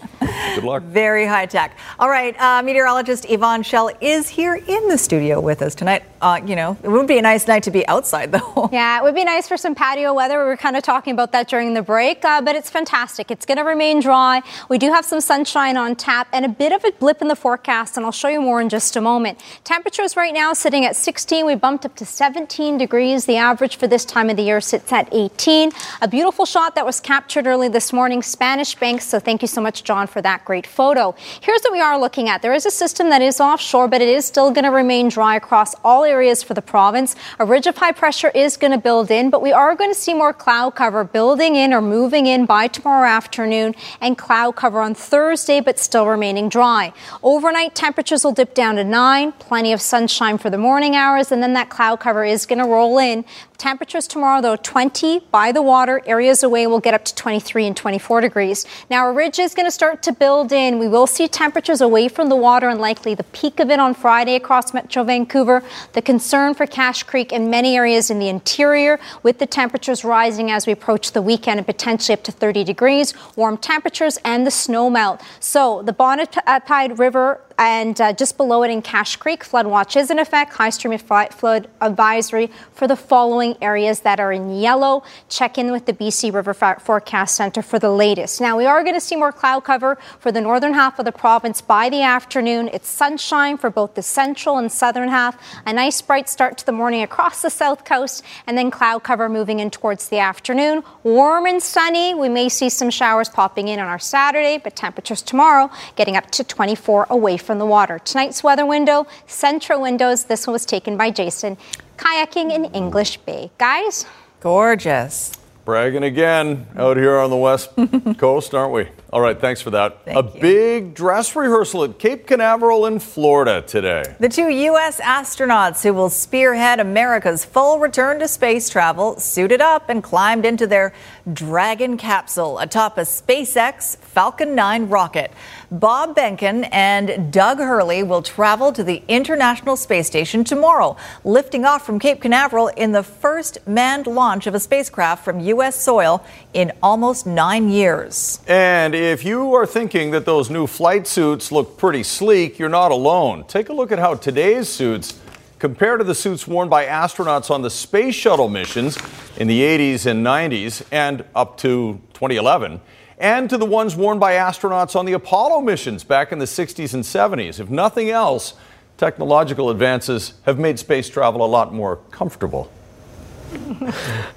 Good 0.54 0.64
luck. 0.64 0.82
Very 0.82 1.24
high 1.26 1.46
tech. 1.46 1.76
All 1.98 2.08
right, 2.10 2.38
uh, 2.40 2.62
meteorologist 2.62 3.26
Yvonne 3.28 3.62
Schalle 3.62 3.90
is 4.00 4.28
here 4.28 4.54
in 4.54 4.88
the 4.88 4.98
studio 4.98 5.40
with 5.40 5.62
us 5.62 5.74
tonight. 5.74 6.02
Uh, 6.20 6.40
you 6.44 6.54
know, 6.54 6.76
it 6.82 6.88
would 6.88 7.06
be 7.06 7.18
a 7.18 7.22
nice 7.22 7.48
night 7.48 7.62
to 7.64 7.70
be 7.70 7.86
outside, 7.88 8.30
though. 8.32 8.68
Yeah, 8.72 8.98
it 8.98 9.02
would 9.02 9.14
be 9.14 9.24
nice 9.24 9.48
for 9.48 9.56
some 9.56 9.74
patio 9.74 10.12
weather. 10.14 10.38
We 10.38 10.44
were 10.44 10.56
kind 10.56 10.76
of 10.76 10.82
talking 10.82 11.12
about 11.14 11.32
that 11.32 11.48
during 11.48 11.74
the 11.74 11.82
break, 11.82 12.24
uh, 12.24 12.40
but 12.42 12.54
it's 12.54 12.70
fantastic. 12.70 13.30
It's 13.30 13.46
going 13.46 13.58
to 13.58 13.64
remain 13.64 14.00
dry. 14.00 14.42
We 14.68 14.78
do 14.78 14.92
have 14.92 15.04
some 15.04 15.20
sunshine 15.20 15.76
on 15.76 15.96
tap 15.96 16.28
and 16.32 16.44
a 16.44 16.48
bit 16.48 16.72
of 16.72 16.84
a 16.84 16.92
blip 16.92 17.22
in 17.22 17.28
the 17.28 17.36
forecast, 17.36 17.96
and 17.96 18.04
I'll 18.06 18.12
show 18.12 18.28
you 18.28 18.40
more 18.40 18.60
in 18.60 18.68
just 18.68 18.94
a 18.96 19.00
moment. 19.00 19.38
Temperatures 19.64 20.16
right 20.16 20.34
now 20.34 20.52
sitting 20.52 20.84
at 20.84 20.96
16. 20.96 21.46
We 21.46 21.54
bumped 21.54 21.84
up 21.86 21.96
to 21.96 22.04
17 22.04 22.78
degrees. 22.78 23.24
The 23.24 23.36
average 23.36 23.76
for 23.76 23.86
this 23.86 24.04
time 24.04 24.28
of 24.30 24.36
the 24.36 24.42
year 24.42 24.60
sits 24.60 24.92
at 24.92 25.08
18. 25.12 25.72
A 26.02 26.08
beautiful 26.08 26.44
shot 26.44 26.74
that 26.74 26.84
was 26.86 27.00
captured 27.00 27.46
early 27.46 27.68
this 27.68 27.92
morning, 27.92 28.22
Spanish 28.22 28.76
So 28.82 29.20
thank 29.20 29.42
you 29.42 29.48
so 29.48 29.60
much, 29.60 29.84
John, 29.84 30.08
for 30.08 30.20
that 30.22 30.44
great 30.44 30.66
photo. 30.66 31.14
Here's 31.40 31.62
what 31.62 31.72
we 31.72 31.80
are 31.80 31.96
looking 31.96 32.28
at. 32.28 32.42
There 32.42 32.52
is 32.52 32.66
a 32.66 32.70
system 32.70 33.10
that 33.10 33.22
is 33.22 33.40
offshore, 33.40 33.86
but 33.86 34.02
it 34.02 34.08
is 34.08 34.24
still 34.24 34.50
going 34.50 34.64
to 34.64 34.72
remain 34.72 35.08
dry 35.08 35.36
across 35.36 35.76
all 35.84 36.02
areas 36.02 36.42
for 36.42 36.54
the 36.54 36.62
province. 36.62 37.14
A 37.38 37.44
ridge 37.44 37.68
of 37.68 37.76
high 37.76 37.92
pressure 37.92 38.30
is 38.34 38.56
going 38.56 38.72
to 38.72 38.78
build 38.78 39.12
in, 39.12 39.30
but 39.30 39.40
we 39.40 39.52
are 39.52 39.76
going 39.76 39.90
to 39.90 39.98
see 39.98 40.14
more 40.14 40.32
cloud 40.32 40.74
cover 40.74 41.04
building 41.04 41.54
in 41.54 41.72
or 41.72 41.80
moving 41.80 42.26
in 42.26 42.44
by 42.44 42.66
tomorrow 42.66 43.08
afternoon 43.08 43.76
and 44.00 44.18
cloud 44.18 44.56
cover 44.56 44.80
on 44.80 44.96
Thursday, 44.96 45.60
but 45.60 45.78
still 45.78 46.08
remaining 46.08 46.48
dry. 46.48 46.92
Overnight 47.22 47.76
temperatures 47.76 48.24
will 48.24 48.32
dip 48.32 48.52
down 48.52 48.74
to 48.74 48.84
nine, 48.84 49.30
plenty 49.30 49.72
of 49.72 49.80
sunshine 49.80 50.38
for 50.38 50.50
the 50.50 50.58
morning 50.58 50.96
hours, 50.96 51.30
and 51.30 51.40
then 51.40 51.52
that 51.52 51.70
cloud 51.70 52.00
cover 52.00 52.24
is 52.24 52.46
going 52.46 52.58
to 52.58 52.64
roll 52.64 52.98
in. 52.98 53.24
Temperatures 53.62 54.08
tomorrow, 54.08 54.40
though, 54.40 54.56
20 54.56 55.20
by 55.30 55.52
the 55.52 55.62
water. 55.62 56.02
Areas 56.04 56.42
away 56.42 56.66
will 56.66 56.80
get 56.80 56.94
up 56.94 57.04
to 57.04 57.14
23 57.14 57.68
and 57.68 57.76
24 57.76 58.20
degrees. 58.20 58.66
Now, 58.90 59.06
a 59.06 59.12
ridge 59.12 59.38
is 59.38 59.54
going 59.54 59.68
to 59.68 59.70
start 59.70 60.02
to 60.02 60.12
build 60.12 60.50
in. 60.50 60.80
We 60.80 60.88
will 60.88 61.06
see 61.06 61.28
temperatures 61.28 61.80
away 61.80 62.08
from 62.08 62.28
the 62.28 62.34
water 62.34 62.68
and 62.68 62.80
likely 62.80 63.14
the 63.14 63.22
peak 63.22 63.60
of 63.60 63.70
it 63.70 63.78
on 63.78 63.94
Friday 63.94 64.34
across 64.34 64.74
Metro 64.74 65.04
Vancouver. 65.04 65.62
The 65.92 66.02
concern 66.02 66.54
for 66.54 66.66
Cache 66.66 67.04
Creek 67.04 67.32
and 67.32 67.52
many 67.52 67.76
areas 67.76 68.10
in 68.10 68.18
the 68.18 68.28
interior 68.28 68.98
with 69.22 69.38
the 69.38 69.46
temperatures 69.46 70.02
rising 70.02 70.50
as 70.50 70.66
we 70.66 70.72
approach 70.72 71.12
the 71.12 71.22
weekend 71.22 71.58
and 71.58 71.64
potentially 71.64 72.14
up 72.14 72.24
to 72.24 72.32
30 72.32 72.64
degrees, 72.64 73.14
warm 73.36 73.56
temperatures 73.56 74.18
and 74.24 74.44
the 74.44 74.50
snow 74.50 74.90
melt. 74.90 75.22
So 75.38 75.82
the 75.82 75.92
Bonaparte 75.92 76.98
River 76.98 77.40
and 77.62 78.00
uh, 78.00 78.12
just 78.12 78.36
below 78.36 78.64
it 78.64 78.70
in 78.70 78.82
Cache 78.82 79.16
Creek, 79.16 79.44
flood 79.44 79.68
watch 79.68 79.96
is 79.96 80.10
in 80.10 80.18
effect. 80.18 80.54
High 80.54 80.70
stream 80.70 80.98
flood 80.98 81.68
advisory 81.80 82.50
for 82.72 82.88
the 82.88 82.96
following 82.96 83.56
areas 83.62 84.00
that 84.00 84.18
are 84.18 84.32
in 84.32 84.58
yellow. 84.58 85.04
Check 85.28 85.58
in 85.58 85.70
with 85.70 85.86
the 85.86 85.92
BC 85.92 86.34
River 86.34 86.54
Forecast 86.54 87.36
Center 87.36 87.62
for 87.62 87.78
the 87.78 87.90
latest. 87.90 88.40
Now, 88.40 88.56
we 88.56 88.66
are 88.66 88.82
going 88.82 88.96
to 88.96 89.00
see 89.00 89.14
more 89.14 89.30
cloud 89.30 89.60
cover 89.60 89.96
for 90.18 90.32
the 90.32 90.40
northern 90.40 90.74
half 90.74 90.98
of 90.98 91.04
the 91.04 91.12
province 91.12 91.60
by 91.60 91.88
the 91.88 92.02
afternoon. 92.02 92.68
It's 92.72 92.88
sunshine 92.88 93.56
for 93.58 93.70
both 93.70 93.94
the 93.94 94.02
central 94.02 94.58
and 94.58 94.70
southern 94.70 95.08
half. 95.08 95.40
A 95.64 95.72
nice 95.72 96.02
bright 96.02 96.28
start 96.28 96.58
to 96.58 96.66
the 96.66 96.72
morning 96.72 97.02
across 97.02 97.42
the 97.42 97.50
south 97.50 97.84
coast, 97.84 98.24
and 98.48 98.58
then 98.58 98.72
cloud 98.72 99.04
cover 99.04 99.28
moving 99.28 99.60
in 99.60 99.70
towards 99.70 100.08
the 100.08 100.18
afternoon. 100.18 100.82
Warm 101.04 101.46
and 101.46 101.62
sunny. 101.62 102.12
We 102.14 102.28
may 102.28 102.48
see 102.48 102.68
some 102.68 102.90
showers 102.90 103.28
popping 103.28 103.68
in 103.68 103.78
on 103.78 103.86
our 103.86 104.00
Saturday, 104.00 104.58
but 104.58 104.74
temperatures 104.74 105.22
tomorrow 105.22 105.70
getting 105.94 106.16
up 106.16 106.30
to 106.32 106.42
24 106.42 107.06
away 107.08 107.36
from 107.36 107.51
the 107.58 107.66
water. 107.66 107.98
Tonight's 107.98 108.42
weather 108.42 108.66
window, 108.66 109.06
central 109.26 109.80
windows. 109.80 110.24
This 110.24 110.46
one 110.46 110.52
was 110.52 110.66
taken 110.66 110.96
by 110.96 111.10
Jason. 111.10 111.56
Kayaking 111.96 112.52
in 112.52 112.66
English 112.66 113.18
Bay. 113.18 113.50
Guys? 113.58 114.06
Gorgeous. 114.40 115.32
Bragging 115.64 116.02
again 116.02 116.66
out 116.76 116.96
here 116.96 117.18
on 117.18 117.30
the 117.30 117.36
west 117.36 117.70
coast, 118.18 118.54
aren't 118.54 118.72
we? 118.72 118.88
All 119.12 119.20
right, 119.20 119.38
thanks 119.38 119.60
for 119.60 119.68
that. 119.72 120.06
Thank 120.06 120.16
a 120.16 120.34
you. 120.34 120.40
big 120.40 120.94
dress 120.94 121.36
rehearsal 121.36 121.84
at 121.84 121.98
Cape 121.98 122.26
Canaveral 122.26 122.86
in 122.86 122.98
Florida 122.98 123.60
today. 123.60 124.16
The 124.18 124.28
two 124.30 124.48
U.S. 124.48 125.02
astronauts 125.02 125.82
who 125.82 125.92
will 125.92 126.08
spearhead 126.08 126.80
America's 126.80 127.44
full 127.44 127.78
return 127.78 128.20
to 128.20 128.26
space 128.26 128.70
travel 128.70 129.20
suited 129.20 129.60
up 129.60 129.90
and 129.90 130.02
climbed 130.02 130.46
into 130.46 130.66
their 130.66 130.94
Dragon 131.30 131.98
capsule 131.98 132.58
atop 132.58 132.96
a 132.96 133.02
SpaceX 133.02 133.98
Falcon 133.98 134.54
9 134.54 134.88
rocket. 134.88 135.30
Bob 135.70 136.16
Behnken 136.16 136.66
and 136.72 137.30
Doug 137.30 137.58
Hurley 137.58 138.02
will 138.02 138.22
travel 138.22 138.72
to 138.72 138.82
the 138.82 139.02
International 139.08 139.76
Space 139.76 140.06
Station 140.06 140.42
tomorrow, 140.42 140.96
lifting 141.22 141.66
off 141.66 141.84
from 141.84 141.98
Cape 141.98 142.22
Canaveral 142.22 142.68
in 142.68 142.92
the 142.92 143.02
first 143.02 143.58
manned 143.66 144.06
launch 144.06 144.46
of 144.46 144.54
a 144.54 144.60
spacecraft 144.60 145.22
from 145.22 145.38
U.S. 145.40 145.78
soil 145.78 146.24
in 146.54 146.72
almost 146.82 147.26
nine 147.26 147.68
years. 147.68 148.40
And 148.46 148.94
if 149.02 149.24
you 149.24 149.54
are 149.54 149.66
thinking 149.66 150.12
that 150.12 150.24
those 150.24 150.48
new 150.48 150.66
flight 150.66 151.06
suits 151.06 151.50
look 151.50 151.76
pretty 151.76 152.04
sleek, 152.04 152.58
you're 152.58 152.68
not 152.68 152.92
alone. 152.92 153.44
Take 153.48 153.68
a 153.68 153.72
look 153.72 153.90
at 153.90 153.98
how 153.98 154.14
today's 154.14 154.68
suits 154.68 155.18
compare 155.58 155.96
to 155.96 156.04
the 156.04 156.14
suits 156.14 156.46
worn 156.46 156.68
by 156.68 156.86
astronauts 156.86 157.50
on 157.50 157.62
the 157.62 157.70
space 157.70 158.14
shuttle 158.14 158.48
missions 158.48 158.96
in 159.36 159.48
the 159.48 159.60
80s 159.60 160.06
and 160.06 160.24
90s 160.24 160.84
and 160.92 161.24
up 161.34 161.56
to 161.58 162.00
2011, 162.14 162.80
and 163.18 163.50
to 163.50 163.58
the 163.58 163.66
ones 163.66 163.96
worn 163.96 164.18
by 164.18 164.34
astronauts 164.34 164.94
on 164.94 165.04
the 165.04 165.12
Apollo 165.14 165.60
missions 165.62 166.04
back 166.04 166.30
in 166.30 166.38
the 166.38 166.44
60s 166.44 166.94
and 166.94 167.02
70s. 167.02 167.58
If 167.58 167.70
nothing 167.70 168.10
else, 168.10 168.54
technological 168.98 169.70
advances 169.70 170.34
have 170.44 170.58
made 170.58 170.78
space 170.78 171.08
travel 171.08 171.44
a 171.44 171.46
lot 171.46 171.74
more 171.74 171.96
comfortable. 172.10 172.70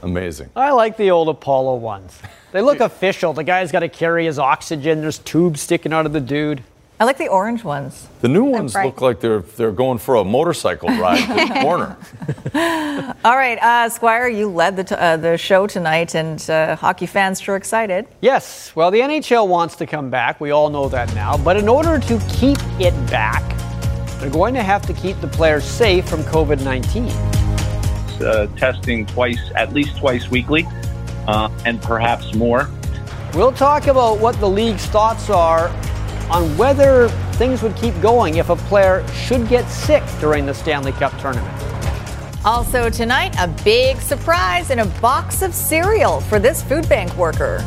Amazing. 0.01 0.49
I 0.55 0.71
like 0.71 0.97
the 0.97 1.11
old 1.11 1.29
Apollo 1.29 1.75
ones. 1.75 2.19
They 2.51 2.61
look 2.61 2.79
official. 2.79 3.33
The 3.33 3.43
guy's 3.43 3.71
got 3.71 3.81
to 3.81 3.89
carry 3.89 4.25
his 4.25 4.39
oxygen. 4.39 5.01
There's 5.01 5.19
tubes 5.19 5.61
sticking 5.61 5.91
out 5.93 6.05
of 6.05 6.13
the 6.13 6.21
dude. 6.21 6.63
I 6.97 7.03
like 7.03 7.17
the 7.17 7.27
orange 7.27 7.65
ones. 7.65 8.07
The 8.21 8.29
new 8.29 8.45
ones 8.45 8.71
bright. 8.71 8.85
look 8.85 9.01
like 9.01 9.19
they're 9.19 9.41
they're 9.41 9.73
going 9.73 9.97
for 9.97 10.15
a 10.15 10.23
motorcycle 10.23 10.87
ride 10.87 11.19
to 11.19 11.53
the 11.53 11.59
corner. 11.61 11.97
All 13.25 13.35
right, 13.35 13.57
uh, 13.61 13.89
Squire, 13.89 14.29
you 14.29 14.47
led 14.47 14.77
the, 14.77 14.85
t- 14.85 14.95
uh, 14.95 15.17
the 15.17 15.37
show 15.37 15.67
tonight, 15.67 16.15
and 16.15 16.49
uh, 16.49 16.77
hockey 16.77 17.05
fans 17.05 17.41
sure 17.41 17.57
excited. 17.57 18.07
Yes, 18.21 18.73
well, 18.77 18.91
the 18.91 19.01
NHL 19.01 19.45
wants 19.49 19.75
to 19.75 19.85
come 19.85 20.09
back. 20.09 20.39
We 20.39 20.51
all 20.51 20.69
know 20.69 20.87
that 20.87 21.13
now. 21.13 21.35
But 21.35 21.57
in 21.57 21.67
order 21.67 21.99
to 21.99 22.19
keep 22.29 22.59
it 22.79 22.93
back, 23.11 23.43
they're 24.21 24.29
going 24.29 24.53
to 24.53 24.63
have 24.63 24.81
to 24.83 24.93
keep 24.93 25.19
the 25.19 25.27
players 25.27 25.65
safe 25.65 26.07
from 26.07 26.23
COVID 26.23 26.63
19. 26.63 27.11
Uh, 28.21 28.47
testing 28.57 29.05
twice, 29.05 29.51
at 29.55 29.73
least 29.73 29.97
twice 29.97 30.29
weekly, 30.29 30.65
uh, 31.27 31.49
and 31.65 31.81
perhaps 31.81 32.33
more. 32.33 32.69
We'll 33.33 33.51
talk 33.51 33.87
about 33.87 34.19
what 34.19 34.39
the 34.39 34.49
league's 34.49 34.85
thoughts 34.85 35.29
are 35.29 35.69
on 36.29 36.57
whether 36.57 37.09
things 37.33 37.61
would 37.61 37.75
keep 37.75 37.99
going 38.01 38.35
if 38.35 38.49
a 38.49 38.55
player 38.55 39.05
should 39.09 39.47
get 39.47 39.67
sick 39.69 40.03
during 40.19 40.45
the 40.45 40.53
Stanley 40.53 40.93
Cup 40.93 41.17
tournament. 41.19 41.53
Also, 42.45 42.89
tonight, 42.89 43.35
a 43.39 43.47
big 43.63 43.99
surprise 43.99 44.69
in 44.69 44.79
a 44.79 44.85
box 45.01 45.41
of 45.41 45.53
cereal 45.53 46.21
for 46.21 46.39
this 46.39 46.61
food 46.61 46.87
bank 46.87 47.15
worker. 47.17 47.57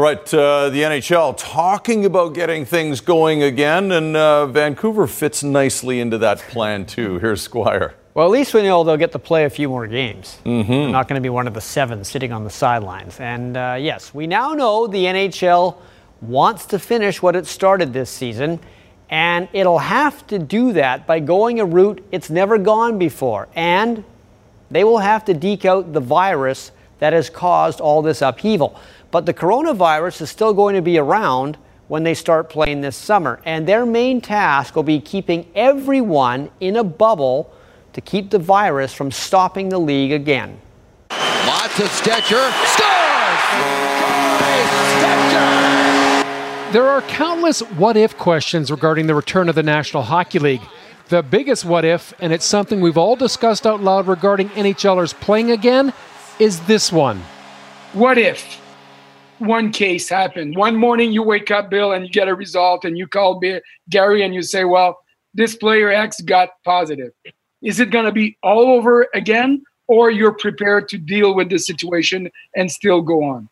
All 0.00 0.06
right, 0.06 0.32
uh, 0.32 0.70
the 0.70 0.80
NHL 0.80 1.34
talking 1.36 2.06
about 2.06 2.32
getting 2.32 2.64
things 2.64 3.02
going 3.02 3.42
again, 3.42 3.92
and 3.92 4.16
uh, 4.16 4.46
Vancouver 4.46 5.06
fits 5.06 5.42
nicely 5.42 6.00
into 6.00 6.16
that 6.16 6.38
plan 6.38 6.86
too. 6.86 7.18
Here's 7.18 7.42
Squire. 7.42 7.96
Well, 8.14 8.24
at 8.24 8.30
least 8.30 8.54
we 8.54 8.62
know 8.62 8.82
they'll 8.82 8.96
get 8.96 9.12
to 9.12 9.18
play 9.18 9.44
a 9.44 9.50
few 9.50 9.68
more 9.68 9.86
games. 9.86 10.38
Mm-hmm. 10.46 10.72
They're 10.72 10.88
not 10.88 11.06
going 11.06 11.20
to 11.20 11.22
be 11.22 11.28
one 11.28 11.46
of 11.46 11.52
the 11.52 11.60
seven 11.60 12.02
sitting 12.02 12.32
on 12.32 12.44
the 12.44 12.50
sidelines. 12.50 13.20
And 13.20 13.58
uh, 13.58 13.76
yes, 13.78 14.14
we 14.14 14.26
now 14.26 14.54
know 14.54 14.86
the 14.86 15.04
NHL 15.04 15.76
wants 16.22 16.64
to 16.64 16.78
finish 16.78 17.20
what 17.20 17.36
it 17.36 17.46
started 17.46 17.92
this 17.92 18.08
season, 18.08 18.58
and 19.10 19.50
it'll 19.52 19.80
have 19.80 20.26
to 20.28 20.38
do 20.38 20.72
that 20.72 21.06
by 21.06 21.20
going 21.20 21.60
a 21.60 21.66
route 21.66 22.02
it's 22.10 22.30
never 22.30 22.56
gone 22.56 22.98
before. 22.98 23.48
And 23.54 24.02
they 24.70 24.82
will 24.82 24.96
have 24.96 25.26
to 25.26 25.34
deke 25.34 25.66
out 25.66 25.92
the 25.92 26.00
virus 26.00 26.72
that 27.00 27.12
has 27.12 27.28
caused 27.28 27.80
all 27.80 28.00
this 28.02 28.22
upheaval. 28.22 28.80
But 29.10 29.26
the 29.26 29.34
coronavirus 29.34 30.22
is 30.22 30.30
still 30.30 30.54
going 30.54 30.76
to 30.76 30.82
be 30.82 30.98
around 30.98 31.58
when 31.88 32.04
they 32.04 32.14
start 32.14 32.48
playing 32.48 32.80
this 32.80 32.96
summer. 32.96 33.40
And 33.44 33.66
their 33.66 33.84
main 33.84 34.20
task 34.20 34.76
will 34.76 34.84
be 34.84 35.00
keeping 35.00 35.50
everyone 35.54 36.50
in 36.60 36.76
a 36.76 36.84
bubble 36.84 37.52
to 37.92 38.00
keep 38.00 38.30
the 38.30 38.38
virus 38.38 38.92
from 38.92 39.10
stopping 39.10 39.68
the 39.68 39.78
league 39.78 40.12
again. 40.12 40.60
Lots 41.10 41.80
of 41.80 41.86
Stecher. 41.86 42.50
Scores! 42.66 43.42
Corey 43.98 44.64
Stecher! 45.00 46.72
There 46.72 46.86
are 46.86 47.02
countless 47.02 47.60
what 47.60 47.96
if 47.96 48.16
questions 48.16 48.70
regarding 48.70 49.08
the 49.08 49.14
return 49.16 49.48
of 49.48 49.56
the 49.56 49.62
National 49.64 50.04
Hockey 50.04 50.38
League. 50.38 50.62
The 51.08 51.24
biggest 51.24 51.64
what 51.64 51.84
if, 51.84 52.14
and 52.20 52.32
it's 52.32 52.44
something 52.44 52.80
we've 52.80 52.96
all 52.96 53.16
discussed 53.16 53.66
out 53.66 53.82
loud 53.82 54.06
regarding 54.06 54.50
NHLers 54.50 55.12
playing 55.14 55.50
again, 55.50 55.92
is 56.38 56.60
this 56.66 56.92
one. 56.92 57.20
What 57.92 58.16
if 58.16 58.60
one 59.40 59.72
case 59.72 60.08
happened? 60.08 60.56
One 60.56 60.76
morning 60.76 61.12
you 61.12 61.22
wake 61.22 61.50
up, 61.50 61.70
Bill, 61.70 61.92
and 61.92 62.04
you 62.04 62.10
get 62.10 62.28
a 62.28 62.34
result, 62.34 62.84
and 62.84 62.96
you 62.96 63.06
call 63.06 63.40
Gary 63.88 64.22
and 64.22 64.34
you 64.34 64.42
say, 64.42 64.64
Well, 64.64 64.98
this 65.34 65.56
player 65.56 65.90
X 65.90 66.20
got 66.20 66.50
positive. 66.64 67.12
Is 67.62 67.80
it 67.80 67.90
going 67.90 68.06
to 68.06 68.12
be 68.12 68.36
all 68.42 68.70
over 68.70 69.08
again, 69.14 69.62
or 69.86 70.10
you're 70.10 70.34
prepared 70.34 70.88
to 70.88 70.98
deal 70.98 71.34
with 71.34 71.50
the 71.50 71.58
situation 71.58 72.30
and 72.56 72.70
still 72.70 73.02
go 73.02 73.22
on? 73.22 73.48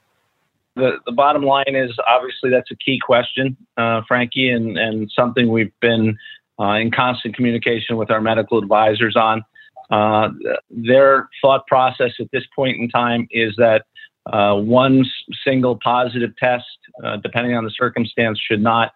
The, 0.76 0.98
the 1.06 1.12
bottom 1.12 1.42
line 1.42 1.74
is 1.74 1.90
obviously 2.06 2.50
that's 2.50 2.70
a 2.70 2.76
key 2.76 3.00
question, 3.04 3.56
uh, 3.76 4.02
Frankie, 4.06 4.50
and, 4.50 4.78
and 4.78 5.10
something 5.10 5.48
we've 5.48 5.72
been 5.80 6.16
uh, 6.60 6.74
in 6.74 6.90
constant 6.90 7.34
communication 7.34 7.96
with 7.96 8.10
our 8.10 8.20
medical 8.20 8.58
advisors 8.58 9.16
on. 9.16 9.44
Uh, 9.90 10.28
their 10.70 11.28
thought 11.40 11.66
process 11.66 12.12
at 12.20 12.30
this 12.32 12.44
point 12.54 12.76
in 12.78 12.88
time 12.88 13.26
is 13.30 13.54
that 13.56 13.86
uh, 14.32 14.56
one 14.56 15.04
single 15.44 15.78
positive 15.82 16.36
test, 16.36 16.64
uh, 17.04 17.16
depending 17.16 17.54
on 17.54 17.64
the 17.64 17.70
circumstance, 17.70 18.38
should 18.38 18.62
not 18.62 18.92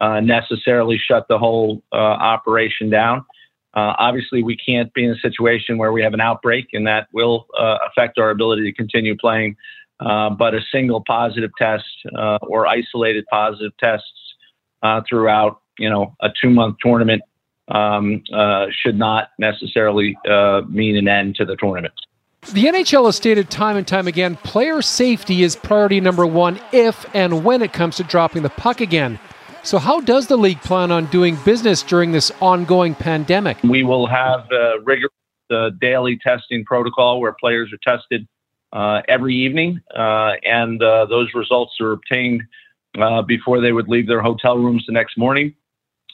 uh, 0.00 0.20
necessarily 0.20 0.98
shut 0.98 1.26
the 1.28 1.38
whole 1.38 1.82
uh, 1.92 1.96
operation 1.96 2.88
down. 2.88 3.18
Uh, 3.74 3.94
obviously, 3.98 4.42
we 4.42 4.56
can't 4.56 4.92
be 4.94 5.04
in 5.04 5.10
a 5.10 5.18
situation 5.18 5.78
where 5.78 5.92
we 5.92 6.02
have 6.02 6.14
an 6.14 6.20
outbreak, 6.20 6.68
and 6.72 6.86
that 6.86 7.06
will 7.12 7.46
uh, 7.58 7.76
affect 7.86 8.18
our 8.18 8.30
ability 8.30 8.62
to 8.62 8.72
continue 8.72 9.16
playing. 9.16 9.54
But 9.98 10.54
a 10.54 10.60
single 10.72 11.02
positive 11.06 11.50
test 11.58 11.84
or 12.40 12.66
isolated 12.66 13.26
positive 13.30 13.72
tests 13.78 14.10
throughout, 15.08 15.60
you 15.78 15.90
know, 15.90 16.16
a 16.22 16.30
two-month 16.40 16.76
tournament 16.80 17.22
um, 17.68 18.22
should 18.70 18.98
not 18.98 19.28
necessarily 19.38 20.16
mean 20.68 20.96
an 20.96 21.06
end 21.06 21.36
to 21.36 21.44
the 21.44 21.56
tournament. 21.56 21.92
The 22.48 22.64
NHL 22.64 23.04
has 23.04 23.16
stated 23.16 23.50
time 23.50 23.76
and 23.76 23.86
time 23.86 24.08
again 24.08 24.36
player 24.36 24.80
safety 24.80 25.42
is 25.42 25.54
priority 25.56 26.00
number 26.00 26.26
one 26.26 26.58
if 26.72 27.04
and 27.14 27.44
when 27.44 27.60
it 27.60 27.74
comes 27.74 27.96
to 27.96 28.02
dropping 28.02 28.42
the 28.42 28.48
puck 28.48 28.80
again. 28.80 29.20
So, 29.62 29.78
how 29.78 30.00
does 30.00 30.26
the 30.26 30.38
league 30.38 30.60
plan 30.62 30.90
on 30.90 31.04
doing 31.06 31.36
business 31.44 31.82
during 31.82 32.12
this 32.12 32.32
ongoing 32.40 32.94
pandemic? 32.94 33.62
We 33.62 33.82
will 33.82 34.06
have 34.06 34.50
a 34.50 34.76
rigorous 34.82 35.12
uh, 35.50 35.70
daily 35.82 36.18
testing 36.18 36.64
protocol 36.64 37.20
where 37.20 37.32
players 37.38 37.70
are 37.74 37.96
tested 37.96 38.26
uh, 38.72 39.02
every 39.06 39.36
evening, 39.36 39.82
uh, 39.94 40.32
and 40.42 40.82
uh, 40.82 41.04
those 41.04 41.28
results 41.34 41.74
are 41.78 41.92
obtained 41.92 42.42
uh, 42.98 43.20
before 43.20 43.60
they 43.60 43.72
would 43.72 43.88
leave 43.88 44.06
their 44.06 44.22
hotel 44.22 44.56
rooms 44.56 44.84
the 44.86 44.92
next 44.92 45.18
morning. 45.18 45.54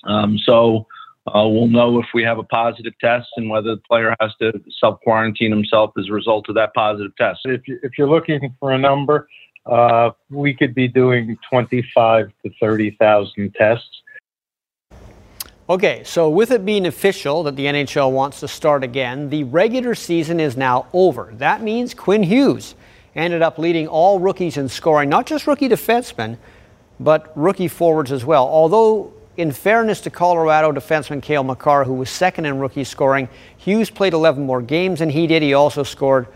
Um, 0.04 0.38
so, 0.38 0.88
uh, 1.28 1.46
we'll 1.46 1.66
know 1.66 1.98
if 1.98 2.06
we 2.14 2.22
have 2.22 2.38
a 2.38 2.44
positive 2.44 2.94
test 3.00 3.28
and 3.36 3.50
whether 3.50 3.74
the 3.74 3.82
player 3.88 4.14
has 4.20 4.32
to 4.40 4.52
self 4.78 5.00
quarantine 5.00 5.50
himself 5.50 5.92
as 5.98 6.08
a 6.08 6.12
result 6.12 6.48
of 6.48 6.54
that 6.54 6.72
positive 6.74 7.14
test. 7.16 7.40
If, 7.44 7.66
you, 7.66 7.78
if 7.82 7.98
you're 7.98 8.08
looking 8.08 8.54
for 8.60 8.72
a 8.72 8.78
number, 8.78 9.28
uh, 9.66 10.10
we 10.30 10.54
could 10.54 10.74
be 10.74 10.86
doing 10.86 11.36
25 11.50 12.30
to 12.44 12.50
30,000 12.60 13.54
tests. 13.54 14.02
Okay, 15.68 16.02
so 16.04 16.30
with 16.30 16.52
it 16.52 16.64
being 16.64 16.86
official 16.86 17.42
that 17.42 17.56
the 17.56 17.66
NHL 17.66 18.12
wants 18.12 18.38
to 18.38 18.46
start 18.46 18.84
again, 18.84 19.30
the 19.30 19.42
regular 19.42 19.96
season 19.96 20.38
is 20.38 20.56
now 20.56 20.86
over. 20.92 21.32
That 21.38 21.60
means 21.60 21.92
Quinn 21.92 22.22
Hughes 22.22 22.76
ended 23.16 23.42
up 23.42 23.58
leading 23.58 23.88
all 23.88 24.20
rookies 24.20 24.56
in 24.56 24.68
scoring, 24.68 25.08
not 25.08 25.26
just 25.26 25.48
rookie 25.48 25.68
defensemen, 25.68 26.38
but 27.00 27.32
rookie 27.34 27.66
forwards 27.66 28.12
as 28.12 28.24
well. 28.24 28.46
Although 28.46 29.12
in 29.36 29.52
fairness 29.52 30.00
to 30.02 30.10
Colorado 30.10 30.72
defenseman 30.72 31.22
Cale 31.22 31.44
Makar, 31.44 31.84
who 31.84 31.94
was 31.94 32.10
second 32.10 32.46
in 32.46 32.58
rookie 32.58 32.84
scoring, 32.84 33.28
Hughes 33.58 33.90
played 33.90 34.12
11 34.12 34.44
more 34.44 34.62
games 34.62 35.00
than 35.00 35.10
he 35.10 35.26
did. 35.26 35.42
He 35.42 35.54
also 35.54 35.82
scored 35.82 36.26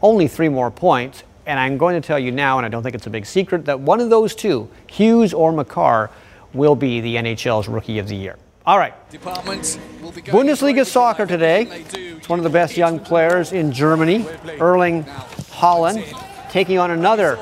only 0.00 0.28
three 0.28 0.48
more 0.48 0.70
points. 0.70 1.22
And 1.46 1.58
I'm 1.58 1.76
going 1.76 2.00
to 2.00 2.06
tell 2.06 2.18
you 2.18 2.30
now, 2.30 2.58
and 2.58 2.66
I 2.66 2.68
don't 2.68 2.82
think 2.82 2.94
it's 2.94 3.06
a 3.06 3.10
big 3.10 3.26
secret, 3.26 3.64
that 3.64 3.80
one 3.80 4.00
of 4.00 4.10
those 4.10 4.34
two, 4.34 4.68
Hughes 4.86 5.34
or 5.34 5.52
Makar, 5.52 6.10
will 6.52 6.76
be 6.76 7.00
the 7.00 7.16
NHL's 7.16 7.68
Rookie 7.68 7.98
of 7.98 8.08
the 8.08 8.16
Year. 8.16 8.36
All 8.64 8.78
right. 8.78 8.94
Bundesliga 9.10 10.86
soccer 10.86 11.26
today. 11.26 11.84
It's 11.92 12.28
one 12.28 12.38
of 12.38 12.44
the 12.44 12.50
best 12.50 12.76
young 12.76 13.00
players 13.00 13.50
in 13.52 13.72
Germany, 13.72 14.24
Erling 14.60 15.02
Haaland, 15.50 16.04
taking 16.52 16.78
on 16.78 16.90
another 16.90 17.38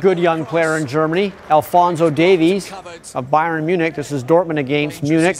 good 0.00 0.18
young 0.18 0.44
player 0.44 0.76
in 0.76 0.84
Germany, 0.84 1.32
Alfonso 1.48 2.10
Davies 2.10 2.72
of 3.14 3.26
Bayern 3.26 3.62
Munich. 3.62 3.94
This 3.94 4.10
is 4.10 4.24
Dortmund 4.24 4.58
against 4.58 5.04
Munich. 5.04 5.36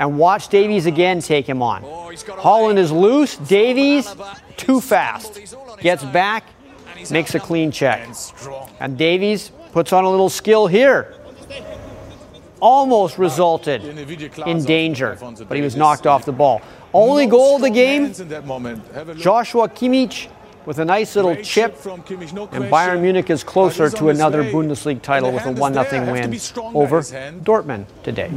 And 0.00 0.18
watch 0.18 0.48
Davies 0.48 0.86
again 0.86 1.20
take 1.20 1.48
him 1.48 1.62
on. 1.62 1.84
Haaland 1.84 2.76
is 2.76 2.90
loose. 2.90 3.36
Davies, 3.36 4.12
too 4.56 4.80
fast. 4.80 5.38
Gets 5.78 6.02
back, 6.06 6.44
makes 7.12 7.36
a 7.36 7.38
clean 7.38 7.70
check. 7.70 8.08
And 8.80 8.98
Davies 8.98 9.52
puts 9.70 9.92
on 9.92 10.02
a 10.02 10.10
little 10.10 10.28
skill 10.28 10.66
here. 10.66 11.14
Almost 12.58 13.18
resulted 13.18 13.84
in 13.84 14.64
danger, 14.64 15.16
but 15.48 15.56
he 15.56 15.62
was 15.62 15.76
knocked 15.76 16.08
off 16.08 16.24
the 16.24 16.32
ball. 16.32 16.62
Only 16.92 17.26
goal 17.26 17.56
of 17.56 17.62
the 17.62 17.70
game 17.70 18.12
Joshua 19.16 19.68
Kimmich 19.68 20.28
with 20.66 20.78
a 20.78 20.84
nice 20.84 21.16
little 21.16 21.36
chip, 21.36 21.74
and 21.84 22.64
Bayern 22.70 23.00
Munich 23.00 23.30
is 23.30 23.44
closer 23.44 23.90
to 23.90 24.08
another 24.08 24.44
Bundesliga 24.44 25.02
title 25.02 25.32
with 25.32 25.46
a 25.46 25.52
1 25.52 25.74
0 25.74 26.12
win 26.12 26.34
over 26.74 27.00
Dortmund 27.00 27.86
today. 28.02 28.30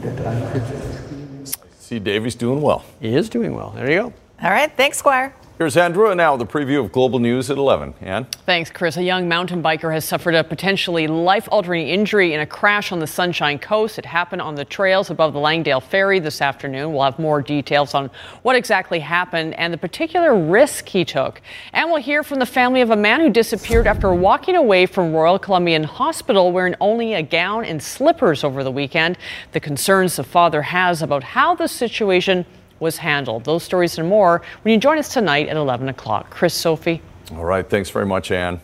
See, 1.80 2.00
Davies 2.00 2.36
doing 2.36 2.62
well. 2.62 2.84
He 3.00 3.16
is 3.16 3.30
doing 3.30 3.56
well. 3.56 3.72
There 3.76 3.92
you 3.92 4.00
go. 4.00 4.14
All 4.42 4.50
right. 4.50 4.72
Thanks, 4.76 4.98
Squire. 4.98 5.36
Here's 5.58 5.78
Anne 5.78 5.94
Drewa, 5.94 6.12
and 6.12 6.18
now 6.18 6.36
the 6.36 6.46
preview 6.46 6.84
of 6.84 6.92
Global 6.92 7.18
News 7.18 7.50
at 7.50 7.58
11. 7.58 7.94
Anne? 8.02 8.26
Thanks, 8.46 8.70
Chris. 8.70 8.98
A 8.98 9.04
young 9.04 9.30
mountain 9.30 9.64
biker 9.64 9.94
has 9.94 10.04
suffered 10.04 10.36
a 10.36 10.44
potentially 10.44 11.08
life 11.08 11.48
altering 11.50 11.88
injury 11.88 12.34
in 12.34 12.42
a 12.42 12.46
crash 12.46 12.92
on 12.92 13.00
the 13.00 13.08
Sunshine 13.08 13.58
Coast. 13.58 13.98
It 13.98 14.06
happened 14.06 14.42
on 14.42 14.56
the 14.56 14.66
trails 14.66 15.12
above 15.12 15.32
the 15.32 15.40
Langdale 15.40 15.80
Ferry 15.80 16.20
this 16.20 16.42
afternoon. 16.42 16.92
We'll 16.92 17.06
have 17.06 17.20
more 17.20 17.42
details 17.42 17.94
on 17.94 18.12
what 18.42 18.58
exactly 18.58 19.00
happened 19.00 19.54
and 19.54 19.72
the 19.72 19.78
particular 19.78 20.38
risk 20.38 20.90
he 20.90 21.06
took. 21.06 21.42
And 21.72 21.90
we'll 21.90 22.02
hear 22.02 22.22
from 22.22 22.40
the 22.40 22.46
family 22.46 22.82
of 22.82 22.90
a 22.90 22.98
man 22.98 23.22
who 23.22 23.30
disappeared 23.30 23.88
after 23.88 24.14
walking 24.14 24.58
away 24.58 24.86
from 24.86 25.14
Royal 25.14 25.40
Columbian 25.40 25.86
Hospital 25.86 26.52
wearing 26.52 26.76
only 26.82 27.14
a 27.14 27.22
gown 27.22 27.64
and 27.64 27.82
slippers 27.82 28.44
over 28.44 28.62
the 28.62 28.72
weekend. 28.72 29.18
The 29.54 29.62
concerns 29.62 30.18
the 30.18 30.26
father 30.26 30.64
has 30.64 31.02
about 31.02 31.24
how 31.24 31.56
the 31.56 31.70
situation 31.70 32.46
was 32.80 32.98
handled. 32.98 33.46
Those 33.46 33.64
stories 33.64 33.98
and 33.98 34.08
more 34.08 34.42
when 34.62 34.74
you 34.74 34.80
join 34.80 34.98
us 34.98 35.14
tonight 35.14 35.48
at 35.48 35.58
11 35.58 35.90
o'clock. 35.90 36.30
Chris, 36.30 36.54
Sophie. 36.54 37.02
All 37.32 37.46
right. 37.46 37.68
Thanks 37.68 37.90
very 37.90 38.06
much, 38.06 38.32
Anne. 38.32 38.60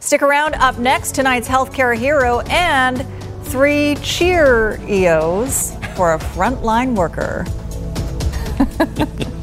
Stick 0.00 0.22
around. 0.22 0.54
Up 0.54 0.78
next, 0.78 1.14
tonight's 1.14 1.48
healthcare 1.48 1.96
hero 1.96 2.40
and 2.48 3.06
three 3.44 3.96
Cheerios 3.96 5.72
for 5.96 6.14
a 6.14 6.18
frontline 6.18 6.94
worker. 6.94 7.44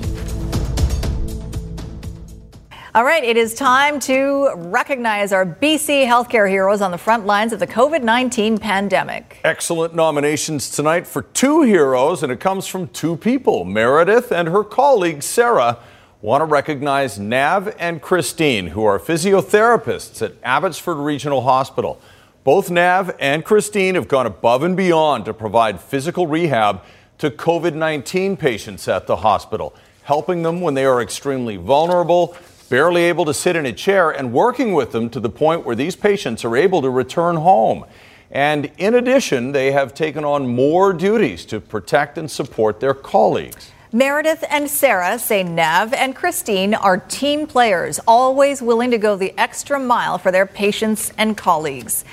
All 2.96 3.04
right, 3.04 3.24
it 3.24 3.38
is 3.38 3.56
time 3.56 4.00
to 4.02 4.54
recognize 4.56 5.34
our 5.34 5.48
BC 5.48 6.06
healthcare 6.06 6.48
heroes 6.48 6.80
on 6.80 6.92
the 6.92 6.98
front 7.00 7.26
lines 7.26 7.52
of 7.52 7.60
the 7.60 7.66
COVID 7.66 8.04
19 8.04 8.60
pandemic. 8.60 9.40
Excellent 9.44 9.96
nominations 9.96 10.70
tonight 10.70 11.08
for 11.08 11.24
two 11.24 11.64
heroes, 11.64 12.22
and 12.22 12.32
it 12.32 12.40
comes 12.40 12.68
from 12.68 12.88
two 12.90 13.18
people. 13.18 13.66
Meredith 13.66 14.32
and 14.32 14.48
her 14.48 14.64
colleague 14.64 15.24
Sarah 15.24 15.80
want 16.22 16.42
to 16.42 16.46
recognize 16.46 17.18
Nav 17.18 17.76
and 17.80 18.00
Christine, 18.00 18.68
who 18.68 18.86
are 18.86 19.00
physiotherapists 19.00 20.22
at 20.22 20.34
Abbotsford 20.44 20.98
Regional 20.98 21.42
Hospital. 21.42 22.00
Both 22.44 22.70
Nav 22.70 23.16
and 23.20 23.44
Christine 23.44 23.96
have 23.96 24.08
gone 24.08 24.28
above 24.28 24.62
and 24.62 24.78
beyond 24.78 25.26
to 25.26 25.34
provide 25.34 25.82
physical 25.82 26.28
rehab 26.28 26.84
to 27.18 27.32
COVID 27.32 27.74
19 27.74 28.38
patients 28.38 28.88
at 28.88 29.08
the 29.08 29.16
hospital, 29.16 29.74
helping 30.04 30.44
them 30.44 30.62
when 30.62 30.76
they 30.76 30.86
are 30.86 31.02
extremely 31.02 31.56
vulnerable 31.56 32.38
barely 32.74 33.04
able 33.04 33.24
to 33.24 33.36
sit 33.36 33.56
in 33.56 33.68
a 33.68 33.72
chair, 33.72 34.10
and 34.10 34.34
working 34.34 34.74
with 34.74 34.94
them 34.94 35.08
to 35.08 35.20
the 35.20 35.30
point 35.30 35.64
where 35.64 35.76
these 35.76 35.96
patients 35.96 36.44
are 36.44 36.58
able 36.58 36.82
to 36.82 36.90
return 36.90 37.36
home. 37.36 37.86
And 38.32 38.72
in 38.80 38.96
addition, 38.96 39.52
they 39.52 39.74
have 39.74 39.94
taken 39.94 40.26
on 40.26 40.48
more 40.48 40.92
duties 40.92 41.46
to 41.46 41.60
protect 41.60 42.18
and 42.18 42.32
support 42.32 42.80
their 42.80 42.96
colleagues. 42.96 43.72
Meredith 43.92 44.44
and 44.50 44.68
Sarah 44.68 45.20
say 45.20 45.44
Nev 45.44 45.94
and 45.94 46.16
Christine 46.16 46.74
are 46.74 46.98
team 46.98 47.46
players, 47.46 48.00
always 48.08 48.60
willing 48.60 48.90
to 48.90 48.98
go 48.98 49.16
the 49.16 49.36
extra 49.38 49.78
mile 49.78 50.18
for 50.18 50.32
their 50.32 50.48
patients 50.48 51.14
and 51.16 51.38
colleagues. 51.38 52.04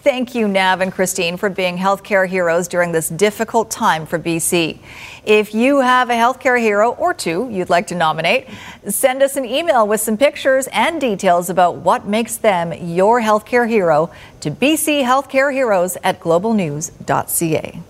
Thank 0.00 0.36
you, 0.36 0.46
Nav 0.46 0.80
and 0.80 0.92
Christine, 0.92 1.36
for 1.36 1.50
being 1.50 1.76
healthcare 1.76 2.26
heroes 2.28 2.68
during 2.68 2.92
this 2.92 3.08
difficult 3.08 3.68
time 3.68 4.06
for 4.06 4.16
BC. 4.16 4.78
If 5.24 5.52
you 5.52 5.80
have 5.80 6.08
a 6.08 6.12
healthcare 6.12 6.58
hero 6.58 6.92
or 6.92 7.12
two 7.12 7.48
you'd 7.50 7.68
like 7.68 7.88
to 7.88 7.96
nominate, 7.96 8.46
send 8.88 9.24
us 9.24 9.36
an 9.36 9.44
email 9.44 9.88
with 9.88 10.00
some 10.00 10.16
pictures 10.16 10.68
and 10.72 11.00
details 11.00 11.50
about 11.50 11.78
what 11.78 12.06
makes 12.06 12.36
them 12.36 12.72
your 12.72 13.20
healthcare 13.20 13.68
hero 13.68 14.08
to 14.40 14.52
BC 14.52 15.02
Healthcare 15.02 15.52
Heroes 15.52 15.96
at 16.04 16.20
globalnews.ca. 16.20 17.82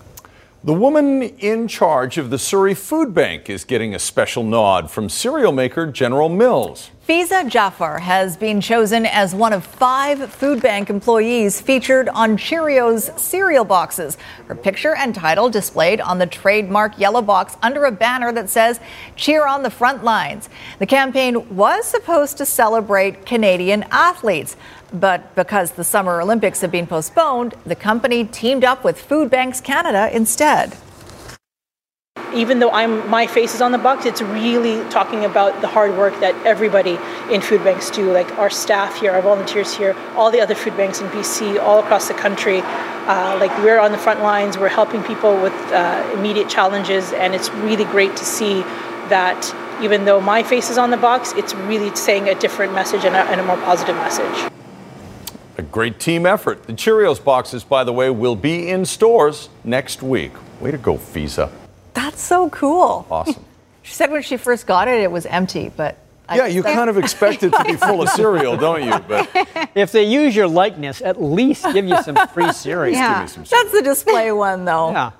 The 0.61 0.73
woman 0.73 1.23
in 1.23 1.69
charge 1.69 2.17
of 2.17 2.31
the 2.31 2.37
Surrey 2.37 2.73
Food 2.73 3.13
Bank 3.13 3.49
is 3.49 3.63
getting 3.63 3.95
a 3.95 3.99
special 3.99 4.43
nod 4.43 4.91
from 4.91 5.07
cereal 5.07 5.53
maker 5.53 5.87
General 5.87 6.27
Mills. 6.27 6.91
Feeza 7.07 7.49
Jaffer 7.49 7.97
has 7.97 8.35
been 8.35 8.59
chosen 8.59 9.05
as 9.05 9.33
one 9.33 9.53
of 9.53 9.65
five 9.65 10.31
food 10.31 10.61
bank 10.61 10.89
employees 10.89 11.61
featured 11.61 12.09
on 12.09 12.35
Cheerios 12.35 13.17
cereal 13.17 13.63
boxes. 13.63 14.17
Her 14.47 14.53
picture 14.53 14.95
and 14.95 15.15
title 15.15 15.49
displayed 15.49 16.01
on 16.01 16.19
the 16.19 16.27
trademark 16.27 16.99
yellow 16.99 17.21
box 17.21 17.55
under 17.63 17.85
a 17.85 17.91
banner 17.91 18.33
that 18.33 18.49
says, 18.49 18.81
Cheer 19.15 19.47
on 19.47 19.63
the 19.63 19.71
front 19.71 20.03
lines. 20.03 20.49
The 20.79 20.85
campaign 20.85 21.55
was 21.55 21.85
supposed 21.85 22.37
to 22.37 22.45
celebrate 22.45 23.25
Canadian 23.25 23.85
athletes. 23.91 24.57
But 24.91 25.35
because 25.35 25.71
the 25.71 25.83
Summer 25.83 26.21
Olympics 26.21 26.61
have 26.61 26.71
been 26.71 26.87
postponed, 26.87 27.55
the 27.65 27.75
company 27.75 28.25
teamed 28.25 28.63
up 28.63 28.83
with 28.83 28.99
Food 28.99 29.29
Banks 29.29 29.61
Canada 29.61 30.09
instead 30.11 30.75
even 32.33 32.59
though 32.59 32.71
I'm 32.71 33.09
my 33.09 33.27
face 33.27 33.55
is 33.55 33.61
on 33.61 33.71
the 33.71 33.77
box, 33.77 34.05
it's 34.05 34.21
really 34.21 34.87
talking 34.89 35.25
about 35.25 35.61
the 35.61 35.67
hard 35.67 35.97
work 35.97 36.19
that 36.19 36.35
everybody 36.45 36.97
in 37.31 37.41
food 37.41 37.63
banks 37.63 37.89
do, 37.89 38.11
like 38.11 38.31
our 38.37 38.49
staff 38.49 38.99
here, 38.99 39.11
our 39.11 39.21
volunteers 39.21 39.75
here, 39.75 39.95
all 40.15 40.31
the 40.31 40.41
other 40.41 40.55
food 40.55 40.77
banks 40.77 41.01
in 41.01 41.07
BC, 41.07 41.59
all 41.61 41.79
across 41.79 42.07
the 42.07 42.13
country. 42.13 42.61
Uh, 42.61 43.37
like 43.39 43.55
we're 43.59 43.79
on 43.79 43.91
the 43.91 43.97
front 43.97 44.21
lines, 44.21 44.57
we're 44.57 44.69
helping 44.69 45.01
people 45.03 45.41
with 45.41 45.53
uh, 45.71 46.11
immediate 46.13 46.47
challenges, 46.47 47.11
and 47.13 47.33
it's 47.33 47.49
really 47.49 47.85
great 47.85 48.15
to 48.15 48.25
see 48.25 48.61
that 49.09 49.55
even 49.81 50.05
though 50.05 50.21
my 50.21 50.43
face 50.43 50.69
is 50.69 50.77
on 50.77 50.91
the 50.91 50.97
box, 50.97 51.33
it's 51.33 51.55
really 51.55 51.95
saying 51.95 52.29
a 52.29 52.35
different 52.35 52.73
message 52.73 53.05
and 53.05 53.15
a, 53.15 53.19
and 53.31 53.41
a 53.41 53.43
more 53.43 53.57
positive 53.57 53.95
message. 53.95 54.51
A 55.59 55.61
great 55.61 55.99
team 55.99 56.25
effort. 56.25 56.63
The 56.67 56.71
Cheerios 56.71 57.21
boxes, 57.21 57.65
by 57.65 57.83
the 57.83 57.91
way, 57.91 58.09
will 58.09 58.37
be 58.37 58.69
in 58.69 58.85
stores 58.85 59.49
next 59.65 60.01
week. 60.01 60.31
Way 60.61 60.71
to 60.71 60.77
go, 60.77 60.95
Feeza. 60.95 61.51
That's 61.93 62.21
so 62.21 62.49
cool. 62.49 63.05
Awesome. 63.11 63.45
She 63.81 63.95
said 63.95 64.11
when 64.11 64.21
she 64.21 64.37
first 64.37 64.67
got 64.67 64.87
it, 64.87 65.01
it 65.01 65.09
was 65.11 65.25
empty, 65.25 65.71
but 65.75 65.97
I 66.27 66.37
yeah, 66.37 66.45
you 66.45 66.61
kind 66.61 66.91
of 66.91 66.97
expect 67.03 67.41
it 67.41 67.51
to 67.51 67.63
be 67.63 67.73
full 67.73 68.03
of 68.03 68.09
cereal, 68.09 68.55
don't 68.55 68.83
you? 68.83 68.99
But 68.99 69.27
If 69.75 69.91
they 69.91 70.03
use 70.03 70.35
your 70.35 70.47
likeness, 70.47 71.01
at 71.01 71.19
least 71.19 71.65
give 71.73 71.85
you 71.87 71.99
some 72.03 72.15
free 72.27 72.51
cereal. 72.51 72.93
Yeah, 72.93 73.25
that's 73.25 73.71
the 73.71 73.81
display 73.83 74.31
one 74.31 74.63
though. 74.63 74.91
Yeah. 74.91 75.11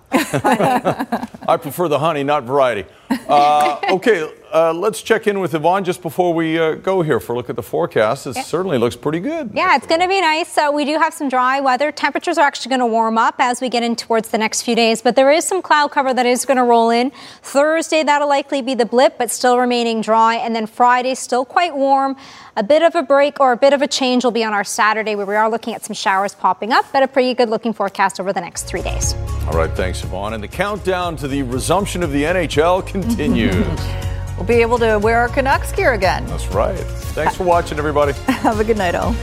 I 1.48 1.58
prefer 1.58 1.88
the 1.88 1.98
honey, 1.98 2.24
not 2.24 2.44
variety. 2.44 2.88
Uh, 3.28 3.80
okay, 3.90 4.32
uh, 4.52 4.74
let's 4.74 5.02
check 5.02 5.28
in 5.28 5.40
with 5.40 5.54
Yvonne 5.54 5.84
just 5.84 6.02
before 6.02 6.34
we 6.34 6.58
uh, 6.58 6.76
go 6.76 7.02
here 7.02 7.20
for 7.20 7.34
a 7.34 7.36
look 7.36 7.50
at 7.50 7.56
the 7.56 7.64
forecast. 7.64 8.28
It 8.28 8.36
certainly 8.36 8.78
looks 8.78 8.96
pretty 8.96 9.20
good. 9.20 9.52
Yeah, 9.54 9.76
it's 9.76 9.88
going 9.88 10.02
to 10.02 10.08
be 10.08 10.22
nice. 10.22 10.52
So 10.52 10.72
we 10.72 10.86
do 10.86 10.98
have 10.98 11.14
some 11.14 11.30
dry 11.30 11.60
weather. 11.60 11.92
Temperatures 11.92 12.38
are 12.38 12.46
actually 12.46 12.70
going 12.70 12.80
to 12.80 12.86
warm 12.86 13.18
up 13.18 13.36
as 13.40 13.62
we 13.62 13.70
get 13.70 13.84
in 13.84 13.96
towards 13.96 14.30
the 14.30 14.38
next 14.38 14.64
few 14.64 14.76
days, 14.76 15.02
but 15.02 15.16
there 15.16 15.32
is 15.32 15.46
some 15.46 15.62
cloud 15.62 15.92
cover 15.92 16.14
that 16.14 16.26
is 16.26 16.46
going 16.46 16.58
to 16.58 16.64
roll 16.64 16.90
in. 16.90 17.12
Thursday, 17.42 18.04
that'll 18.04 18.28
likely 18.28 18.62
be 18.62 18.74
the 18.74 18.86
blip, 18.86 19.18
but 19.18 19.30
still 19.30 19.58
remaining 19.58 20.02
dry. 20.02 20.36
And 20.36 20.56
then 20.56 20.66
Friday, 20.66 21.16
still 21.16 21.46
quite 21.46 21.76
warm. 21.76 22.16
A 22.56 22.64
bit 22.64 22.82
of 22.82 22.96
a 22.96 23.04
break 23.04 23.40
or 23.40 23.52
a 23.52 23.58
bit 23.58 23.74
of 23.74 23.82
a 23.82 23.88
change 23.88 24.24
will 24.24 24.32
be 24.32 24.44
on 24.44 24.54
our 24.54 24.64
Saturday, 24.64 25.16
where 25.16 25.26
we 25.26 25.36
are 25.36 25.50
looking 25.50 25.74
at 25.74 25.84
some 25.84 25.94
showers 25.94 26.36
popping 26.36 26.72
up, 26.72 26.86
but 26.92 27.04
a 27.04 27.08
pretty 27.08 27.34
good 27.34 27.50
looking 27.50 27.72
forecast 27.72 28.20
over 28.20 28.34
the 28.34 28.42
next 28.42 28.64
three 28.64 28.82
days. 28.82 29.14
All 29.48 29.54
right, 29.54 29.72
thanks, 29.72 30.04
Yvonne. 30.04 30.34
And 30.34 30.44
the 30.44 30.48
countdown 30.48 31.16
to 31.18 31.28
the 31.28 31.44
resumption 31.44 32.04
of 32.04 32.12
the 32.12 32.24
NHL 32.24 32.86
continues. 32.86 33.66
We'll 34.40 34.48
be 34.48 34.62
able 34.62 34.80
to 34.80 34.98
wear 35.00 35.20
our 35.20 35.28
Canucks 35.28 35.74
gear 35.74 35.92
again. 35.92 36.26
That's 36.28 36.48
right. 36.48 36.80
Thanks 36.80 37.36
for 37.36 37.44
watching, 37.44 37.78
everybody. 37.78 38.14
Have 38.28 38.62
a 38.62 38.64
good 38.64 38.78
night, 38.78 38.96
all. 38.96 39.14